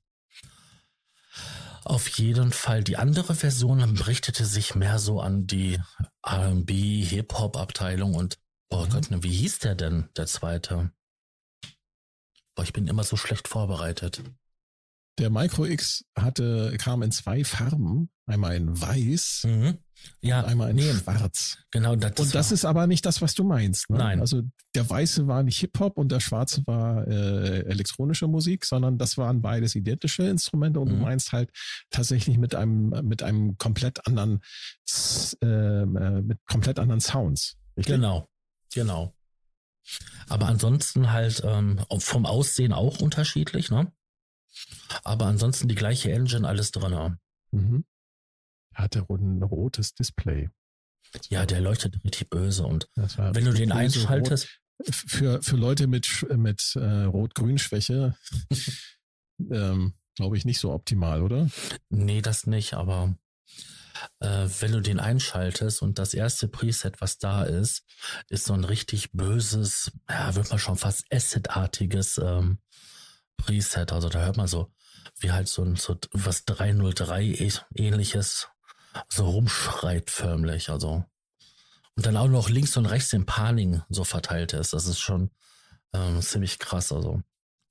Auf 1.84 2.08
jeden 2.08 2.52
Fall. 2.52 2.84
Die 2.84 2.96
andere 2.96 3.34
Version 3.34 3.94
berichtete 3.94 4.44
sich 4.44 4.74
mehr 4.74 4.98
so 4.98 5.20
an 5.20 5.46
die 5.46 5.80
R&B, 6.24 7.02
Hip-Hop-Abteilung 7.04 8.14
und, 8.14 8.38
oh 8.70 8.84
mhm. 8.84 8.90
Gott, 8.90 9.10
ne, 9.10 9.22
wie 9.22 9.32
hieß 9.32 9.58
der 9.60 9.74
denn, 9.74 10.08
der 10.16 10.26
zweite? 10.26 10.92
Boah, 12.54 12.62
ich 12.62 12.72
bin 12.72 12.86
immer 12.86 13.04
so 13.04 13.16
schlecht 13.16 13.48
vorbereitet. 13.48 14.22
Der 15.18 15.30
Micro 15.30 15.66
X 15.66 16.04
hatte, 16.16 16.74
kam 16.78 17.02
in 17.02 17.12
zwei 17.12 17.44
Farben. 17.44 18.10
Einmal 18.26 18.56
in 18.56 18.80
weiß 18.80 19.42
mhm. 19.46 19.78
ja, 20.20 20.40
und 20.40 20.46
einmal 20.46 20.70
in 20.70 20.76
nee, 20.76 20.92
schwarz. 20.92 21.58
Genau, 21.70 21.96
das 21.96 22.18
Und 22.18 22.34
das 22.34 22.52
ist 22.52 22.64
aber 22.64 22.86
nicht 22.86 23.04
das, 23.04 23.20
was 23.20 23.34
du 23.34 23.44
meinst. 23.44 23.90
Ne? 23.90 23.98
Nein. 23.98 24.20
Also 24.20 24.42
der 24.74 24.88
weiße 24.88 25.26
war 25.26 25.42
nicht 25.42 25.58
Hip-Hop 25.58 25.98
und 25.98 26.12
der 26.12 26.20
schwarze 26.20 26.62
war 26.66 27.06
äh, 27.06 27.64
elektronische 27.64 28.28
Musik, 28.28 28.64
sondern 28.64 28.96
das 28.96 29.18
waren 29.18 29.42
beides 29.42 29.74
identische 29.74 30.22
Instrumente 30.22 30.80
und 30.80 30.88
mhm. 30.88 30.92
du 30.92 30.96
meinst 30.98 31.32
halt 31.32 31.50
tatsächlich 31.90 32.38
mit 32.38 32.54
einem, 32.54 32.90
mit 33.02 33.22
einem 33.22 33.58
komplett 33.58 34.06
anderen, 34.06 34.40
äh, 35.42 35.84
mit 35.84 36.38
komplett 36.46 36.78
anderen 36.78 37.00
Sounds. 37.00 37.56
Richtig? 37.76 37.96
Genau, 37.96 38.28
genau. 38.72 39.12
Aber 40.28 40.46
ansonsten 40.46 41.10
halt 41.10 41.42
ähm, 41.44 41.80
vom 41.98 42.24
Aussehen 42.24 42.72
auch 42.72 43.00
unterschiedlich, 43.00 43.70
ne? 43.70 43.92
Aber 45.04 45.26
ansonsten 45.26 45.68
die 45.68 45.74
gleiche 45.74 46.12
Engine, 46.12 46.46
alles 46.46 46.70
drin. 46.70 47.18
Mhm. 47.50 47.84
Hat 48.74 48.96
er 48.96 49.08
ein 49.08 49.42
rotes 49.42 49.94
Display. 49.94 50.48
Ja, 51.28 51.44
der 51.44 51.60
leuchtet 51.60 52.02
richtig 52.04 52.30
böse 52.30 52.64
und 52.64 52.88
wenn 52.94 53.44
du 53.44 53.52
den 53.52 53.72
einschaltest. 53.72 54.44
Rot. 54.44 54.58
Für, 54.84 55.42
für 55.42 55.56
Leute 55.56 55.86
mit, 55.86 56.26
mit 56.34 56.74
äh, 56.74 57.02
Rot-Grün-Schwäche, 57.04 58.16
ähm, 59.50 59.94
glaube 60.16 60.36
ich, 60.36 60.44
nicht 60.44 60.58
so 60.58 60.72
optimal, 60.72 61.22
oder? 61.22 61.48
Nee, 61.88 62.20
das 62.20 62.46
nicht, 62.46 62.74
aber 62.74 63.14
äh, 64.20 64.48
wenn 64.60 64.72
du 64.72 64.80
den 64.80 64.98
einschaltest 64.98 65.82
und 65.82 65.98
das 65.98 66.14
erste 66.14 66.48
Preset, 66.48 67.00
was 67.00 67.18
da 67.18 67.44
ist, 67.44 67.84
ist 68.28 68.44
so 68.44 68.54
ein 68.54 68.64
richtig 68.64 69.12
böses, 69.12 69.92
ja, 70.08 70.34
wird 70.34 70.50
man 70.50 70.58
schon 70.58 70.76
fast 70.76 71.04
Acid-artiges 71.12 72.18
ähm, 72.18 72.58
Preset. 73.42 73.92
Also 73.92 74.08
da 74.08 74.24
hört 74.24 74.36
man 74.36 74.46
so, 74.46 74.72
wie 75.18 75.32
halt 75.32 75.48
so 75.48 75.62
ein 75.62 75.76
so 75.76 75.96
was 76.12 76.44
303 76.44 77.50
ähnliches 77.74 78.48
so 79.08 79.28
rumschreit 79.28 80.10
förmlich. 80.10 80.70
Also 80.70 81.04
und 81.96 82.06
dann 82.06 82.16
auch 82.16 82.28
noch 82.28 82.48
links 82.48 82.76
und 82.76 82.86
rechts 82.86 83.10
den 83.10 83.26
Paning 83.26 83.82
so 83.90 84.04
verteilt 84.04 84.54
ist. 84.54 84.72
Das 84.72 84.86
ist 84.86 85.00
schon 85.00 85.30
ähm, 85.92 86.22
ziemlich 86.22 86.58
krass. 86.58 86.92
Also 86.92 87.22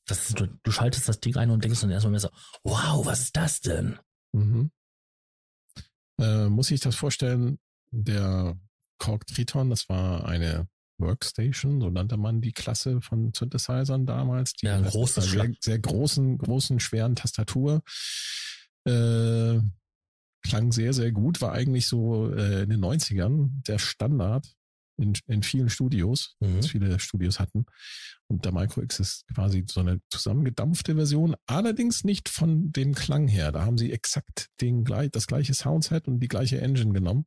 das 0.06 0.30
ist, 0.30 0.40
du, 0.40 0.48
du, 0.48 0.72
schaltest 0.72 1.08
das 1.08 1.20
Ding 1.20 1.38
ein 1.38 1.50
und 1.50 1.64
denkst 1.64 1.82
dann 1.82 1.90
erstmal 1.90 2.20
so, 2.20 2.30
wow, 2.64 3.06
was 3.06 3.22
ist 3.22 3.36
das 3.36 3.62
denn? 3.62 3.98
Mhm. 4.32 4.72
Äh, 6.20 6.48
muss 6.50 6.72
ich 6.72 6.82
das 6.82 6.96
vorstellen? 6.96 7.60
Der 7.92 8.60
Korg 9.00 9.26
Triton, 9.26 9.70
das 9.70 9.90
war 9.90 10.26
eine 10.26 10.68
Workstation, 11.02 11.82
so 11.82 11.90
nannte 11.90 12.18
man 12.18 12.42
die 12.42 12.54
Klasse 12.54 13.02
von 13.02 13.34
Synthesizern 13.34 14.06
damals. 14.06 14.54
Die 14.54 14.68
ja, 14.68 14.78
ein 14.78 14.86
großes 14.86 15.32
sehr, 15.32 15.52
sehr 15.60 15.80
großen, 15.80 16.38
großen, 16.38 16.80
schweren 16.80 17.16
Tastatur. 17.16 17.82
Äh, 18.86 19.60
klang 20.44 20.72
sehr, 20.72 20.94
sehr 20.94 21.12
gut, 21.12 21.42
war 21.42 21.52
eigentlich 21.52 21.88
so 21.88 22.32
äh, 22.34 22.64
in 22.64 22.70
den 22.70 22.84
90ern 22.84 23.64
der 23.68 23.78
Standard 23.78 24.48
in, 24.98 25.14
in 25.28 25.44
vielen 25.44 25.70
Studios, 25.70 26.36
mhm. 26.40 26.64
viele 26.64 27.00
Studios 27.00 27.40
hatten. 27.40 27.66
Und 28.28 28.46
der 28.46 28.54
Micro 28.54 28.82
X 28.82 29.00
ist 29.00 29.28
quasi 29.34 29.66
so 29.70 29.82
eine 29.82 30.00
zusammengedampfte 30.10 30.96
Version, 30.96 31.36
allerdings 31.48 32.04
nicht 32.04 32.30
von 32.30 32.72
dem 32.72 32.94
Klang 32.94 33.28
her. 33.28 33.52
Da 33.52 33.66
haben 33.66 33.78
sie 33.78 33.92
exakt 33.92 34.48
den, 34.62 34.86
das 34.86 35.28
gleiche 35.28 35.54
Soundset 35.54 36.08
und 36.08 36.20
die 36.20 36.28
gleiche 36.28 36.62
Engine 36.62 36.94
genommen. 36.94 37.26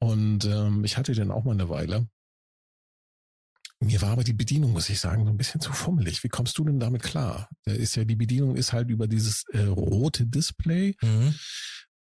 Und 0.00 0.46
ähm, 0.46 0.84
ich 0.84 0.96
hatte 0.96 1.12
den 1.12 1.30
auch 1.30 1.44
mal 1.44 1.52
eine 1.52 1.68
Weile. 1.68 2.08
Mir 3.82 4.02
war 4.02 4.10
aber 4.10 4.24
die 4.24 4.34
Bedienung, 4.34 4.72
muss 4.72 4.90
ich 4.90 5.00
sagen, 5.00 5.24
so 5.24 5.30
ein 5.30 5.38
bisschen 5.38 5.60
zu 5.60 5.72
fummelig. 5.72 6.22
Wie 6.22 6.28
kommst 6.28 6.58
du 6.58 6.64
denn 6.64 6.78
damit 6.78 7.02
klar? 7.02 7.48
Da 7.64 7.72
ist 7.72 7.96
ja, 7.96 8.04
die 8.04 8.16
Bedienung 8.16 8.56
ist 8.56 8.74
halt 8.74 8.90
über 8.90 9.08
dieses 9.08 9.44
äh, 9.52 9.62
rote 9.62 10.26
Display. 10.26 10.94
Mhm. 11.00 11.34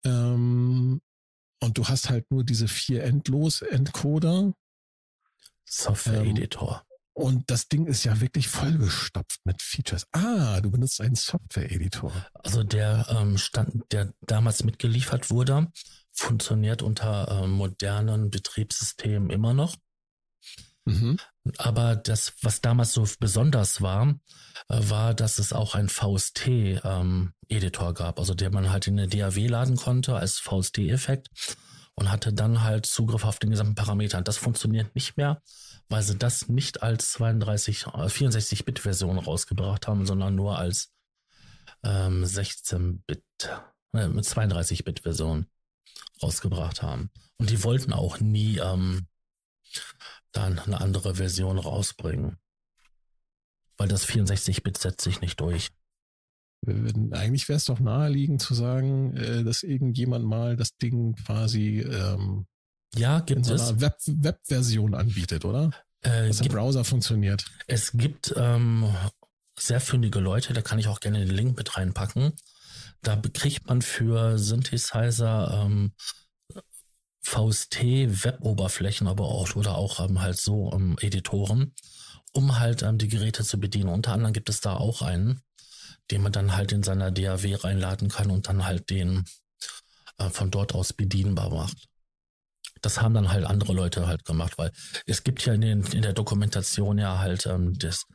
Ähm, 0.05 1.01
und 1.59 1.77
du 1.77 1.87
hast 1.87 2.09
halt 2.09 2.29
nur 2.29 2.43
diese 2.43 2.67
vier 2.67 3.03
Endlos-Encoder. 3.03 4.53
Software-Editor. 5.65 6.83
Ähm, 6.85 6.93
und 7.13 7.49
das 7.49 7.69
Ding 7.69 7.85
ist 7.85 8.03
ja 8.03 8.19
wirklich 8.21 8.47
vollgestopft 8.47 9.39
mit 9.45 9.61
Features. 9.61 10.07
Ah, 10.11 10.59
du 10.61 10.69
benutzt 10.69 10.99
einen 10.99 11.15
Software-Editor. 11.15 12.11
Also 12.33 12.63
der 12.63 13.07
ähm, 13.09 13.37
Stand, 13.37 13.83
der 13.91 14.13
damals 14.21 14.63
mitgeliefert 14.63 15.29
wurde, 15.29 15.71
funktioniert 16.11 16.81
unter 16.81 17.43
äh, 17.43 17.47
modernen 17.47 18.29
Betriebssystemen 18.29 19.29
immer 19.29 19.53
noch. 19.53 19.75
Mhm. 20.85 21.17
Aber 21.57 21.95
das, 21.95 22.33
was 22.41 22.61
damals 22.61 22.93
so 22.93 23.07
besonders 23.19 23.81
war, 23.81 24.15
äh, 24.69 24.79
war, 24.89 25.13
dass 25.13 25.39
es 25.39 25.53
auch 25.53 25.75
ein 25.75 25.89
VST-Editor 25.89 27.87
ähm, 27.87 27.93
gab, 27.93 28.19
also 28.19 28.33
der 28.33 28.51
man 28.51 28.69
halt 28.69 28.87
in 28.87 28.99
eine 28.99 29.07
DAW 29.07 29.47
laden 29.47 29.77
konnte 29.77 30.15
als 30.15 30.39
VST-Effekt 30.39 31.29
und 31.95 32.11
hatte 32.11 32.33
dann 32.33 32.63
halt 32.63 32.85
Zugriff 32.85 33.23
auf 33.23 33.39
den 33.39 33.51
gesamten 33.51 33.75
Parameter. 33.75 34.21
Das 34.21 34.37
funktioniert 34.37 34.95
nicht 34.95 35.15
mehr, 35.15 35.41
weil 35.89 36.01
sie 36.01 36.17
das 36.17 36.49
nicht 36.49 36.81
als 36.83 37.13
32, 37.13 37.85
64-Bit-Version 37.85 39.17
äh, 39.17 39.21
rausgebracht 39.21 39.87
haben, 39.87 40.05
sondern 40.05 40.35
nur 40.35 40.57
als 40.57 40.91
ähm, 41.83 42.23
16-Bit, 42.23 43.23
äh, 43.93 44.07
mit 44.07 44.25
32-Bit-Version 44.25 45.47
rausgebracht 46.21 46.81
haben. 46.81 47.09
Und 47.37 47.49
die 47.49 47.63
wollten 47.63 47.93
auch 47.93 48.19
nie 48.19 48.57
ähm, 48.57 49.07
dann 50.33 50.59
eine 50.59 50.81
andere 50.81 51.15
Version 51.15 51.57
rausbringen. 51.57 52.37
Weil 53.77 53.87
das 53.87 54.07
64-Bit 54.07 54.77
setzt 54.77 55.01
sich 55.01 55.21
nicht 55.21 55.39
durch. 55.39 55.71
Eigentlich 56.65 57.49
wäre 57.49 57.57
es 57.57 57.65
doch 57.65 57.79
naheliegend 57.79 58.41
zu 58.41 58.53
sagen, 58.53 59.15
äh, 59.17 59.43
dass 59.43 59.63
irgendjemand 59.63 60.25
mal 60.25 60.55
das 60.55 60.77
Ding 60.77 61.15
quasi 61.15 61.79
ähm, 61.79 62.45
ja, 62.95 63.19
gibt 63.19 63.39
in 63.39 63.43
so 63.43 63.53
einer 63.53 63.81
Web-Version 63.81 64.93
anbietet, 64.93 65.45
oder? 65.45 65.71
Äh, 66.01 66.27
Dass 66.27 66.37
der 66.37 66.49
Browser 66.49 66.83
funktioniert. 66.83 67.45
Es 67.67 67.91
gibt 67.93 68.33
ähm, 68.37 68.95
sehr 69.57 69.81
fündige 69.81 70.19
Leute, 70.19 70.53
da 70.53 70.61
kann 70.61 70.79
ich 70.79 70.87
auch 70.87 70.99
gerne 70.99 71.19
den 71.19 71.35
Link 71.35 71.57
mit 71.57 71.75
reinpacken. 71.75 72.33
Da 73.01 73.17
kriegt 73.17 73.67
man 73.67 73.81
für 73.81 74.37
Synthesizer 74.37 75.65
ähm, 75.65 75.93
VST-Web-Oberflächen, 77.23 79.07
aber 79.07 79.25
auch 79.25 79.55
oder 79.55 79.75
auch 79.75 79.99
ähm, 79.99 80.21
halt 80.21 80.37
so 80.37 80.71
ähm, 80.73 80.97
Editoren, 80.99 81.73
um 82.31 82.59
halt 82.59 82.83
ähm, 82.83 82.97
die 82.97 83.07
Geräte 83.07 83.43
zu 83.43 83.59
bedienen. 83.59 83.89
Unter 83.89 84.13
anderem 84.13 84.33
gibt 84.33 84.49
es 84.49 84.61
da 84.61 84.75
auch 84.75 85.01
einen, 85.01 85.41
den 86.11 86.21
man 86.21 86.31
dann 86.31 86.55
halt 86.55 86.71
in 86.71 86.83
seiner 86.83 87.11
DAW 87.11 87.55
reinladen 87.55 88.09
kann 88.09 88.29
und 88.29 88.47
dann 88.47 88.65
halt 88.65 88.89
den 88.89 89.23
äh, 90.17 90.29
von 90.29 90.51
dort 90.51 90.73
aus 90.75 90.93
bedienbar 90.93 91.49
macht. 91.49 91.87
das 92.81 93.01
haben 93.01 93.13
dann 93.13 93.31
halt 93.31 93.45
andere 93.45 93.73
Leute 93.73 94.07
halt 94.07 94.25
gemacht, 94.25 94.57
weil 94.57 94.71
es 95.05 95.23
gibt 95.23 95.45
ja 95.45 95.53
in, 95.53 95.61
den, 95.61 95.83
in 95.85 96.01
der 96.01 96.13
Dokumentation 96.13 96.97
ja 96.97 97.19
halt 97.19 97.45
ähm, 97.45 97.77
das, 97.79 98.05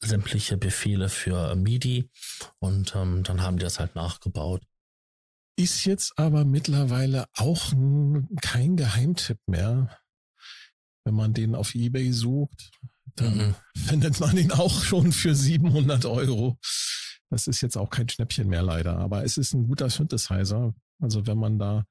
sämtliche 0.00 0.56
Befehle 0.56 1.08
für 1.08 1.52
äh, 1.52 1.54
MIDI 1.54 2.10
und 2.58 2.94
ähm, 2.96 3.22
dann 3.22 3.42
haben 3.42 3.58
die 3.58 3.64
das 3.64 3.78
halt 3.78 3.94
nachgebaut. 3.94 4.62
Ist 5.56 5.84
jetzt 5.84 6.18
aber 6.18 6.44
mittlerweile 6.44 7.26
auch 7.36 7.72
kein 8.40 8.76
Geheimtipp 8.76 9.38
mehr. 9.46 9.98
Wenn 11.04 11.14
man 11.14 11.34
den 11.34 11.54
auf 11.54 11.74
eBay 11.74 12.12
sucht, 12.12 12.70
dann 13.16 13.36
mhm. 13.36 13.54
findet 13.76 14.20
man 14.20 14.36
ihn 14.36 14.52
auch 14.52 14.82
schon 14.82 15.12
für 15.12 15.34
700 15.34 16.04
Euro. 16.06 16.58
Das 17.30 17.46
ist 17.46 17.60
jetzt 17.60 17.76
auch 17.76 17.90
kein 17.90 18.08
Schnäppchen 18.08 18.48
mehr 18.48 18.62
leider, 18.62 18.96
aber 18.96 19.24
es 19.24 19.36
ist 19.36 19.54
ein 19.54 19.66
guter 19.68 19.88
Synthesizer. 19.88 20.74
Also 21.00 21.26
wenn 21.26 21.38
man 21.38 21.58
da 21.58 21.84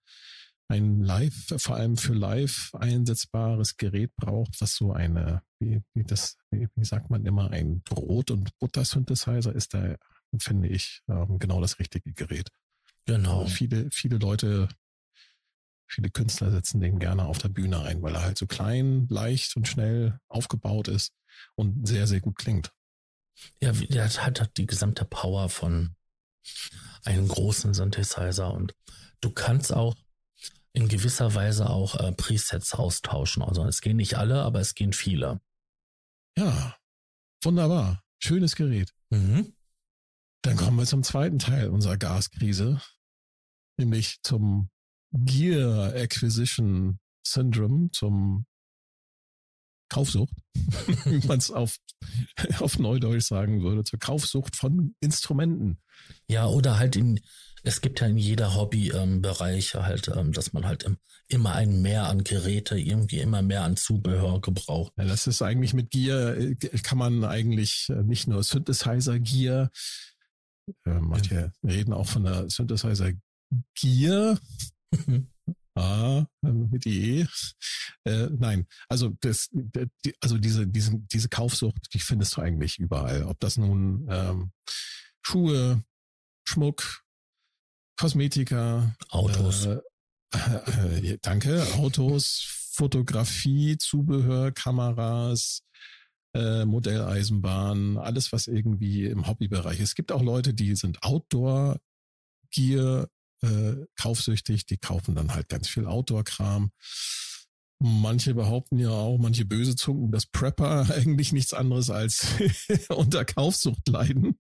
ein 0.68 1.01
Live, 1.01 1.55
vor 1.57 1.76
allem 1.76 1.97
für 1.97 2.14
Live 2.14 2.72
einsetzbares 2.74 3.76
Gerät 3.78 4.16
braucht, 4.16 4.62
was 4.62 4.76
so 4.76 4.93
eine, 4.93 5.41
wie, 5.60 5.82
wie 5.95 6.03
das, 6.03 6.38
wie, 6.51 6.68
wie 6.76 6.86
sagt 6.86 7.10
man 7.10 7.26
immer, 7.26 7.49
ein 7.49 7.82
Brot- 7.82 8.32
und 8.32 8.55
Butter-Synthesizer 8.60 9.53
ist 9.53 9.74
da, 9.74 9.95
finde 10.39 10.68
ich, 10.68 11.01
ähm, 11.10 11.39
genau 11.39 11.60
das 11.60 11.80
richtige 11.80 12.14
Gerät. 12.14 12.49
Genau. 13.10 13.41
Also 13.41 13.55
viele, 13.55 13.89
viele 13.91 14.18
Leute, 14.18 14.70
viele 15.88 16.12
Künstler 16.12 16.51
setzen 16.51 16.80
den 16.80 16.99
gerne 16.99 17.26
auf 17.26 17.39
der 17.39 17.49
Bühne 17.49 17.82
ein, 17.82 18.03
weil 18.03 18.14
er 18.14 18.22
halt 18.22 18.38
so 18.38 18.45
klein, 18.45 19.07
leicht 19.10 19.55
und 19.55 19.68
schnell 19.68 20.20
aufgebaut 20.28 20.88
ist 20.88 21.12
und 21.55 21.88
sehr, 21.88 22.05
sehr 22.05 22.22
gut 22.22 22.38
klingt. 22.38 22.72
Ja, 23.62 23.72
der 23.72 24.07
hat 24.07 24.39
halt 24.39 24.57
die 24.57 24.68
gesamte 24.68 25.05
Power 25.05 25.49
von 25.49 25.95
einem 27.03 27.28
großen 27.28 27.74
Synthesizer 27.74 28.53
und 28.53 28.76
du 29.22 29.32
kannst 29.32 29.74
auch 29.74 29.95
in 30.74 30.88
gewisser 30.88 31.34
Weise 31.34 31.68
auch 31.68 31.95
äh, 31.95 32.12
Presets 32.12 32.76
austauschen. 32.76 33.41
Also 33.41 33.66
es 33.66 33.82
gehen 33.82 33.97
nicht 33.97 34.18
alle, 34.20 34.43
aber 34.43 34.60
es 34.60 34.76
gehen 34.76 34.93
viele. 34.93 35.41
Ja, 36.38 36.78
wunderbar. 37.41 38.03
Schönes 38.20 38.55
Gerät. 38.55 38.93
Mhm. 39.10 39.55
Dann 40.43 40.57
kommen 40.57 40.78
wir 40.78 40.86
zum 40.86 41.01
zweiten 41.03 41.39
Teil 41.39 41.70
unserer 41.70 41.97
Gaskrise, 41.97 42.80
nämlich 43.80 44.19
zum 44.21 44.69
Gear 45.11 45.93
Acquisition 45.95 46.99
Syndrome, 47.25 47.89
zum 47.91 48.45
Kaufsucht, 49.89 50.34
wie 51.05 51.25
man 51.27 51.39
es 51.39 51.49
auf, 51.49 51.77
auf 52.59 52.77
Neudeutsch 52.77 53.25
sagen 53.25 53.63
würde, 53.63 53.84
zur 53.84 53.97
Kaufsucht 53.97 54.55
von 54.55 54.95
Instrumenten. 54.99 55.80
Ja, 56.27 56.45
oder 56.45 56.77
halt 56.77 56.95
in, 56.95 57.19
es 57.63 57.82
gibt 57.82 57.99
ja 57.99 58.07
in 58.07 58.17
jeder 58.17 58.55
Hobbybereich 58.55 59.73
ähm, 59.73 59.82
halt, 59.84 60.07
ähm, 60.15 60.32
dass 60.32 60.53
man 60.53 60.65
halt 60.65 60.84
im, 60.84 60.97
immer 61.27 61.55
ein 61.55 61.82
Mehr 61.82 62.07
an 62.07 62.23
Geräte, 62.23 62.77
irgendwie 62.77 63.19
immer 63.19 63.41
mehr 63.41 63.63
an 63.63 63.77
Zubehör 63.77 64.41
gebraucht. 64.41 64.93
Ja, 64.97 65.05
das 65.05 65.25
ist 65.25 65.41
eigentlich 65.41 65.73
mit 65.73 65.89
Gear, 65.89 66.38
äh, 66.38 66.55
kann 66.55 66.99
man 66.99 67.23
eigentlich 67.23 67.88
äh, 67.89 68.03
nicht 68.03 68.27
nur 68.27 68.43
Synthesizer 68.43 69.19
Gear, 69.19 69.71
äh, 70.86 70.99
manche 70.99 71.36
ja. 71.36 71.69
reden 71.69 71.93
auch 71.93 72.07
von 72.07 72.23
der 72.23 72.49
Synthesizer 72.49 73.11
Gear. 73.75 74.39
Ah, 75.75 76.25
mit 76.41 76.85
IE. 76.85 77.25
Äh, 78.03 78.27
nein, 78.37 78.67
also 78.89 79.15
das, 79.21 79.49
also 80.19 80.37
diese, 80.37 80.67
diese, 80.67 80.99
diese 80.99 81.29
Kaufsucht, 81.29 81.93
die 81.93 81.99
findest 81.99 82.35
du 82.35 82.41
eigentlich 82.41 82.79
überall. 82.79 83.23
Ob 83.23 83.39
das 83.39 83.55
nun 83.55 84.05
ähm, 84.09 84.51
Schuhe, 85.21 85.81
Schmuck, 86.43 87.03
Kosmetika, 87.97 88.93
Autos. 89.09 89.67
Äh, 89.67 89.79
äh, 90.33 91.17
danke, 91.21 91.65
Autos, 91.75 92.71
Fotografie, 92.73 93.77
Zubehör, 93.77 94.51
Kameras, 94.51 95.63
äh, 96.33 96.65
Modelleisenbahn, 96.65 97.97
alles 97.97 98.31
was 98.31 98.47
irgendwie 98.47 99.05
im 99.05 99.27
Hobbybereich 99.27 99.79
ist. 99.79 99.89
Es 99.89 99.95
gibt 99.95 100.11
auch 100.11 100.21
Leute, 100.21 100.53
die 100.53 100.75
sind 100.75 101.03
Outdoor 101.03 101.79
Gear 102.51 103.07
äh, 103.41 103.85
kaufsüchtig, 103.95 104.65
die 104.65 104.77
kaufen 104.77 105.15
dann 105.15 105.33
halt 105.33 105.49
ganz 105.49 105.67
viel 105.67 105.85
Outdoor-Kram. 105.85 106.71
Manche 107.81 108.33
behaupten 108.33 108.77
ja 108.77 108.89
auch, 108.89 109.17
manche 109.17 109.45
böse 109.45 109.75
Zungen, 109.75 110.11
dass 110.11 110.25
Prepper 110.25 110.89
eigentlich 110.93 111.31
nichts 111.31 111.53
anderes 111.53 111.89
als 111.89 112.27
unter 112.89 113.23
Kaufsucht 113.25 113.87
leiden. 113.87 114.37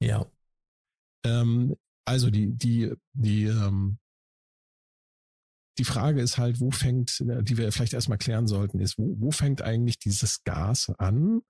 Ja. 0.00 0.30
Ähm, 1.24 1.76
also 2.04 2.30
die, 2.30 2.52
die, 2.52 2.92
die, 3.12 3.44
ähm, 3.44 3.98
die 5.78 5.84
Frage 5.84 6.20
ist 6.20 6.36
halt, 6.36 6.60
wo 6.60 6.70
fängt, 6.70 7.20
die 7.20 7.56
wir 7.56 7.72
vielleicht 7.72 7.94
erstmal 7.94 8.18
klären 8.18 8.46
sollten, 8.46 8.78
ist, 8.80 8.98
wo, 8.98 9.14
wo 9.18 9.30
fängt 9.30 9.62
eigentlich 9.62 9.98
dieses 9.98 10.44
Gas 10.44 10.90
an? 10.98 11.40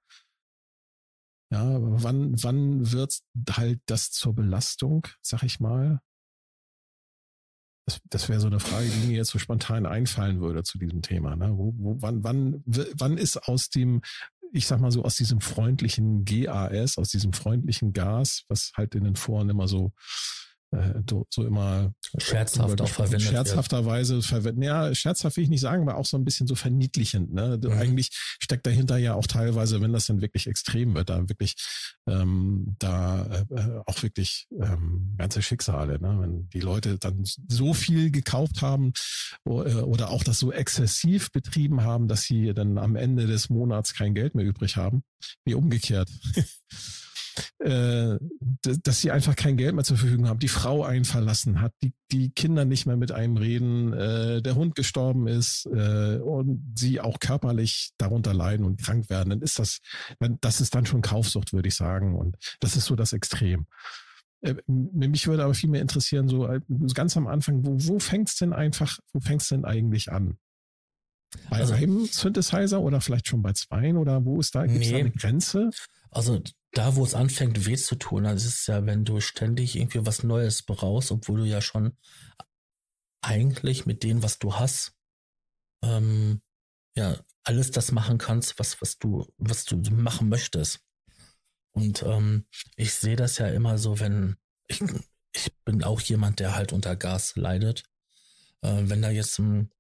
Ja, 1.51 1.79
wann, 1.81 2.41
wann 2.43 2.93
wird 2.93 3.21
halt 3.51 3.81
das 3.87 4.11
zur 4.11 4.35
Belastung, 4.35 5.07
sag 5.21 5.43
ich 5.43 5.59
mal? 5.59 6.01
Das, 7.87 8.01
das 8.11 8.29
wäre 8.29 8.41
so 8.41 8.47
eine 8.47 8.61
Frage, 8.61 8.89
die 8.89 9.09
mir 9.09 9.17
jetzt 9.17 9.31
so 9.31 9.39
spontan 9.39 9.87
einfallen 9.87 10.41
würde 10.41 10.63
zu 10.63 10.79
diesem 10.79 11.03
Thema. 11.03 11.35
Ne? 11.37 11.51
Wo, 11.57 11.75
wo, 11.77 11.97
wann, 12.01 12.23
wann, 12.23 12.63
wann 12.65 13.19
ist 13.19 13.49
aus 13.49 13.71
dem, 13.71 14.03
ich 14.53 14.67
sag 14.67 14.81
mal 14.81 14.93
so, 14.93 15.03
aus 15.03 15.17
diesem 15.17 15.41
freundlichen 15.41 16.25
GAS, 16.25 16.99
aus 16.99 17.09
diesem 17.09 17.33
freundlichen 17.33 17.93
Gas, 17.93 18.45
was 18.49 18.73
halt 18.77 18.95
in 18.95 19.05
den 19.05 19.17
Foren 19.17 19.51
immer 19.51 19.67
so 19.67 19.93
äh, 20.73 21.03
so 21.31 21.45
immer 21.45 21.93
scherzhaft 22.19 22.81
auch 22.81 22.89
verwendet 22.89 23.23
scherzhafterweise 23.23 24.23
verwendet. 24.23 24.65
Ja, 24.65 24.95
scherzhaft 24.95 25.37
will 25.37 25.45
ich 25.45 25.51
nicht 25.51 25.61
sagen, 25.61 25.83
aber 25.83 25.99
auch 25.99 26.07
so 26.07 26.17
ein 26.17 26.25
bisschen 26.25 26.47
so 26.47 26.55
verniedlichend. 26.55 27.33
Ne? 27.33 27.61
Mhm. 27.63 27.73
Eigentlich 27.73 28.11
steckt 28.41 28.67
dahinter 28.67 28.97
ja 28.97 29.15
auch 29.15 29.27
teilweise, 29.27 29.81
wenn 29.81 29.93
das 29.93 30.07
dann 30.07 30.21
wirklich 30.21 30.47
extrem 30.47 30.95
wird, 30.95 31.11
da 31.11 31.29
wirklich 31.29 31.57
ähm, 32.09 32.75
da 32.79 33.45
äh, 33.51 33.81
auch 33.87 34.03
wirklich 34.03 34.47
ähm, 34.61 35.15
ganze 35.19 35.43
Schicksale. 35.43 36.01
Ne? 36.01 36.19
Wenn 36.21 36.49
die 36.51 36.61
Leute 36.61 36.99
dann 36.99 37.23
so 37.49 37.75
viel 37.75 38.11
gekauft 38.11 38.63
haben 38.63 38.93
äh, 39.45 39.51
oder 39.51 40.11
auch 40.11 40.25
das 40.25 40.39
so 40.39 40.53
exzessiv 40.53 41.33
betrieben 41.33 41.83
haben, 41.83 42.09
dass 42.09 42.23
sie 42.23 42.55
dann 42.55 42.79
am 42.79 42.97
Ende 42.97 43.27
des 43.27 43.51
Monats 43.51 43.95
kein 43.95 44.15
Geld 44.15 44.35
mehr 44.35 44.47
übrig 44.47 44.77
haben, 44.77 45.03
wie 45.45 45.55
umgekehrt. 45.55 46.09
äh, 47.59 48.17
dass 48.63 49.01
sie 49.01 49.11
einfach 49.11 49.37
kein 49.37 49.57
Geld 49.57 49.75
mehr 49.75 49.85
zur 49.85 49.97
Verfügung 49.97 50.29
haben, 50.29 50.39
die 50.39 50.49
Frau 50.49 50.85
einen 50.85 51.05
verlassen 51.05 51.61
hat, 51.61 51.73
die, 51.83 51.93
die 52.11 52.31
Kinder 52.31 52.65
nicht 52.65 52.87
mehr 52.87 52.97
mit 52.97 53.13
einem 53.13 53.37
reden, 53.37 53.93
äh, 53.93 54.43
der 54.43 54.55
Hund 54.55 54.75
gestorben 54.75 55.27
ist 55.27 55.67
äh, 55.67 56.19
und 56.19 56.75
sie 56.77 57.01
auch 57.01 57.19
körperlich 57.21 57.93
darunter 57.99 58.35
leiden 58.35 58.65
und 58.67 58.81
krank 58.81 59.09
werden, 59.11 59.31
dann 59.31 59.43
ist 59.43 59.59
das, 59.59 59.79
dann, 60.19 60.39
das 60.41 60.61
ist 60.61 60.75
dann 60.75 60.87
schon 60.87 61.03
Kaufsucht, 61.03 61.53
würde 61.53 61.69
ich 61.69 61.75
sagen. 61.75 62.15
Und 62.15 62.37
das 62.61 62.77
ist 62.77 62.87
so 62.87 62.97
das 62.97 63.13
Extrem. 63.13 63.67
Äh, 64.43 64.55
mich 64.67 65.27
würde 65.27 65.45
aber 65.45 65.55
viel 65.55 65.71
mehr 65.71 65.83
interessieren, 65.83 66.29
so 66.29 66.47
äh, 66.47 66.61
ganz 66.95 67.17
am 67.17 67.27
Anfang, 67.27 67.65
wo, 67.65 67.77
wo 67.77 67.99
fängt 67.99 68.29
es 68.29 68.37
denn 68.37 68.53
einfach, 68.53 68.99
wo 69.13 69.21
fängt 69.21 69.43
es 69.43 69.49
denn 69.49 69.65
eigentlich 69.65 70.11
an? 70.11 70.39
Bei 71.49 71.59
also, 71.59 71.73
einem 71.73 72.05
Synthesizer 72.07 72.81
oder 72.81 73.01
vielleicht 73.01 73.29
schon 73.29 73.43
bei 73.43 73.53
zweien 73.53 73.97
oder 73.97 74.25
wo 74.25 74.39
ist 74.39 74.55
da, 74.55 74.67
gibt 74.67 74.85
es 74.85 74.91
nee. 74.91 74.93
da 74.93 74.99
eine 74.99 75.11
Grenze? 75.13 75.71
Also 76.11 76.43
da, 76.73 76.97
wo 76.97 77.05
es 77.05 77.15
anfängt, 77.15 77.67
weh 77.67 77.77
zu 77.77 77.97
tun, 77.97 78.25
das 78.25 78.45
ist 78.45 78.67
ja, 78.67 78.85
wenn 78.87 79.05
du 79.05 79.21
ständig 79.21 79.77
irgendwie 79.77 80.07
was 80.07 80.23
Neues 80.23 80.63
brauchst, 80.63 81.11
obwohl 81.11 81.41
du 81.41 81.45
ja 81.47 81.61
schon 81.61 81.97
eigentlich 83.21 83.87
mit 83.87 84.03
dem, 84.03 84.23
was 84.23 84.39
du 84.39 84.55
hast, 84.55 84.95
ähm, 85.83 86.43
ja, 86.97 87.21
alles 87.45 87.71
das 87.71 87.93
machen 87.93 88.19
kannst, 88.19 88.59
was, 88.59 88.81
was 88.81 88.99
du, 88.99 89.27
was 89.39 89.65
du 89.65 89.77
machen 89.91 90.29
möchtest. 90.29 90.81
Und 91.73 92.03
ähm, 92.03 92.47
ich 92.77 92.95
sehe 92.95 93.17
das 93.17 93.39
ja 93.39 93.49
immer 93.49 93.79
so, 93.79 94.01
wenn 94.01 94.37
ich, 94.69 94.83
ich 95.33 95.53
bin 95.65 95.83
auch 95.83 96.01
jemand, 96.01 96.41
der 96.41 96.55
halt 96.55 96.73
unter 96.73 96.97
Gas 96.97 97.37
leidet. 97.37 97.85
Äh, 98.63 98.83
wenn 98.85 99.03
da 99.03 99.11
jetzt 99.11 99.39
ein, 99.39 99.73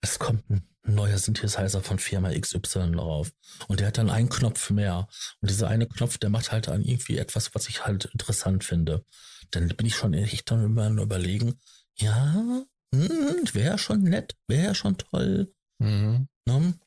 es 0.00 0.18
kommt 0.18 0.48
ein 0.50 0.66
neuer 0.84 1.18
Synthesizer 1.18 1.82
von 1.82 1.98
Firma 1.98 2.30
XY 2.32 2.92
drauf. 2.92 3.32
Und 3.66 3.80
der 3.80 3.88
hat 3.88 3.98
dann 3.98 4.10
einen 4.10 4.28
Knopf 4.28 4.70
mehr. 4.70 5.08
Und 5.40 5.50
dieser 5.50 5.68
eine 5.68 5.86
Knopf, 5.86 6.18
der 6.18 6.30
macht 6.30 6.52
halt 6.52 6.68
dann 6.68 6.82
irgendwie 6.82 7.18
etwas, 7.18 7.54
was 7.54 7.68
ich 7.68 7.84
halt 7.84 8.06
interessant 8.06 8.64
finde. 8.64 9.04
Dann 9.50 9.68
bin 9.68 9.86
ich 9.86 9.96
schon 9.96 10.14
echt 10.14 10.50
dann 10.50 10.64
immer 10.64 10.88
überlegen, 10.90 11.58
ja, 11.96 12.64
hm, 12.94 13.44
wäre 13.52 13.78
schon 13.78 14.02
nett, 14.02 14.36
wäre 14.46 14.74
schon 14.74 14.96
toll. 14.98 15.52
Mhm. 15.78 16.28
Ne? 16.46 16.78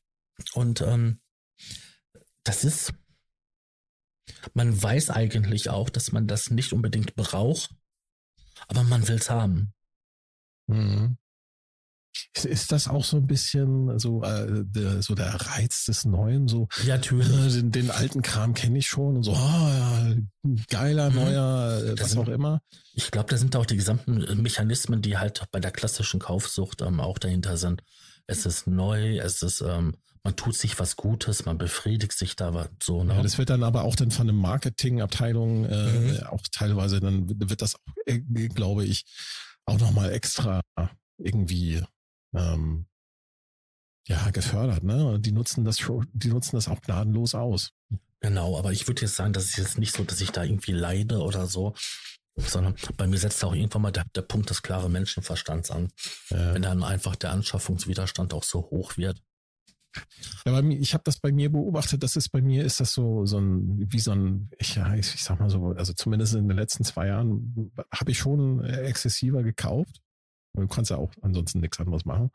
Und 0.54 0.80
ähm, 0.80 1.20
das 2.44 2.64
ist, 2.64 2.92
man 4.54 4.80
weiß 4.80 5.10
eigentlich 5.10 5.70
auch, 5.70 5.90
dass 5.90 6.12
man 6.12 6.26
das 6.26 6.50
nicht 6.50 6.72
unbedingt 6.72 7.14
braucht, 7.14 7.74
aber 8.68 8.82
man 8.82 9.06
will 9.06 9.16
es 9.16 9.30
haben. 9.30 9.72
Mhm. 10.66 11.18
Ist 12.44 12.72
das 12.72 12.88
auch 12.88 13.04
so 13.04 13.16
ein 13.16 13.26
bisschen 13.26 13.98
so, 13.98 14.22
äh, 14.22 14.64
der, 14.64 15.02
so 15.02 15.14
der 15.14 15.34
Reiz 15.34 15.84
des 15.84 16.04
Neuen? 16.04 16.48
So, 16.48 16.68
ja, 16.84 16.96
natürlich. 16.96 17.28
Äh, 17.28 17.60
den, 17.60 17.72
den, 17.72 17.90
alten 17.90 18.22
Kram 18.22 18.54
kenne 18.54 18.78
ich 18.78 18.86
schon 18.86 19.16
und 19.16 19.22
so, 19.22 19.32
oh, 19.32 19.36
ja, 19.36 20.14
geiler, 20.68 21.10
mhm. 21.10 21.16
neuer, 21.16 21.82
äh, 21.84 22.00
was 22.00 22.10
sind, 22.10 22.20
auch 22.20 22.28
immer. 22.28 22.60
Ich 22.94 23.10
glaube, 23.10 23.30
da 23.30 23.36
sind 23.36 23.54
auch 23.56 23.66
die 23.66 23.76
gesamten 23.76 24.22
äh, 24.22 24.34
Mechanismen, 24.34 25.02
die 25.02 25.18
halt 25.18 25.44
bei 25.52 25.60
der 25.60 25.70
klassischen 25.70 26.20
Kaufsucht 26.20 26.82
ähm, 26.82 27.00
auch 27.00 27.18
dahinter 27.18 27.56
sind. 27.56 27.82
Es 28.26 28.46
ist 28.46 28.66
neu, 28.66 29.18
es 29.18 29.42
ist, 29.42 29.60
ähm, 29.60 29.96
man 30.22 30.36
tut 30.36 30.56
sich 30.56 30.78
was 30.78 30.96
Gutes, 30.96 31.44
man 31.44 31.58
befriedigt 31.58 32.12
sich 32.12 32.36
da 32.36 32.68
so. 32.82 33.04
Ne? 33.04 33.14
Ja, 33.14 33.22
das 33.22 33.38
wird 33.38 33.50
dann 33.50 33.62
aber 33.62 33.84
auch 33.84 33.96
dann 33.96 34.10
von 34.10 34.26
der 34.26 34.36
Marketingabteilung 34.36 35.64
äh, 35.64 35.92
mhm. 35.92 36.22
auch 36.28 36.42
teilweise, 36.52 37.00
dann 37.00 37.28
wird 37.28 37.62
das, 37.62 37.76
äh, 38.06 38.18
glaube 38.20 38.84
ich, 38.84 39.04
auch 39.64 39.78
nochmal 39.78 40.12
extra 40.12 40.60
irgendwie 41.18 41.82
ähm, 42.34 42.86
ja, 44.08 44.30
gefördert, 44.30 44.82
ne? 44.82 45.18
Die 45.20 45.32
nutzen 45.32 45.64
das 45.64 45.78
die 46.12 46.28
nutzen 46.28 46.56
das 46.56 46.68
auch 46.68 46.80
gnadenlos 46.80 47.34
aus. 47.34 47.72
Genau, 48.20 48.58
aber 48.58 48.72
ich 48.72 48.86
würde 48.86 49.02
jetzt 49.02 49.16
sagen, 49.16 49.32
das 49.32 49.46
ist 49.46 49.56
jetzt 49.56 49.78
nicht 49.78 49.94
so, 49.94 50.04
dass 50.04 50.20
ich 50.20 50.30
da 50.30 50.44
irgendwie 50.44 50.72
leide 50.72 51.18
oder 51.18 51.46
so, 51.46 51.74
sondern 52.36 52.74
bei 52.96 53.06
mir 53.06 53.18
setzt 53.18 53.44
auch 53.44 53.54
irgendwann 53.54 53.82
mal 53.82 53.90
der, 53.90 54.04
der 54.14 54.22
Punkt 54.22 54.50
des 54.50 54.62
klaren 54.62 54.92
Menschenverstands 54.92 55.70
an. 55.70 55.88
Ja. 56.30 56.54
Wenn 56.54 56.62
dann 56.62 56.82
einfach 56.82 57.16
der 57.16 57.32
Anschaffungswiderstand 57.32 58.32
auch 58.32 58.44
so 58.44 58.62
hoch 58.70 58.96
wird. 58.96 59.22
Ja, 60.46 60.52
bei 60.52 60.62
mir, 60.62 60.78
ich 60.78 60.94
habe 60.94 61.04
das 61.04 61.18
bei 61.18 61.32
mir 61.32 61.50
beobachtet, 61.50 62.02
das 62.02 62.16
ist 62.16 62.30
bei 62.30 62.40
mir, 62.40 62.64
ist 62.64 62.80
das 62.80 62.92
so, 62.92 63.26
so 63.26 63.38
ein, 63.38 63.92
wie 63.92 63.98
so 63.98 64.12
ein, 64.12 64.50
ich, 64.58 64.76
ich, 64.76 65.14
ich 65.14 65.22
sag 65.22 65.38
mal 65.38 65.50
so, 65.50 65.74
also 65.76 65.92
zumindest 65.92 66.34
in 66.34 66.48
den 66.48 66.56
letzten 66.56 66.84
zwei 66.84 67.08
Jahren 67.08 67.72
habe 67.92 68.10
ich 68.10 68.18
schon 68.18 68.64
exzessiver 68.64 69.42
gekauft. 69.42 70.00
Du 70.54 70.66
kannst 70.66 70.90
ja 70.90 70.96
auch 70.96 71.12
ansonsten 71.22 71.60
nichts 71.60 71.80
anderes 71.80 72.04
machen. 72.04 72.30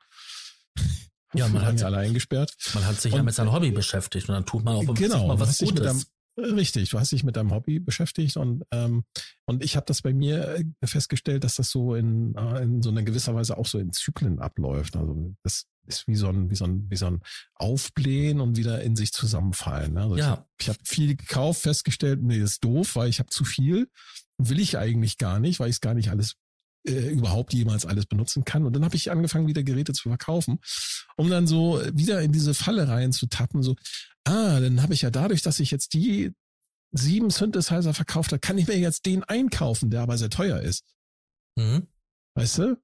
Ja, 1.33 1.47
man 1.47 1.61
hat 1.65 1.79
ja 1.79 1.87
alle 1.87 1.97
eingesperrt. 1.97 2.53
Man 2.73 2.85
hat 2.85 2.99
sich 2.99 3.13
und, 3.13 3.17
ja 3.17 3.23
mit 3.23 3.35
seinem 3.35 3.51
Hobby 3.51 3.71
beschäftigt 3.71 4.29
und 4.29 4.35
dann 4.35 4.45
tut 4.45 4.63
man 4.63 4.75
auch 4.75 4.93
genau, 4.93 5.27
mal 5.27 5.39
was 5.39 5.59
Gutes. 5.59 6.05
Deinem, 6.37 6.55
richtig, 6.55 6.89
du 6.89 6.99
hast 6.99 7.11
dich 7.11 7.23
mit 7.23 7.35
deinem 7.35 7.51
Hobby 7.51 7.79
beschäftigt 7.79 8.37
und 8.37 8.63
ähm, 8.71 9.03
und 9.45 9.63
ich 9.63 9.75
habe 9.75 9.85
das 9.85 10.01
bei 10.01 10.13
mir 10.13 10.55
äh, 10.55 10.87
festgestellt, 10.87 11.43
dass 11.43 11.55
das 11.55 11.69
so 11.69 11.95
in, 11.95 12.35
äh, 12.35 12.63
in 12.63 12.81
so 12.81 12.89
einer 12.89 13.03
gewisser 13.03 13.35
Weise 13.35 13.57
auch 13.57 13.65
so 13.65 13.79
in 13.79 13.91
Zyklen 13.91 14.39
abläuft. 14.39 14.95
Also 14.95 15.35
das 15.43 15.65
ist 15.85 16.07
wie 16.07 16.15
so 16.15 16.27
ein 16.27 16.49
wie 16.49 16.55
so 16.55 16.65
ein 16.65 16.89
wie 16.89 16.97
so 16.97 17.05
ein 17.05 17.21
Aufblähen 17.55 18.41
und 18.41 18.57
wieder 18.57 18.81
in 18.81 18.95
sich 18.95 19.13
zusammenfallen. 19.13 19.97
Also 19.97 20.17
ja. 20.17 20.47
Ich 20.59 20.69
habe 20.69 20.79
hab 20.79 20.87
viel 20.87 21.15
gekauft, 21.15 21.61
festgestellt, 21.61 22.21
nee, 22.21 22.39
das 22.39 22.53
ist 22.53 22.63
doof, 22.63 22.95
weil 22.95 23.09
ich 23.09 23.19
habe 23.19 23.29
zu 23.29 23.45
viel 23.45 23.89
will 24.39 24.59
ich 24.59 24.77
eigentlich 24.77 25.17
gar 25.17 25.39
nicht, 25.39 25.59
weil 25.59 25.69
ich 25.69 25.77
es 25.77 25.81
gar 25.81 25.93
nicht 25.93 26.09
alles 26.09 26.35
äh, 26.87 27.09
überhaupt 27.09 27.53
jemals 27.53 27.85
alles 27.85 28.05
benutzen 28.05 28.45
kann. 28.45 28.65
Und 28.65 28.73
dann 28.73 28.85
habe 28.85 28.95
ich 28.95 29.11
angefangen, 29.11 29.47
wieder 29.47 29.63
Geräte 29.63 29.93
zu 29.93 30.09
verkaufen, 30.09 30.59
um 31.17 31.29
dann 31.29 31.47
so 31.47 31.81
wieder 31.93 32.21
in 32.21 32.31
diese 32.31 32.53
Falle 32.53 32.87
rein 32.87 33.11
zu 33.11 33.27
tappen. 33.27 33.61
So, 33.61 33.75
ah, 34.23 34.59
dann 34.59 34.81
habe 34.81 34.93
ich 34.93 35.01
ja 35.01 35.09
dadurch, 35.09 35.41
dass 35.41 35.59
ich 35.59 35.71
jetzt 35.71 35.93
die 35.93 36.31
sieben 36.91 37.29
Synthesizer 37.29 37.93
verkauft 37.93 38.31
habe, 38.31 38.39
kann 38.39 38.57
ich 38.57 38.67
mir 38.67 38.77
jetzt 38.77 39.05
den 39.05 39.23
einkaufen, 39.23 39.89
der 39.89 40.01
aber 40.01 40.17
sehr 40.17 40.29
teuer 40.29 40.61
ist. 40.61 40.85
Mhm. 41.55 41.87
Weißt 42.35 42.59
du? 42.59 42.81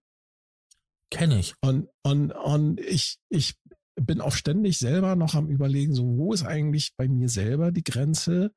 Kenne 1.09 1.39
ich. 1.39 1.53
Und, 1.61 1.87
und, 2.03 2.31
und 2.31 2.79
ich, 2.79 3.19
ich 3.29 3.55
bin 3.95 4.21
auch 4.21 4.33
ständig 4.33 4.77
selber 4.79 5.15
noch 5.15 5.35
am 5.35 5.47
überlegen, 5.47 5.93
so, 5.93 6.17
wo 6.17 6.33
ist 6.33 6.43
eigentlich 6.43 6.93
bei 6.97 7.07
mir 7.07 7.29
selber 7.29 7.71
die 7.71 7.83
Grenze? 7.83 8.51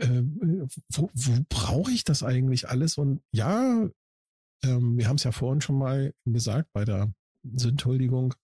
Äh, 0.00 0.22
wo, 0.88 1.10
wo 1.12 1.32
brauche 1.48 1.92
ich 1.92 2.04
das 2.04 2.22
eigentlich 2.22 2.68
alles? 2.68 2.96
Und 2.96 3.20
ja, 3.30 3.88
ähm, 4.64 4.96
wir 4.96 5.08
haben 5.08 5.16
es 5.16 5.24
ja 5.24 5.32
vorhin 5.32 5.60
schon 5.60 5.78
mal 5.78 6.14
gesagt 6.24 6.70
bei 6.72 6.84
der 6.84 7.12
Sündhuldigung. 7.42 8.34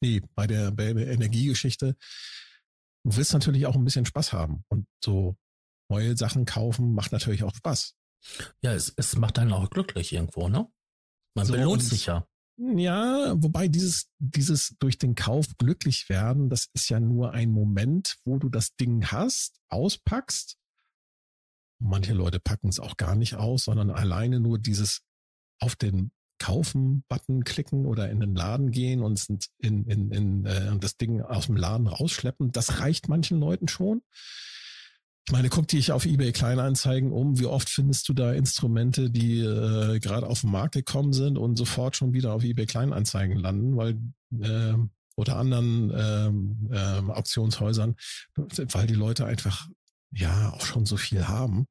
Nee, 0.00 0.22
bei 0.34 0.46
der, 0.46 0.70
bei 0.72 0.92
der 0.92 1.08
Energiegeschichte. 1.08 1.96
Du 3.04 3.16
willst 3.16 3.32
natürlich 3.32 3.66
auch 3.66 3.76
ein 3.76 3.84
bisschen 3.84 4.06
Spaß 4.06 4.32
haben. 4.32 4.64
Und 4.68 4.86
so 5.04 5.36
neue 5.90 6.16
Sachen 6.16 6.44
kaufen 6.44 6.94
macht 6.94 7.12
natürlich 7.12 7.44
auch 7.44 7.54
Spaß. 7.54 7.94
Ja, 8.62 8.72
es, 8.72 8.92
es 8.96 9.16
macht 9.16 9.38
einen 9.38 9.52
auch 9.52 9.68
glücklich 9.70 10.12
irgendwo, 10.12 10.48
ne? 10.48 10.68
Man 11.34 11.46
so, 11.46 11.54
belohnt 11.54 11.82
sich 11.82 12.06
ja. 12.06 12.26
Ja, 12.58 13.34
wobei 13.42 13.66
dieses, 13.68 14.10
dieses 14.18 14.76
durch 14.78 14.98
den 14.98 15.14
Kauf 15.14 15.56
glücklich 15.56 16.08
werden, 16.08 16.48
das 16.48 16.68
ist 16.74 16.88
ja 16.88 17.00
nur 17.00 17.32
ein 17.32 17.50
Moment, 17.50 18.18
wo 18.24 18.38
du 18.38 18.48
das 18.48 18.76
Ding 18.76 19.06
hast, 19.06 19.58
auspackst 19.68 20.58
Manche 21.82 22.14
Leute 22.14 22.40
packen 22.40 22.68
es 22.68 22.80
auch 22.80 22.96
gar 22.96 23.14
nicht 23.16 23.34
aus, 23.34 23.64
sondern 23.64 23.90
alleine 23.90 24.40
nur 24.40 24.58
dieses 24.58 25.02
auf 25.58 25.76
den 25.76 26.12
Kaufen-Button 26.38 27.44
klicken 27.44 27.86
oder 27.86 28.10
in 28.10 28.18
den 28.18 28.34
Laden 28.34 28.72
gehen 28.72 29.00
und 29.00 29.24
in, 29.58 29.84
in, 29.84 30.10
in, 30.10 30.44
äh, 30.44 30.76
das 30.78 30.96
Ding 30.96 31.22
aus 31.22 31.46
dem 31.46 31.56
Laden 31.56 31.86
rausschleppen. 31.86 32.50
Das 32.50 32.80
reicht 32.80 33.08
manchen 33.08 33.38
Leuten 33.38 33.68
schon. 33.68 34.02
Ich 35.28 35.32
meine, 35.32 35.50
guck 35.50 35.68
dich 35.68 35.92
auf 35.92 36.04
eBay 36.04 36.32
Kleinanzeigen 36.32 37.12
um. 37.12 37.38
Wie 37.38 37.46
oft 37.46 37.70
findest 37.70 38.08
du 38.08 38.12
da 38.12 38.32
Instrumente, 38.32 39.08
die 39.08 39.38
äh, 39.38 40.00
gerade 40.00 40.26
auf 40.26 40.40
den 40.40 40.50
Markt 40.50 40.74
gekommen 40.74 41.12
sind 41.12 41.38
und 41.38 41.56
sofort 41.56 41.94
schon 41.94 42.12
wieder 42.12 42.32
auf 42.32 42.42
eBay 42.42 42.66
Kleinanzeigen 42.66 43.38
landen, 43.38 43.76
weil 43.76 44.00
äh, 44.40 44.74
oder 45.14 45.36
anderen 45.36 45.92
ähm, 45.94 46.70
äh, 46.72 47.12
Auktionshäusern, 47.12 47.94
weil 48.34 48.86
die 48.86 48.94
Leute 48.94 49.26
einfach 49.26 49.68
ja 50.12 50.52
auch 50.52 50.64
schon 50.64 50.86
so 50.86 50.96
viel 50.96 51.28
haben 51.28 51.66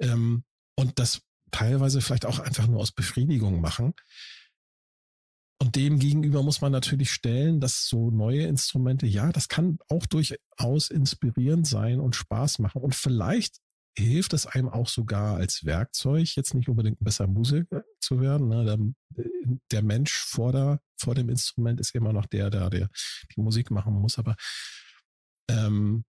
ähm, 0.00 0.44
und 0.76 0.98
das 0.98 1.22
teilweise 1.50 2.00
vielleicht 2.00 2.26
auch 2.26 2.38
einfach 2.38 2.66
nur 2.66 2.80
aus 2.80 2.92
Befriedigung 2.92 3.60
machen. 3.60 3.94
Und 5.60 5.76
dem 5.76 6.00
gegenüber 6.00 6.42
muss 6.42 6.60
man 6.60 6.72
natürlich 6.72 7.12
stellen, 7.12 7.60
dass 7.60 7.86
so 7.86 8.10
neue 8.10 8.46
Instrumente, 8.46 9.06
ja, 9.06 9.30
das 9.30 9.46
kann 9.46 9.78
auch 9.88 10.06
durchaus 10.06 10.90
inspirierend 10.90 11.68
sein 11.68 12.00
und 12.00 12.16
Spaß 12.16 12.58
machen. 12.58 12.82
Und 12.82 12.96
vielleicht 12.96 13.58
hilft 13.96 14.32
es 14.32 14.46
einem 14.46 14.68
auch 14.68 14.88
sogar 14.88 15.36
als 15.36 15.64
Werkzeug, 15.64 16.34
jetzt 16.34 16.54
nicht 16.54 16.68
unbedingt 16.68 16.98
besser 16.98 17.28
Musiker 17.28 17.84
zu 18.00 18.20
werden. 18.20 18.48
Ne? 18.48 18.64
Der, 18.64 19.54
der, 19.70 19.82
Mensch 19.82 20.14
vor, 20.14 20.50
der, 20.50 20.80
vor 20.98 21.14
dem 21.14 21.28
Instrument 21.28 21.78
ist 21.78 21.94
immer 21.94 22.12
noch 22.12 22.26
der, 22.26 22.50
der, 22.50 22.68
der 22.68 22.88
die 23.36 23.40
Musik 23.40 23.70
machen 23.70 23.94
muss. 23.94 24.18
Aber 24.18 24.34
ähm, 25.48 26.04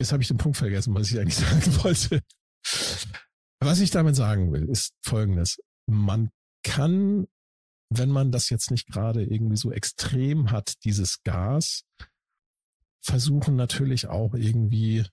Jetzt 0.00 0.12
habe 0.12 0.22
ich 0.22 0.28
den 0.28 0.38
Punkt 0.38 0.56
vergessen, 0.56 0.94
was 0.94 1.10
ich 1.10 1.18
eigentlich 1.18 1.36
sagen 1.36 1.84
wollte. 1.84 2.22
Was 3.60 3.80
ich 3.80 3.90
damit 3.90 4.16
sagen 4.16 4.50
will, 4.50 4.68
ist 4.68 4.94
folgendes. 5.02 5.58
Man 5.86 6.30
kann, 6.64 7.26
wenn 7.90 8.08
man 8.08 8.32
das 8.32 8.48
jetzt 8.48 8.70
nicht 8.70 8.88
gerade 8.88 9.22
irgendwie 9.22 9.58
so 9.58 9.70
extrem 9.70 10.50
hat, 10.50 10.82
dieses 10.84 11.22
Gas, 11.22 11.84
versuchen 13.02 13.56
natürlich 13.56 14.06
auch 14.08 14.34
irgendwie 14.34 15.04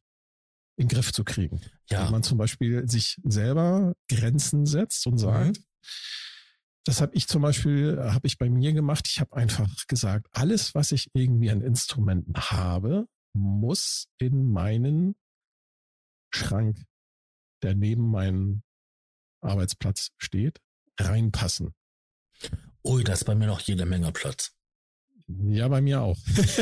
in 0.78 0.88
den 0.88 0.90
Griff 0.90 1.12
zu 1.12 1.26
kriegen. 1.26 1.62
Ja. 1.90 2.06
Wenn 2.06 2.12
man 2.12 2.24
zum 2.24 2.38
Beispiel 2.38 2.88
sich 2.88 3.20
selber 3.24 3.94
Grenzen 4.08 4.66
setzt 4.66 5.06
und 5.06 5.18
sagt, 5.18 5.58
mhm. 5.58 5.64
das 6.86 7.02
habe 7.02 7.14
ich 7.16 7.28
zum 7.28 7.42
Beispiel, 7.42 8.00
habe 8.02 8.28
ich 8.28 8.38
bei 8.38 8.50
mir 8.50 8.72
gemacht. 8.72 9.08
Ich 9.10 9.20
habe 9.20 9.36
einfach 9.36 9.70
gesagt, 9.88 10.28
alles, 10.32 10.76
was 10.76 10.94
ich 10.94 11.10
irgendwie 11.14 11.50
an 11.50 11.62
Instrumenten 11.62 12.36
habe, 12.36 13.08
muss 13.38 14.08
in 14.18 14.50
meinen 14.52 15.16
Schrank, 16.32 16.84
der 17.62 17.76
neben 17.76 18.10
meinem 18.10 18.64
Arbeitsplatz 19.42 20.12
steht, 20.18 20.60
reinpassen. 21.00 21.74
Ui, 22.84 23.04
da 23.04 23.14
ist 23.14 23.26
bei 23.26 23.36
mir 23.36 23.48
noch 23.48 23.62
jede 23.62 23.86
Menge 23.86 24.12
Platz. 24.12 24.54
Ja, 25.28 25.68
bei 25.68 25.82
mir 25.82 26.02
auch. 26.02 26.18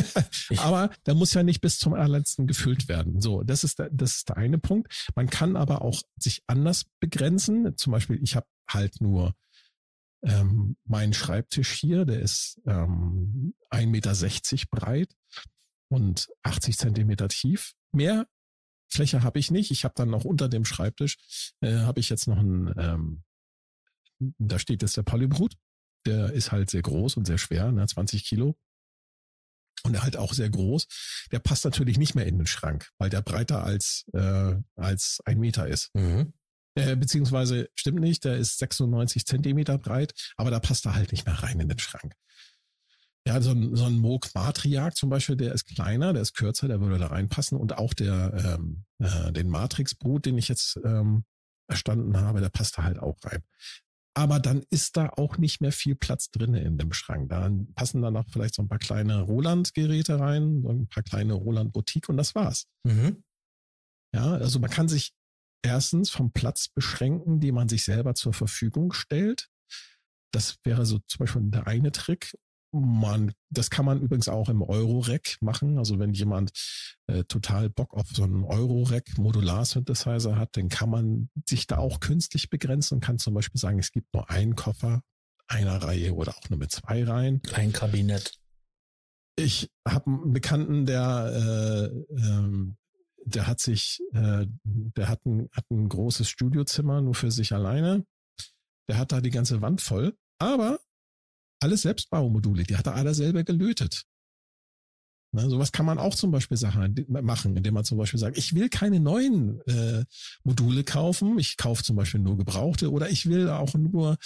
aber 0.57 0.89
der 1.05 1.13
muss 1.13 1.33
ja 1.33 1.43
nicht 1.43 1.61
bis 1.61 1.77
zum 1.77 1.93
allerletzten 1.93 2.47
gefüllt 2.47 2.87
werden. 2.87 3.21
So, 3.21 3.43
das 3.43 3.63
ist 3.63 3.77
der, 3.77 3.89
das 3.91 4.15
ist 4.17 4.29
der 4.29 4.37
eine 4.37 4.57
Punkt. 4.57 5.11
Man 5.15 5.29
kann 5.29 5.55
aber 5.55 5.83
auch 5.83 6.01
sich 6.17 6.41
anders 6.47 6.85
begrenzen. 6.99 7.77
Zum 7.77 7.91
Beispiel, 7.91 8.19
ich 8.23 8.35
habe 8.35 8.47
halt 8.67 9.01
nur 9.01 9.35
ähm, 10.23 10.77
meinen 10.85 11.13
Schreibtisch 11.13 11.71
hier, 11.73 12.05
der 12.05 12.21
ist 12.21 12.59
ähm, 12.65 13.53
1,60 13.69 13.85
Meter 13.85 14.65
breit 14.71 15.15
und 15.89 16.27
80 16.43 16.77
Zentimeter 16.77 17.27
tief. 17.27 17.73
Mehr 17.91 18.27
Fläche 18.87 19.23
habe 19.23 19.39
ich 19.39 19.51
nicht. 19.51 19.71
Ich 19.71 19.83
habe 19.83 19.93
dann 19.95 20.09
noch 20.09 20.25
unter 20.25 20.49
dem 20.49 20.65
Schreibtisch, 20.65 21.17
äh, 21.61 21.79
habe 21.79 21.99
ich 21.99 22.09
jetzt 22.09 22.27
noch 22.27 22.37
ein, 22.37 22.73
ähm, 22.77 23.23
da 24.37 24.59
steht 24.59 24.81
jetzt 24.81 24.97
der 24.97 25.03
Polybrut. 25.03 25.55
Der 26.05 26.31
ist 26.33 26.51
halt 26.51 26.69
sehr 26.69 26.83
groß 26.83 27.17
und 27.17 27.25
sehr 27.25 27.37
schwer, 27.37 27.71
ne, 27.71 27.85
20 27.85 28.23
Kilo. 28.25 28.55
Und 29.83 29.93
er 29.93 30.03
halt 30.03 30.17
auch 30.17 30.33
sehr 30.33 30.49
groß. 30.49 30.87
Der 31.31 31.39
passt 31.39 31.65
natürlich 31.65 31.97
nicht 31.97 32.15
mehr 32.15 32.25
in 32.25 32.37
den 32.37 32.47
Schrank, 32.47 32.89
weil 32.97 33.09
der 33.09 33.21
breiter 33.21 33.63
als, 33.63 34.05
äh, 34.13 34.55
als 34.75 35.19
ein 35.25 35.39
Meter 35.39 35.67
ist. 35.67 35.93
Mhm. 35.93 36.33
Äh, 36.75 36.95
beziehungsweise 36.95 37.69
stimmt 37.75 37.99
nicht, 37.99 38.25
der 38.25 38.37
ist 38.37 38.57
96 38.57 39.25
Zentimeter 39.25 39.77
breit, 39.77 40.13
aber 40.37 40.51
da 40.51 40.59
passt 40.59 40.85
er 40.85 40.95
halt 40.95 41.11
nicht 41.11 41.25
mehr 41.25 41.35
rein 41.35 41.59
in 41.59 41.69
den 41.69 41.79
Schrank. 41.79 42.13
Ja, 43.27 43.41
so 43.41 43.51
ein, 43.51 43.75
so 43.75 43.85
ein 43.85 43.97
Moog 43.97 44.29
Matriarch 44.35 44.93
zum 44.93 45.09
Beispiel, 45.09 45.35
der 45.35 45.53
ist 45.53 45.65
kleiner, 45.65 46.13
der 46.13 46.21
ist 46.21 46.35
kürzer, 46.35 46.67
der 46.67 46.79
würde 46.79 46.99
da 46.99 47.07
reinpassen. 47.07 47.57
Und 47.57 47.77
auch 47.77 47.93
der, 47.95 48.57
ähm, 48.59 48.85
äh, 48.99 49.31
den 49.31 49.49
Matrix 49.49 49.95
Brut, 49.95 50.25
den 50.27 50.37
ich 50.37 50.47
jetzt 50.47 50.79
ähm, 50.85 51.25
erstanden 51.67 52.15
habe, 52.17 52.39
der 52.39 52.49
passt 52.49 52.77
da 52.77 52.83
halt 52.83 52.99
auch 52.99 53.17
rein. 53.23 53.41
aber 54.17 54.39
dann 54.39 54.63
ist 54.69 54.95
da 54.95 55.09
auch 55.17 55.37
nicht 55.37 55.59
mehr 55.59 55.73
viel 55.73 55.95
Platz 55.95 56.31
drin 56.31 56.53
in 56.53 56.77
dem 56.77 56.93
Schrank. 56.93 57.29
Da 57.29 57.51
passen 57.75 58.01
dann 58.01 58.13
noch 58.13 58.29
vielleicht 58.29 58.55
so 58.55 58.61
ein 58.61 58.69
paar 58.69 58.79
kleine 58.79 59.21
Roland-Geräte 59.21 60.19
rein, 60.19 60.61
so 60.61 60.69
ein 60.69 60.87
paar 60.87 61.03
kleine 61.03 61.33
Roland-Boutique 61.33 62.07
und 62.09 62.17
das 62.17 62.33
war's. 62.33 62.67
Mhm. 62.85 63.23
Ja, 64.15 64.33
also 64.35 64.59
man 64.59 64.69
kann 64.69 64.87
sich 64.87 65.13
erstens 65.63 66.09
vom 66.09 66.31
Platz 66.31 66.69
beschränken, 66.69 67.41
den 67.41 67.55
man 67.55 67.67
sich 67.67 67.83
selber 67.83 68.15
zur 68.15 68.33
Verfügung 68.33 68.93
stellt. 68.93 69.49
Das 70.31 70.57
wäre 70.63 70.85
so 70.85 70.99
zum 71.07 71.19
Beispiel 71.19 71.41
der 71.45 71.67
eine 71.67 71.91
Trick. 71.91 72.35
Man, 72.79 73.33
das 73.49 73.69
kann 73.69 73.85
man 73.85 74.01
übrigens 74.01 74.27
auch 74.27 74.49
im 74.49 74.61
Euro-Rack 74.61 75.37
machen. 75.41 75.77
Also 75.77 75.99
wenn 75.99 76.13
jemand 76.13 76.51
äh, 77.07 77.23
total 77.23 77.69
Bock 77.69 77.93
auf 77.93 78.09
so 78.09 78.23
einen 78.23 78.43
Euro-Rack 78.43 79.17
Modular-Synthesizer 79.17 80.37
hat, 80.37 80.57
dann 80.57 80.69
kann 80.69 80.89
man 80.89 81.29
sich 81.45 81.67
da 81.67 81.77
auch 81.77 81.99
künstlich 81.99 82.49
begrenzen 82.49 82.95
und 82.95 82.99
kann 83.01 83.19
zum 83.19 83.33
Beispiel 83.33 83.59
sagen, 83.59 83.79
es 83.79 83.91
gibt 83.91 84.13
nur 84.13 84.29
einen 84.29 84.55
Koffer 84.55 85.01
einer 85.47 85.77
Reihe 85.77 86.13
oder 86.13 86.35
auch 86.37 86.49
nur 86.49 86.59
mit 86.59 86.71
zwei 86.71 87.03
Reihen. 87.03 87.41
Ein 87.53 87.71
Kabinett. 87.71 88.33
Ich 89.37 89.69
habe 89.87 90.05
einen 90.07 90.33
Bekannten, 90.33 90.85
der 90.85 91.91
äh, 91.91 92.15
ähm, 92.15 92.77
der 93.25 93.47
hat 93.47 93.59
sich, 93.59 94.01
äh, 94.13 94.45
der 94.63 95.09
hat 95.09 95.25
ein, 95.25 95.49
hat 95.51 95.69
ein 95.71 95.89
großes 95.89 96.29
Studiozimmer 96.29 97.01
nur 97.01 97.15
für 97.15 97.31
sich 97.31 97.53
alleine. 97.53 98.05
Der 98.87 98.97
hat 98.97 99.11
da 99.11 99.19
die 99.19 99.31
ganze 99.31 99.61
Wand 99.61 99.81
voll, 99.81 100.15
aber 100.39 100.79
alles 101.59 101.83
Selbstbaumodule, 101.83 102.63
die 102.63 102.77
hat 102.77 102.87
er 102.87 102.95
alle 102.95 103.13
selber 103.13 103.43
gelötet. 103.43 104.05
Na, 105.35 105.49
sowas 105.49 105.73
kann 105.73 105.85
man 105.85 105.99
auch 105.99 106.15
zum 106.15 106.31
Beispiel 106.31 106.55
Sachen 106.55 107.05
machen, 107.09 107.57
indem 107.57 107.73
man 107.73 107.83
zum 107.83 107.97
Beispiel 107.97 108.19
sagt, 108.19 108.37
ich 108.37 108.55
will 108.55 108.69
keine 108.69 109.01
neuen 109.01 109.59
äh, 109.67 110.05
Module 110.45 110.85
kaufen, 110.85 111.37
ich 111.39 111.57
kaufe 111.57 111.83
zum 111.83 111.97
Beispiel 111.97 112.21
nur 112.21 112.37
gebrauchte 112.37 112.89
oder 112.89 113.09
ich 113.09 113.25
will 113.25 113.49
auch 113.49 113.73
nur 113.73 114.17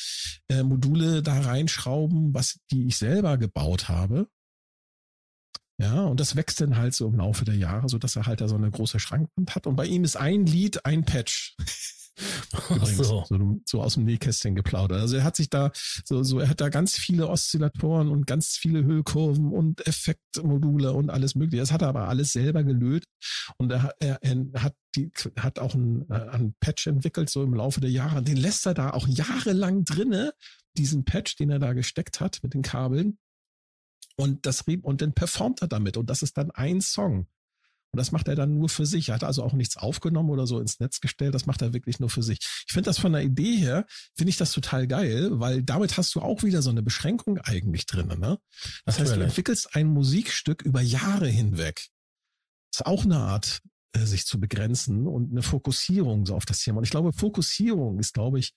äh, 0.49 0.61
Module 0.61 1.23
da 1.23 1.39
reinschrauben, 1.39 2.33
was 2.35 2.59
die 2.69 2.85
ich 2.85 2.97
selber 2.97 3.39
gebaut 3.39 3.89
habe. 3.89 4.27
Ja, 5.81 6.03
und 6.03 6.19
das 6.19 6.35
wächst 6.35 6.61
dann 6.61 6.77
halt 6.77 6.93
so 6.93 7.07
im 7.07 7.15
Laufe 7.15 7.43
der 7.45 7.55
Jahre, 7.55 7.89
so 7.89 7.97
dass 7.97 8.15
er 8.15 8.27
halt 8.27 8.41
da 8.41 8.47
so 8.47 8.55
eine 8.55 8.69
große 8.69 8.99
Schrankwand 8.99 9.55
hat. 9.55 9.65
Und 9.65 9.77
bei 9.77 9.87
ihm 9.87 10.03
ist 10.03 10.17
ein 10.17 10.45
Lied 10.45 10.85
ein 10.85 11.05
Patch. 11.05 11.55
So. 12.85 13.23
so. 13.27 13.59
So, 13.65 13.81
aus 13.81 13.93
dem 13.95 14.05
Nähkästchen 14.05 14.55
geplaudert. 14.55 14.99
Also 14.99 15.17
er 15.17 15.23
hat 15.23 15.35
sich 15.35 15.49
da, 15.49 15.71
so, 16.05 16.23
so, 16.23 16.39
er 16.39 16.49
hat 16.49 16.61
da 16.61 16.69
ganz 16.69 16.95
viele 16.95 17.27
Oszillatoren 17.29 18.09
und 18.09 18.27
ganz 18.27 18.57
viele 18.57 18.83
Hüllkurven 18.83 19.51
und 19.51 19.85
Effektmodule 19.87 20.93
und 20.93 21.09
alles 21.09 21.35
mögliche. 21.35 21.61
Das 21.61 21.71
hat 21.71 21.81
er 21.81 21.89
aber 21.89 22.07
alles 22.07 22.31
selber 22.31 22.63
gelöt. 22.63 23.05
Und 23.57 23.71
er, 23.71 23.93
er, 23.99 24.19
er 24.21 24.63
hat 24.63 24.75
die, 24.95 25.11
hat 25.37 25.59
auch 25.59 25.75
ein, 25.75 26.09
äh, 26.09 26.29
ein 26.29 26.55
Patch 26.59 26.87
entwickelt, 26.87 27.29
so 27.29 27.43
im 27.43 27.53
Laufe 27.53 27.79
der 27.81 27.91
Jahre. 27.91 28.23
Den 28.23 28.37
lässt 28.37 28.65
er 28.65 28.73
da 28.73 28.91
auch 28.91 29.07
jahrelang 29.07 29.83
drinne, 29.83 30.33
diesen 30.77 31.05
Patch, 31.05 31.35
den 31.35 31.49
er 31.49 31.59
da 31.59 31.73
gesteckt 31.73 32.19
hat 32.19 32.39
mit 32.43 32.53
den 32.53 32.61
Kabeln. 32.61 33.17
Und 34.15 34.45
das 34.45 34.65
und 34.81 35.01
dann 35.01 35.13
performt 35.13 35.61
er 35.61 35.67
damit. 35.67 35.95
Und 35.95 36.09
das 36.09 36.23
ist 36.23 36.37
dann 36.37 36.51
ein 36.51 36.81
Song. 36.81 37.27
Und 37.91 37.97
das 37.97 38.11
macht 38.11 38.27
er 38.27 38.35
dann 38.35 38.53
nur 38.53 38.69
für 38.69 38.85
sich. 38.85 39.09
Er 39.09 39.15
hat 39.15 39.23
also 39.23 39.43
auch 39.43 39.53
nichts 39.53 39.77
aufgenommen 39.77 40.29
oder 40.29 40.45
so 40.45 40.59
ins 40.59 40.79
Netz 40.79 40.99
gestellt. 40.99 41.33
Das 41.33 41.47
macht 41.47 41.61
er 41.61 41.73
wirklich 41.73 41.99
nur 41.99 42.09
für 42.09 42.21
sich. 42.21 42.39
Ich 42.67 42.73
finde 42.73 42.89
das 42.89 42.99
von 42.99 43.13
der 43.13 43.23
Idee 43.23 43.55
her, 43.57 43.85
finde 44.15 44.29
ich 44.29 44.37
das 44.37 44.51
total 44.51 44.87
geil, 44.87 45.29
weil 45.39 45.63
damit 45.63 45.97
hast 45.97 46.13
du 46.13 46.21
auch 46.21 46.43
wieder 46.43 46.61
so 46.61 46.69
eine 46.69 46.83
Beschränkung 46.83 47.39
eigentlich 47.39 47.87
drin. 47.87 48.07
Ne? 48.07 48.15
Das 48.85 48.97
Natürlich. 48.97 48.99
heißt, 48.99 49.15
du 49.15 49.23
entwickelst 49.23 49.75
ein 49.75 49.87
Musikstück 49.87 50.61
über 50.61 50.81
Jahre 50.81 51.27
hinweg. 51.27 51.87
Das 52.71 52.81
ist 52.81 52.85
auch 52.85 53.05
eine 53.05 53.17
Art, 53.17 53.61
äh, 53.93 54.05
sich 54.05 54.25
zu 54.25 54.39
begrenzen 54.39 55.07
und 55.07 55.31
eine 55.31 55.41
Fokussierung 55.41 56.27
so 56.27 56.35
auf 56.35 56.45
das 56.45 56.59
Thema. 56.59 56.77
Und 56.77 56.83
ich 56.83 56.91
glaube, 56.91 57.11
Fokussierung 57.11 57.99
ist, 57.99 58.13
glaube 58.13 58.37
ich, 58.37 58.53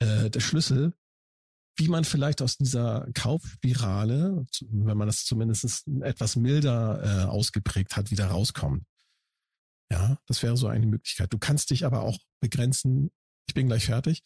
äh, 0.00 0.28
der 0.28 0.40
Schlüssel 0.40 0.92
wie 1.78 1.88
man 1.88 2.04
vielleicht 2.04 2.42
aus 2.42 2.56
dieser 2.56 3.08
Kaufspirale, 3.14 4.44
wenn 4.60 4.96
man 4.96 5.06
das 5.06 5.24
zumindest 5.24 5.86
etwas 6.02 6.36
milder 6.36 7.02
äh, 7.02 7.24
ausgeprägt 7.26 7.96
hat, 7.96 8.10
wieder 8.10 8.26
rauskommt. 8.26 8.84
Ja, 9.90 10.18
das 10.26 10.42
wäre 10.42 10.56
so 10.56 10.66
eine 10.66 10.86
Möglichkeit. 10.86 11.32
Du 11.32 11.38
kannst 11.38 11.70
dich 11.70 11.86
aber 11.86 12.02
auch 12.02 12.18
begrenzen, 12.40 13.10
ich 13.46 13.54
bin 13.54 13.68
gleich 13.68 13.86
fertig, 13.86 14.22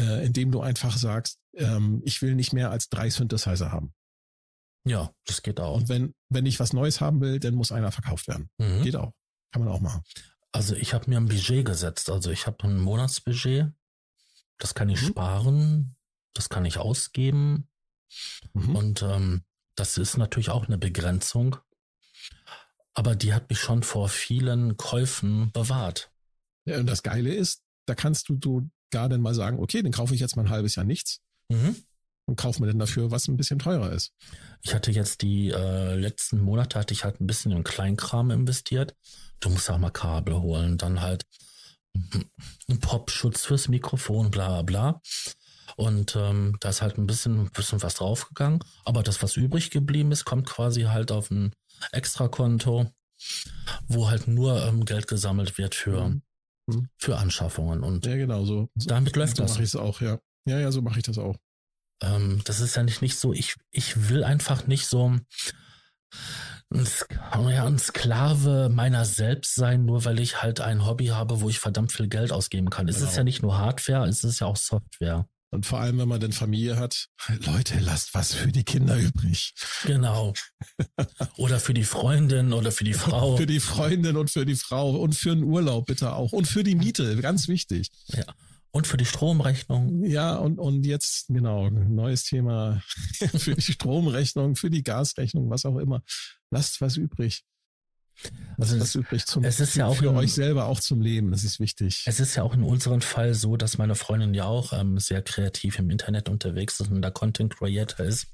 äh, 0.00 0.24
indem 0.24 0.52
du 0.52 0.60
einfach 0.60 0.96
sagst, 0.96 1.38
ähm, 1.54 2.02
ich 2.04 2.20
will 2.22 2.34
nicht 2.34 2.52
mehr 2.52 2.70
als 2.70 2.88
drei 2.88 3.10
Synthesizer 3.10 3.72
haben. 3.72 3.94
Ja, 4.84 5.10
das 5.24 5.42
geht 5.42 5.58
auch. 5.58 5.78
Und 5.78 5.88
wenn, 5.88 6.14
wenn 6.28 6.46
ich 6.46 6.60
was 6.60 6.72
Neues 6.72 7.00
haben 7.00 7.20
will, 7.20 7.40
dann 7.40 7.54
muss 7.54 7.72
einer 7.72 7.90
verkauft 7.90 8.28
werden. 8.28 8.50
Mhm. 8.58 8.82
Geht 8.82 8.96
auch. 8.96 9.12
Kann 9.50 9.64
man 9.64 9.72
auch 9.72 9.80
machen. 9.80 10.02
Also 10.52 10.76
ich 10.76 10.94
habe 10.94 11.10
mir 11.10 11.16
ein 11.16 11.26
Budget 11.26 11.64
gesetzt. 11.64 12.08
Also 12.08 12.30
ich 12.30 12.46
habe 12.46 12.62
ein 12.64 12.78
Monatsbudget. 12.78 13.72
Das 14.58 14.74
kann 14.74 14.88
ich 14.88 15.02
mhm. 15.02 15.06
sparen 15.06 15.95
das 16.38 16.48
kann 16.48 16.64
ich 16.64 16.78
ausgeben. 16.78 17.68
Mhm. 18.52 18.76
Und 18.76 19.02
ähm, 19.02 19.42
das 19.74 19.98
ist 19.98 20.16
natürlich 20.16 20.50
auch 20.50 20.66
eine 20.66 20.78
Begrenzung. 20.78 21.56
Aber 22.94 23.14
die 23.14 23.34
hat 23.34 23.50
mich 23.50 23.60
schon 23.60 23.82
vor 23.82 24.08
vielen 24.08 24.76
Käufen 24.76 25.52
bewahrt. 25.52 26.10
Ja, 26.64 26.78
und 26.78 26.86
das 26.86 27.02
Geile 27.02 27.34
ist, 27.34 27.62
da 27.86 27.94
kannst 27.94 28.28
du 28.28 28.38
so 28.42 28.62
gar 28.90 29.08
dann 29.08 29.20
mal 29.20 29.34
sagen, 29.34 29.58
okay, 29.58 29.82
dann 29.82 29.92
kaufe 29.92 30.14
ich 30.14 30.20
jetzt 30.20 30.36
mal 30.36 30.44
ein 30.44 30.50
halbes 30.50 30.76
Jahr 30.76 30.86
nichts. 30.86 31.20
Mhm. 31.48 31.76
Und 32.28 32.36
kaufe 32.36 32.60
mir 32.60 32.66
dann 32.68 32.78
dafür, 32.78 33.10
was 33.10 33.28
ein 33.28 33.36
bisschen 33.36 33.60
teurer 33.60 33.92
ist. 33.92 34.12
Ich 34.62 34.74
hatte 34.74 34.90
jetzt 34.90 35.22
die 35.22 35.50
äh, 35.50 35.94
letzten 35.94 36.40
Monate, 36.40 36.78
hatte 36.78 36.92
ich 36.92 37.04
halt 37.04 37.20
ein 37.20 37.26
bisschen 37.26 37.52
in 37.52 37.62
Kleinkram 37.62 38.30
investiert. 38.30 38.96
Du 39.38 39.50
musst 39.50 39.70
auch 39.70 39.78
mal 39.78 39.90
Kabel 39.90 40.40
holen, 40.40 40.76
dann 40.76 41.02
halt 41.02 41.24
ein 42.68 42.80
Popschutz 42.80 43.44
fürs 43.44 43.68
Mikrofon, 43.68 44.30
bla 44.30 44.62
bla. 44.62 45.00
Und 45.76 46.16
ähm, 46.16 46.56
da 46.60 46.70
ist 46.70 46.80
halt 46.82 46.96
ein 46.98 47.06
bisschen, 47.06 47.50
bisschen 47.50 47.82
was 47.82 47.94
draufgegangen. 47.94 48.60
Aber 48.84 49.02
das, 49.02 49.22
was 49.22 49.36
übrig 49.36 49.70
geblieben 49.70 50.10
ist, 50.10 50.24
kommt 50.24 50.46
quasi 50.46 50.82
halt 50.82 51.12
auf 51.12 51.30
ein 51.30 51.52
Extrakonto, 51.92 52.90
wo 53.86 54.08
halt 54.08 54.26
nur 54.26 54.64
ähm, 54.66 54.84
Geld 54.86 55.06
gesammelt 55.06 55.58
wird 55.58 55.74
für, 55.74 56.08
mhm. 56.08 56.22
mhm. 56.66 56.88
für 56.96 57.18
Anschaffungen. 57.18 57.82
Und 57.82 58.06
ja, 58.06 58.16
genau 58.16 58.44
so. 58.44 58.70
Damit 58.74 59.16
läuft 59.16 59.36
so 59.36 59.42
das. 59.42 59.52
So 59.52 59.54
mache 59.56 59.62
ich 59.64 59.68
es 59.68 59.76
auch, 59.76 60.00
ja. 60.00 60.18
Ja, 60.46 60.58
ja, 60.58 60.72
so 60.72 60.80
mache 60.80 60.98
ich 60.98 61.04
das 61.04 61.18
auch. 61.18 61.36
Ähm, 62.02 62.40
das 62.44 62.60
ist 62.60 62.74
ja 62.74 62.82
nicht, 62.82 63.02
nicht 63.02 63.18
so, 63.18 63.32
ich, 63.32 63.56
ich 63.70 64.08
will 64.08 64.24
einfach 64.24 64.66
nicht 64.66 64.86
so 64.86 65.10
ein, 65.10 65.26
ja, 66.72 67.66
ein 67.66 67.78
Sklave 67.78 68.70
meiner 68.70 69.04
selbst 69.04 69.54
sein, 69.54 69.84
nur 69.84 70.04
weil 70.04 70.20
ich 70.20 70.42
halt 70.42 70.60
ein 70.60 70.86
Hobby 70.86 71.06
habe, 71.06 71.40
wo 71.40 71.48
ich 71.48 71.58
verdammt 71.58 71.92
viel 71.92 72.08
Geld 72.08 72.32
ausgeben 72.32 72.70
kann. 72.70 72.86
Genau. 72.86 72.96
Es 72.96 73.02
ist 73.02 73.10
genau. 73.10 73.18
ja 73.18 73.24
nicht 73.24 73.42
nur 73.42 73.58
Hardware, 73.58 74.08
es 74.08 74.24
ist 74.24 74.40
ja 74.40 74.46
auch 74.46 74.56
Software. 74.56 75.28
Und 75.56 75.64
vor 75.64 75.80
allem, 75.80 75.96
wenn 75.96 76.08
man 76.08 76.20
denn 76.20 76.32
Familie 76.32 76.76
hat, 76.76 77.08
Leute, 77.46 77.78
lasst 77.80 78.12
was 78.12 78.34
für 78.34 78.52
die 78.52 78.62
Kinder 78.62 78.98
übrig. 78.98 79.54
Genau. 79.86 80.34
Oder 81.38 81.60
für 81.60 81.72
die 81.72 81.84
Freundin 81.84 82.52
oder 82.52 82.70
für 82.70 82.84
die 82.84 82.92
Frau. 82.92 83.38
für 83.38 83.46
die 83.46 83.60
Freundin 83.60 84.18
und 84.18 84.30
für 84.30 84.44
die 84.44 84.54
Frau 84.54 84.90
und 84.90 85.14
für 85.14 85.34
den 85.34 85.44
Urlaub 85.44 85.86
bitte 85.86 86.12
auch. 86.12 86.32
Und 86.32 86.46
für 86.46 86.62
die 86.62 86.74
Miete, 86.74 87.16
ganz 87.22 87.48
wichtig. 87.48 87.88
Ja. 88.08 88.24
Und 88.70 88.86
für 88.86 88.98
die 88.98 89.06
Stromrechnung. 89.06 90.04
Ja, 90.04 90.36
und, 90.36 90.58
und 90.58 90.84
jetzt, 90.84 91.28
genau, 91.28 91.70
neues 91.70 92.24
Thema 92.24 92.82
für 93.38 93.54
die 93.54 93.72
Stromrechnung, 93.72 94.56
für 94.56 94.68
die 94.68 94.82
Gasrechnung, 94.82 95.48
was 95.48 95.64
auch 95.64 95.78
immer. 95.78 96.02
Lasst 96.50 96.82
was 96.82 96.98
übrig. 96.98 97.44
Also 98.58 98.78
das 98.78 98.88
ist 98.88 98.94
übrig 98.94 99.26
zum, 99.26 99.44
es 99.44 99.60
ist 99.60 99.76
ja 99.76 99.86
auch 99.86 99.96
für 99.96 100.06
in, 100.06 100.16
euch 100.16 100.32
selber 100.32 100.66
auch 100.66 100.80
zum 100.80 101.00
Leben. 101.00 101.30
Das 101.30 101.44
ist 101.44 101.60
wichtig. 101.60 102.04
Es 102.06 102.20
ist 102.20 102.34
ja 102.36 102.42
auch 102.42 102.54
in 102.54 102.62
unserem 102.62 103.00
Fall 103.00 103.34
so, 103.34 103.56
dass 103.56 103.78
meine 103.78 103.94
Freundin 103.94 104.34
ja 104.34 104.44
auch 104.44 104.72
ähm, 104.72 104.98
sehr 104.98 105.22
kreativ 105.22 105.78
im 105.78 105.90
Internet 105.90 106.28
unterwegs 106.28 106.80
ist 106.80 106.90
und 106.90 107.02
da 107.02 107.10
Content 107.10 107.54
Creator 107.56 108.06
ist. 108.06 108.28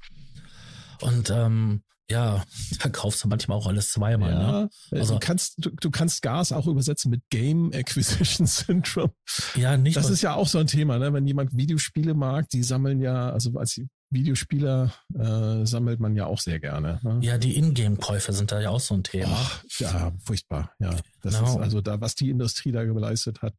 Und 1.01 1.29
ähm, 1.29 1.83
ja, 2.09 2.43
da 2.81 2.89
kaufst 2.89 3.23
du 3.23 3.27
manchmal 3.27 3.57
auch 3.57 3.67
alles 3.67 3.89
zweimal. 3.89 4.31
Ja, 4.31 4.51
ne? 4.61 4.69
also, 4.91 5.15
du, 5.15 5.19
kannst, 5.19 5.55
du, 5.57 5.69
du, 5.69 5.91
kannst 5.91 6.21
Gas 6.21 6.51
auch 6.51 6.67
übersetzen 6.67 7.11
mit 7.11 7.21
Game 7.29 7.71
Acquisition 7.73 8.47
Syndrome. 8.47 9.13
Ja, 9.55 9.77
nicht. 9.77 9.97
Das 9.97 10.09
ist 10.09 10.21
ja 10.21 10.35
auch 10.35 10.47
so 10.47 10.59
ein 10.59 10.67
Thema, 10.67 10.99
ne? 10.99 11.13
wenn 11.13 11.27
jemand 11.27 11.55
Videospiele 11.55 12.13
mag, 12.13 12.49
die 12.49 12.63
sammeln 12.63 13.01
ja, 13.01 13.29
also 13.29 13.57
als 13.57 13.81
Videospieler 14.13 14.93
äh, 15.13 15.65
sammelt 15.65 15.99
man 15.99 16.15
ja 16.15 16.25
auch 16.25 16.39
sehr 16.39 16.59
gerne. 16.59 16.99
Ne? 17.03 17.19
Ja, 17.21 17.37
die 17.37 17.57
Ingame-Käufe 17.57 18.33
sind 18.33 18.51
da 18.51 18.61
ja 18.61 18.69
auch 18.69 18.79
so 18.79 18.93
ein 18.93 19.03
Thema. 19.03 19.33
Ach, 19.33 19.63
ja, 19.79 20.11
furchtbar. 20.25 20.71
Ja, 20.79 20.91
das 21.21 21.37
genau. 21.37 21.51
ist 21.51 21.57
also 21.57 21.81
da, 21.81 22.01
was 22.01 22.15
die 22.15 22.29
Industrie 22.29 22.71
da 22.71 22.83
geleistet 22.83 23.41
hat. 23.41 23.53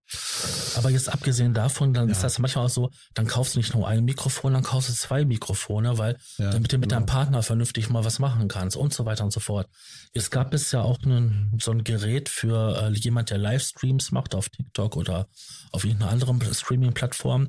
Aber 0.77 0.91
jetzt 0.91 1.09
abgesehen 1.09 1.55
davon, 1.55 1.95
dann 1.95 2.09
ja. 2.09 2.13
ist 2.13 2.23
das 2.23 2.39
manchmal 2.39 2.67
auch 2.67 2.71
so, 2.71 2.91
dann 3.15 3.27
kaufst 3.27 3.55
du 3.55 3.59
nicht 3.59 3.75
nur 3.75 3.89
ein 3.89 4.05
Mikrofon, 4.05 4.53
dann 4.53 4.63
kaufst 4.63 4.91
du 4.91 4.93
zwei 4.93 5.25
Mikrofone, 5.25 5.99
weil 5.99 6.19
ja, 6.39 6.51
damit 6.51 6.73
du 6.73 6.79
mit 6.79 6.91
genau. 6.91 7.01
deinem 7.01 7.07
Partner 7.07 7.43
vernünftig 7.43 7.91
mal 7.91 8.05
was 8.05 8.19
machen 8.19 8.49
kannst 8.49 8.77
und 8.77 8.93
so 8.93 9.05
weiter 9.05 9.25
und 9.25 9.33
so 9.33 9.41
fort. 9.41 9.69
Jetzt 10.13 10.31
gab 10.31 10.55
es 10.55 10.71
ja 10.73 10.83
auch 10.83 11.03
einen, 11.03 11.59
so 11.61 11.71
ein 11.71 11.85
Gerät 11.85 12.29
für 12.29 12.83
äh, 12.83 12.93
jemand, 12.93 13.31
der 13.31 13.39
Livestreams 13.39 14.13
macht 14.13 14.35
auf 14.35 14.49
TikTok 14.49 14.97
oder 14.97 15.29
auf 15.73 15.85
irgendeiner 15.85 16.13
anderen 16.13 16.41
Streaming-Plattform 16.41 17.49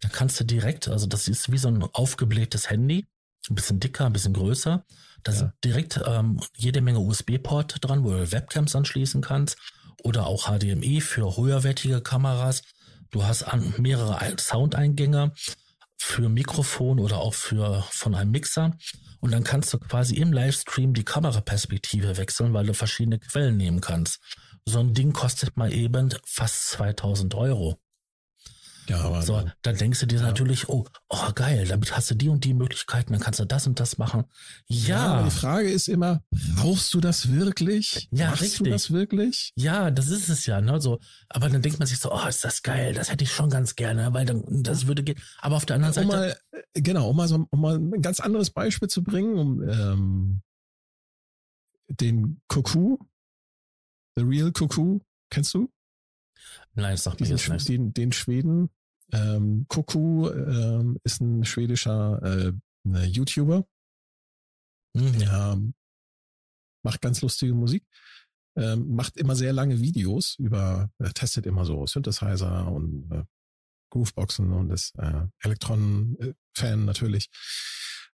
da 0.00 0.08
kannst 0.08 0.38
du 0.40 0.44
direkt, 0.44 0.88
also 0.88 1.06
das 1.06 1.28
ist 1.28 1.50
wie 1.50 1.58
so 1.58 1.68
ein 1.68 1.82
aufgeblähtes 1.82 2.70
Handy, 2.70 3.06
ein 3.48 3.54
bisschen 3.54 3.80
dicker, 3.80 4.06
ein 4.06 4.12
bisschen 4.12 4.34
größer. 4.34 4.84
Da 5.22 5.32
ja. 5.32 5.38
sind 5.38 5.52
direkt 5.64 6.00
ähm, 6.06 6.40
jede 6.56 6.80
Menge 6.80 7.00
USB-Port 7.00 7.76
dran, 7.80 8.04
wo 8.04 8.10
du 8.10 8.32
Webcams 8.32 8.76
anschließen 8.76 9.22
kannst 9.22 9.56
oder 10.02 10.26
auch 10.26 10.46
HDMI 10.46 11.00
für 11.00 11.36
höherwertige 11.36 12.00
Kameras. 12.00 12.62
Du 13.10 13.24
hast 13.24 13.42
an, 13.42 13.74
mehrere 13.78 14.18
Soundeingänge 14.38 15.32
für 15.96 16.28
Mikrofon 16.28 17.00
oder 17.00 17.18
auch 17.18 17.34
für 17.34 17.84
von 17.90 18.14
einem 18.14 18.30
Mixer. 18.30 18.76
Und 19.20 19.32
dann 19.32 19.42
kannst 19.42 19.72
du 19.72 19.78
quasi 19.78 20.14
im 20.16 20.32
Livestream 20.32 20.94
die 20.94 21.04
Kameraperspektive 21.04 22.16
wechseln, 22.16 22.54
weil 22.54 22.66
du 22.66 22.74
verschiedene 22.74 23.18
Quellen 23.18 23.56
nehmen 23.56 23.80
kannst. 23.80 24.20
So 24.64 24.78
ein 24.78 24.94
Ding 24.94 25.12
kostet 25.12 25.56
mal 25.56 25.72
eben 25.72 26.14
fast 26.24 26.68
2000 26.70 27.34
Euro. 27.34 27.80
Ja, 28.88 29.00
aber 29.00 29.20
so, 29.22 29.44
dann 29.62 29.76
denkst 29.76 30.00
du 30.00 30.06
dir 30.06 30.20
ja. 30.20 30.22
natürlich, 30.22 30.68
oh, 30.68 30.86
oh 31.10 31.32
geil, 31.34 31.66
damit 31.68 31.94
hast 31.94 32.10
du 32.10 32.14
die 32.14 32.30
und 32.30 32.44
die 32.44 32.54
Möglichkeiten, 32.54 33.12
dann 33.12 33.20
kannst 33.20 33.38
du 33.38 33.44
das 33.44 33.66
und 33.66 33.78
das 33.80 33.98
machen. 33.98 34.24
Ja. 34.66 35.18
ja 35.18 35.22
die 35.24 35.30
Frage 35.30 35.70
ist 35.70 35.88
immer, 35.88 36.22
brauchst 36.56 36.94
du 36.94 37.00
das 37.00 37.30
wirklich? 37.30 38.08
Ja, 38.10 38.30
Machst 38.30 38.42
richtig. 38.42 38.58
du 38.60 38.70
das 38.70 38.90
wirklich? 38.90 39.52
Ja, 39.56 39.90
das 39.90 40.08
ist 40.08 40.30
es 40.30 40.46
ja, 40.46 40.62
ne, 40.62 40.80
so. 40.80 41.00
Aber 41.28 41.50
dann 41.50 41.60
denkt 41.60 41.78
man 41.78 41.86
sich 41.86 41.98
so, 41.98 42.10
oh, 42.12 42.26
ist 42.26 42.44
das 42.44 42.62
geil, 42.62 42.94
das 42.94 43.10
hätte 43.10 43.24
ich 43.24 43.32
schon 43.32 43.50
ganz 43.50 43.76
gerne, 43.76 44.14
weil 44.14 44.24
dann, 44.24 44.42
das 44.62 44.86
würde 44.86 45.02
gehen. 45.02 45.20
Aber 45.40 45.56
auf 45.56 45.66
der 45.66 45.76
anderen 45.76 45.92
Seite. 45.92 46.06
Um 46.06 46.14
mal, 46.14 46.36
äh, 46.52 46.80
genau, 46.80 47.10
um 47.10 47.16
mal 47.16 47.28
so, 47.28 47.46
um 47.50 47.60
mal 47.60 47.76
ein 47.76 48.00
ganz 48.00 48.20
anderes 48.20 48.50
Beispiel 48.50 48.88
zu 48.88 49.02
bringen, 49.04 49.38
um, 49.38 49.68
ähm, 49.68 50.42
den 51.88 52.40
Cuckoo, 52.48 52.98
The 54.16 54.22
Real 54.22 54.50
Cuckoo, 54.50 55.00
kennst 55.30 55.52
du? 55.52 55.70
Nein, 56.74 56.96
mir 57.20 57.26
jetzt 57.26 57.48
nicht. 57.48 57.68
Den, 57.68 57.92
den 57.92 58.12
Schweden, 58.12 58.70
ähm, 59.12 59.66
Kuku 59.68 60.28
ähm, 60.28 60.98
ist 61.04 61.20
ein 61.20 61.44
schwedischer 61.44 62.22
äh, 62.22 62.52
ne, 62.84 63.04
YouTuber. 63.06 63.66
Mhm. 64.94 65.20
Ja, 65.20 65.58
macht 66.84 67.00
ganz 67.00 67.22
lustige 67.22 67.54
Musik. 67.54 67.86
Ähm, 68.56 68.94
macht 68.94 69.16
immer 69.16 69.36
sehr 69.36 69.52
lange 69.52 69.80
Videos 69.80 70.36
über, 70.38 70.90
äh, 70.98 71.10
testet 71.10 71.46
immer 71.46 71.64
so 71.64 71.86
Synthesizer 71.86 72.70
und 72.70 73.10
äh, 73.12 73.24
Grooveboxen 73.90 74.52
und 74.52 74.70
ist 74.70 74.94
äh, 74.98 75.26
Elektron-Fan 75.42 76.84
natürlich. 76.84 77.30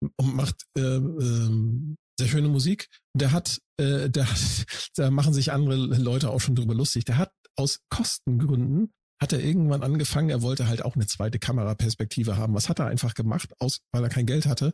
Und 0.00 0.34
macht 0.34 0.64
äh, 0.76 0.96
äh, 0.96 1.96
sehr 2.18 2.28
schöne 2.28 2.48
Musik. 2.48 2.88
Und 3.14 3.22
der 3.22 3.32
hat, 3.32 3.60
äh, 3.78 4.08
der 4.08 4.30
hat, 4.30 4.66
da 4.96 5.10
machen 5.10 5.34
sich 5.34 5.52
andere 5.52 5.76
Leute 5.76 6.30
auch 6.30 6.40
schon 6.40 6.54
drüber 6.54 6.74
lustig. 6.74 7.04
Der 7.04 7.18
hat 7.18 7.32
aus 7.56 7.80
Kostengründen 7.90 8.92
hat 9.20 9.32
er 9.32 9.40
irgendwann 9.40 9.82
angefangen, 9.82 10.30
er 10.30 10.42
wollte 10.42 10.68
halt 10.68 10.84
auch 10.84 10.94
eine 10.94 11.06
zweite 11.06 11.38
Kameraperspektive 11.38 12.36
haben. 12.36 12.54
Was 12.54 12.68
hat 12.68 12.78
er 12.78 12.86
einfach 12.86 13.14
gemacht, 13.14 13.52
aus, 13.60 13.80
weil 13.90 14.04
er 14.04 14.10
kein 14.10 14.26
Geld 14.26 14.46
hatte? 14.46 14.72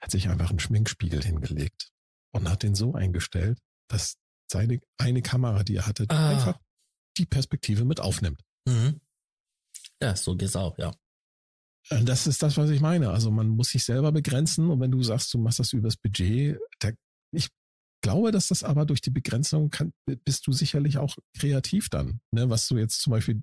Hat 0.00 0.10
sich 0.10 0.28
einfach 0.28 0.50
einen 0.50 0.60
Schminkspiegel 0.60 1.22
hingelegt 1.22 1.90
und 2.32 2.48
hat 2.48 2.62
den 2.62 2.74
so 2.74 2.94
eingestellt, 2.94 3.58
dass 3.88 4.16
seine 4.50 4.80
eine 4.96 5.22
Kamera, 5.22 5.64
die 5.64 5.76
er 5.76 5.86
hatte, 5.86 6.06
ah. 6.08 6.30
einfach 6.30 6.60
die 7.16 7.26
Perspektive 7.26 7.84
mit 7.84 8.00
aufnimmt. 8.00 8.40
Mhm. 8.64 9.00
Ja, 10.00 10.14
so 10.14 10.36
geht's 10.36 10.54
auch, 10.54 10.78
ja. 10.78 10.94
Äh, 11.90 12.04
das 12.04 12.26
ist 12.26 12.42
das, 12.42 12.56
was 12.56 12.70
ich 12.70 12.80
meine. 12.80 13.10
Also 13.10 13.30
man 13.30 13.48
muss 13.48 13.70
sich 13.70 13.84
selber 13.84 14.12
begrenzen 14.12 14.70
und 14.70 14.80
wenn 14.80 14.92
du 14.92 15.02
sagst, 15.02 15.32
du 15.34 15.38
machst 15.38 15.58
das 15.58 15.72
übers 15.72 15.96
Budget, 15.96 16.58
da, 16.78 16.90
ich 17.32 17.48
glaube, 18.00 18.30
dass 18.30 18.48
das 18.48 18.62
aber 18.62 18.86
durch 18.86 19.00
die 19.00 19.10
Begrenzung 19.10 19.70
kann, 19.70 19.92
bist 20.06 20.46
du 20.46 20.52
sicherlich 20.52 20.98
auch 20.98 21.16
kreativ 21.38 21.88
dann. 21.88 22.20
Ne? 22.30 22.48
Was 22.50 22.68
du 22.68 22.78
jetzt 22.78 23.00
zum 23.00 23.12
Beispiel, 23.12 23.42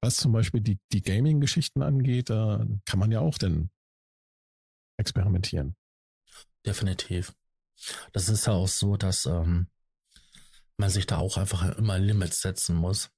was 0.00 0.16
zum 0.16 0.32
Beispiel 0.32 0.60
die, 0.60 0.78
die 0.92 1.02
Gaming-Geschichten 1.02 1.82
angeht, 1.82 2.30
da 2.30 2.64
kann 2.86 2.98
man 2.98 3.12
ja 3.12 3.20
auch 3.20 3.38
dann 3.38 3.70
experimentieren. 4.96 5.76
Definitiv. 6.64 7.34
Das 8.12 8.28
ist 8.28 8.46
ja 8.46 8.52
auch 8.52 8.68
so, 8.68 8.96
dass 8.96 9.26
ähm, 9.26 9.66
man 10.76 10.90
sich 10.90 11.06
da 11.06 11.18
auch 11.18 11.36
einfach 11.36 11.76
immer 11.76 11.98
Limits 11.98 12.40
setzen 12.40 12.76
muss. 12.76 13.10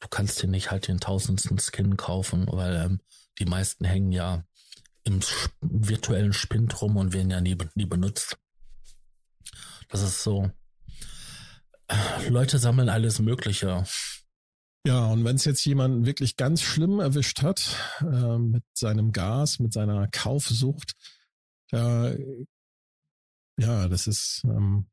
Du 0.00 0.08
kannst 0.08 0.42
dir 0.42 0.48
nicht 0.48 0.70
halt 0.70 0.88
den 0.88 1.00
tausendsten 1.00 1.58
Skin 1.58 1.96
kaufen, 1.96 2.46
weil 2.48 2.76
ähm, 2.76 3.00
die 3.38 3.46
meisten 3.46 3.84
hängen 3.84 4.12
ja 4.12 4.44
im 5.04 5.20
virtuellen 5.60 6.32
Spind 6.32 6.80
rum 6.82 6.96
und 6.96 7.12
werden 7.12 7.30
ja 7.30 7.40
nie, 7.40 7.56
nie 7.74 7.86
benutzt. 7.86 8.38
Das 9.88 10.02
ist 10.02 10.22
so. 10.22 10.50
Leute 12.28 12.58
sammeln 12.58 12.88
alles 12.88 13.18
Mögliche. 13.18 13.84
Ja, 14.86 15.06
und 15.06 15.24
wenn 15.24 15.36
es 15.36 15.44
jetzt 15.44 15.64
jemanden 15.64 16.06
wirklich 16.06 16.36
ganz 16.36 16.62
schlimm 16.62 17.00
erwischt 17.00 17.42
hat, 17.42 17.76
äh, 18.00 18.38
mit 18.38 18.64
seinem 18.74 19.12
Gas, 19.12 19.58
mit 19.58 19.72
seiner 19.72 20.08
Kaufsucht, 20.08 20.94
da, 21.70 22.14
ja, 23.58 23.88
das 23.88 24.06
ist 24.06 24.42
ähm, 24.44 24.86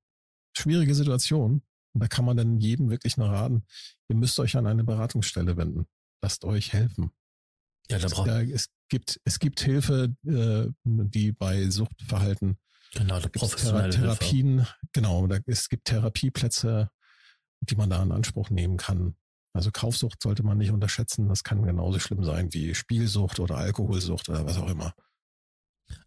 schwierige 0.58 0.96
Situation. 0.96 1.62
Und 1.93 2.02
da 2.02 2.08
kann 2.08 2.26
man 2.26 2.36
dann 2.36 2.60
jedem 2.60 2.89
wirklich 2.89 3.16
nur 3.16 3.30
raten, 3.30 3.64
ihr 4.10 4.16
müsst 4.16 4.39
euch 4.39 4.58
an 4.58 4.68
eine 4.68 4.84
Beratungsstelle 4.84 5.56
wenden. 5.56 5.86
Lasst 6.22 6.43
euch 6.43 6.74
helfen. 6.74 7.12
Ja, 7.89 8.00
da 8.00 8.08
braucht 8.08 8.28
es, 8.28 8.52
es 8.52 8.70
gibt 8.89 9.22
es 9.24 9.39
gibt 9.39 9.62
Hilfe, 9.62 10.16
äh, 10.26 10.68
die 10.84 11.32
bei 11.32 11.70
Suchtverhalten 11.70 12.58
Genau, 12.96 13.20
da 13.20 13.28
professionelle 13.28 13.89
Therapien, 13.89 14.60
Hilfe. 14.60 14.76
genau, 14.93 15.28
da, 15.28 15.38
es 15.48 15.68
gibt 15.68 15.86
Therapieplätze, 15.86 16.89
die 17.62 17.76
man 17.76 17.89
da 17.89 18.02
in 18.02 18.12
Anspruch 18.12 18.50
nehmen 18.50 18.78
kann. 18.78 19.16
Also 19.54 19.70
Kaufsucht 19.72 20.22
sollte 20.22 20.43
man 20.43 20.58
nicht 20.58 20.72
unterschätzen. 20.72 21.28
Das 21.28 21.43
kann 21.43 21.64
genauso 21.64 22.00
schlimm 22.00 22.24
sein 22.24 22.54
wie 22.54 22.74
Spielsucht 22.74 23.39
oder 23.39 23.58
Alkoholsucht 23.58 24.30
oder 24.30 24.46
was 24.46 24.58
auch 24.58 24.70
immer. 24.70 24.93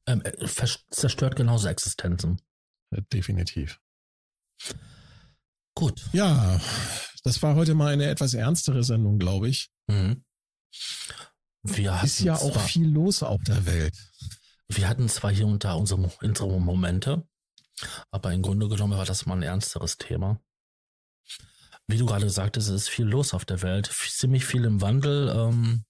Ähm, 0.06 0.22
äh, 0.24 0.46
zerstört 0.90 1.36
genauso 1.36 1.68
Existenzen. 1.68 2.40
Ja, 2.90 3.02
definitiv. 3.12 3.80
Gut. 5.74 6.08
Ja, 6.12 6.60
das 7.22 7.42
war 7.42 7.54
heute 7.54 7.74
mal 7.74 7.92
eine 7.92 8.06
etwas 8.06 8.34
ernstere 8.34 8.82
Sendung, 8.82 9.18
glaube 9.18 9.48
ich. 9.48 9.70
Mhm. 9.88 10.24
Wir 11.62 12.00
ist 12.02 12.20
ja 12.20 12.34
auch 12.34 12.60
viel 12.62 12.88
los 12.88 13.22
auf 13.22 13.42
der 13.44 13.66
Welt. 13.66 13.96
Wir 14.68 14.88
hatten 14.88 15.08
zwar 15.08 15.32
hier 15.32 15.46
und 15.46 15.64
da 15.64 15.74
unsere, 15.74 16.10
unsere 16.20 16.60
Momente, 16.60 17.26
aber 18.10 18.32
im 18.32 18.42
Grunde 18.42 18.68
genommen 18.68 18.98
war 18.98 19.06
das 19.06 19.26
mal 19.26 19.36
ein 19.36 19.42
ernsteres 19.42 19.96
Thema. 19.96 20.40
Wie 21.86 21.96
du 21.96 22.04
gerade 22.04 22.28
sagtest, 22.28 22.68
es 22.68 22.82
ist 22.82 22.88
viel 22.90 23.06
los 23.06 23.32
auf 23.32 23.46
der 23.46 23.62
Welt, 23.62 23.86
ziemlich 23.86 24.44
viel 24.44 24.64
im 24.64 24.82
Wandel. 24.82 25.30
Ähm, 25.30 25.84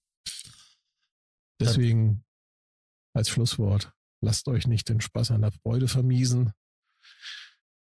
Deswegen 1.61 2.24
als 3.14 3.31
Schlusswort, 3.31 3.93
lasst 4.20 4.47
euch 4.47 4.68
nicht 4.68 4.89
den 4.89 5.01
Spaß 5.01 5.33
an 5.33 5.43
der 5.43 5.51
Freude 5.51 5.89
vermiesen. 5.89 6.53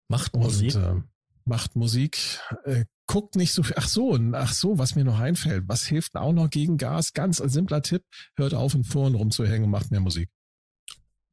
Macht 0.08 0.34
Musik. 0.34 0.74
Und, 0.76 0.82
äh, 0.82 1.02
macht 1.44 1.76
Musik. 1.76 2.40
Äh, 2.64 2.86
guckt 3.06 3.36
nicht 3.36 3.52
so 3.52 3.62
viel. 3.62 3.76
Ach 3.76 3.88
so, 3.88 4.18
ach 4.32 4.52
so, 4.52 4.78
was 4.78 4.94
mir 4.94 5.04
noch 5.04 5.18
einfällt. 5.18 5.64
Was 5.66 5.84
hilft 5.84 6.16
auch 6.16 6.32
noch 6.32 6.48
gegen 6.48 6.78
Gas? 6.78 7.12
Ganz 7.12 7.40
ein 7.40 7.50
simpler 7.50 7.82
Tipp. 7.82 8.04
Hört 8.36 8.54
auf, 8.54 8.74
in 8.74 8.84
Foren 8.84 9.14
rumzuhängen 9.14 9.64
und 9.64 9.70
macht 9.70 9.90
mehr 9.90 10.00
Musik. 10.00 10.30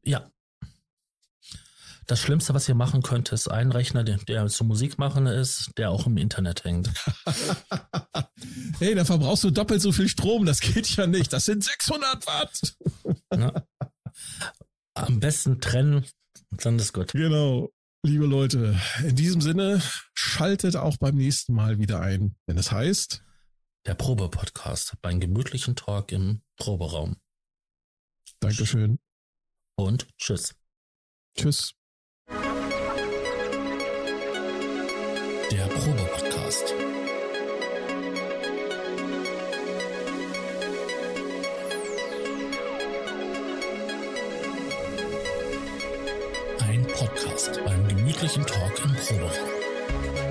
Ja. 0.03 0.29
Das 2.05 2.19
Schlimmste, 2.19 2.53
was 2.53 2.67
ihr 2.67 2.75
machen 2.75 3.01
könnt, 3.01 3.31
ist 3.31 3.47
ein 3.47 3.71
Rechner, 3.71 4.03
der, 4.03 4.17
der 4.17 4.47
zum 4.47 4.67
Musik 4.67 4.97
machen 4.97 5.25
ist, 5.25 5.71
der 5.77 5.89
auch 5.89 6.05
im 6.05 6.17
Internet 6.17 6.65
hängt. 6.65 6.89
hey, 8.79 8.93
da 8.93 9.05
verbrauchst 9.05 9.45
du 9.45 9.51
doppelt 9.51 9.81
so 9.81 9.93
viel 9.93 10.09
Strom. 10.09 10.45
Das 10.45 10.59
geht 10.59 10.89
ja 10.97 11.07
nicht. 11.07 11.31
Das 11.31 11.45
sind 11.45 11.63
600 11.63 12.27
Watt. 12.27 12.75
Ja. 13.33 13.63
Am 14.95 15.19
besten 15.21 15.61
trennen, 15.61 16.05
dann 16.51 16.77
ist 16.77 16.93
gut. 16.93 17.13
Genau. 17.13 17.71
Liebe 18.05 18.25
Leute, 18.25 18.77
in 19.07 19.15
diesem 19.15 19.39
Sinne, 19.39 19.81
schaltet 20.13 20.75
auch 20.75 20.97
beim 20.97 21.15
nächsten 21.15 21.53
Mal 21.53 21.79
wieder 21.79 22.01
ein, 22.01 22.35
wenn 22.45 22.57
es 22.57 22.71
heißt 22.71 23.23
der 23.85 23.95
Probe-Podcast 23.95 24.95
beim 25.01 25.19
gemütlichen 25.19 25.75
Talk 25.75 26.11
im 26.11 26.41
Proberaum. 26.57 27.15
Dankeschön 28.39 28.99
und 29.75 30.07
tschüss. 30.17 30.55
Tschüss. 31.35 31.73
Der 35.51 35.67
Probe-Podcast. 35.67 36.73
Ein 46.59 46.87
Podcast 46.87 47.59
beim 47.65 47.87
gemütlichen 47.87 48.45
Talk 48.45 48.85
im 48.85 48.93
Proberaum. 48.95 50.22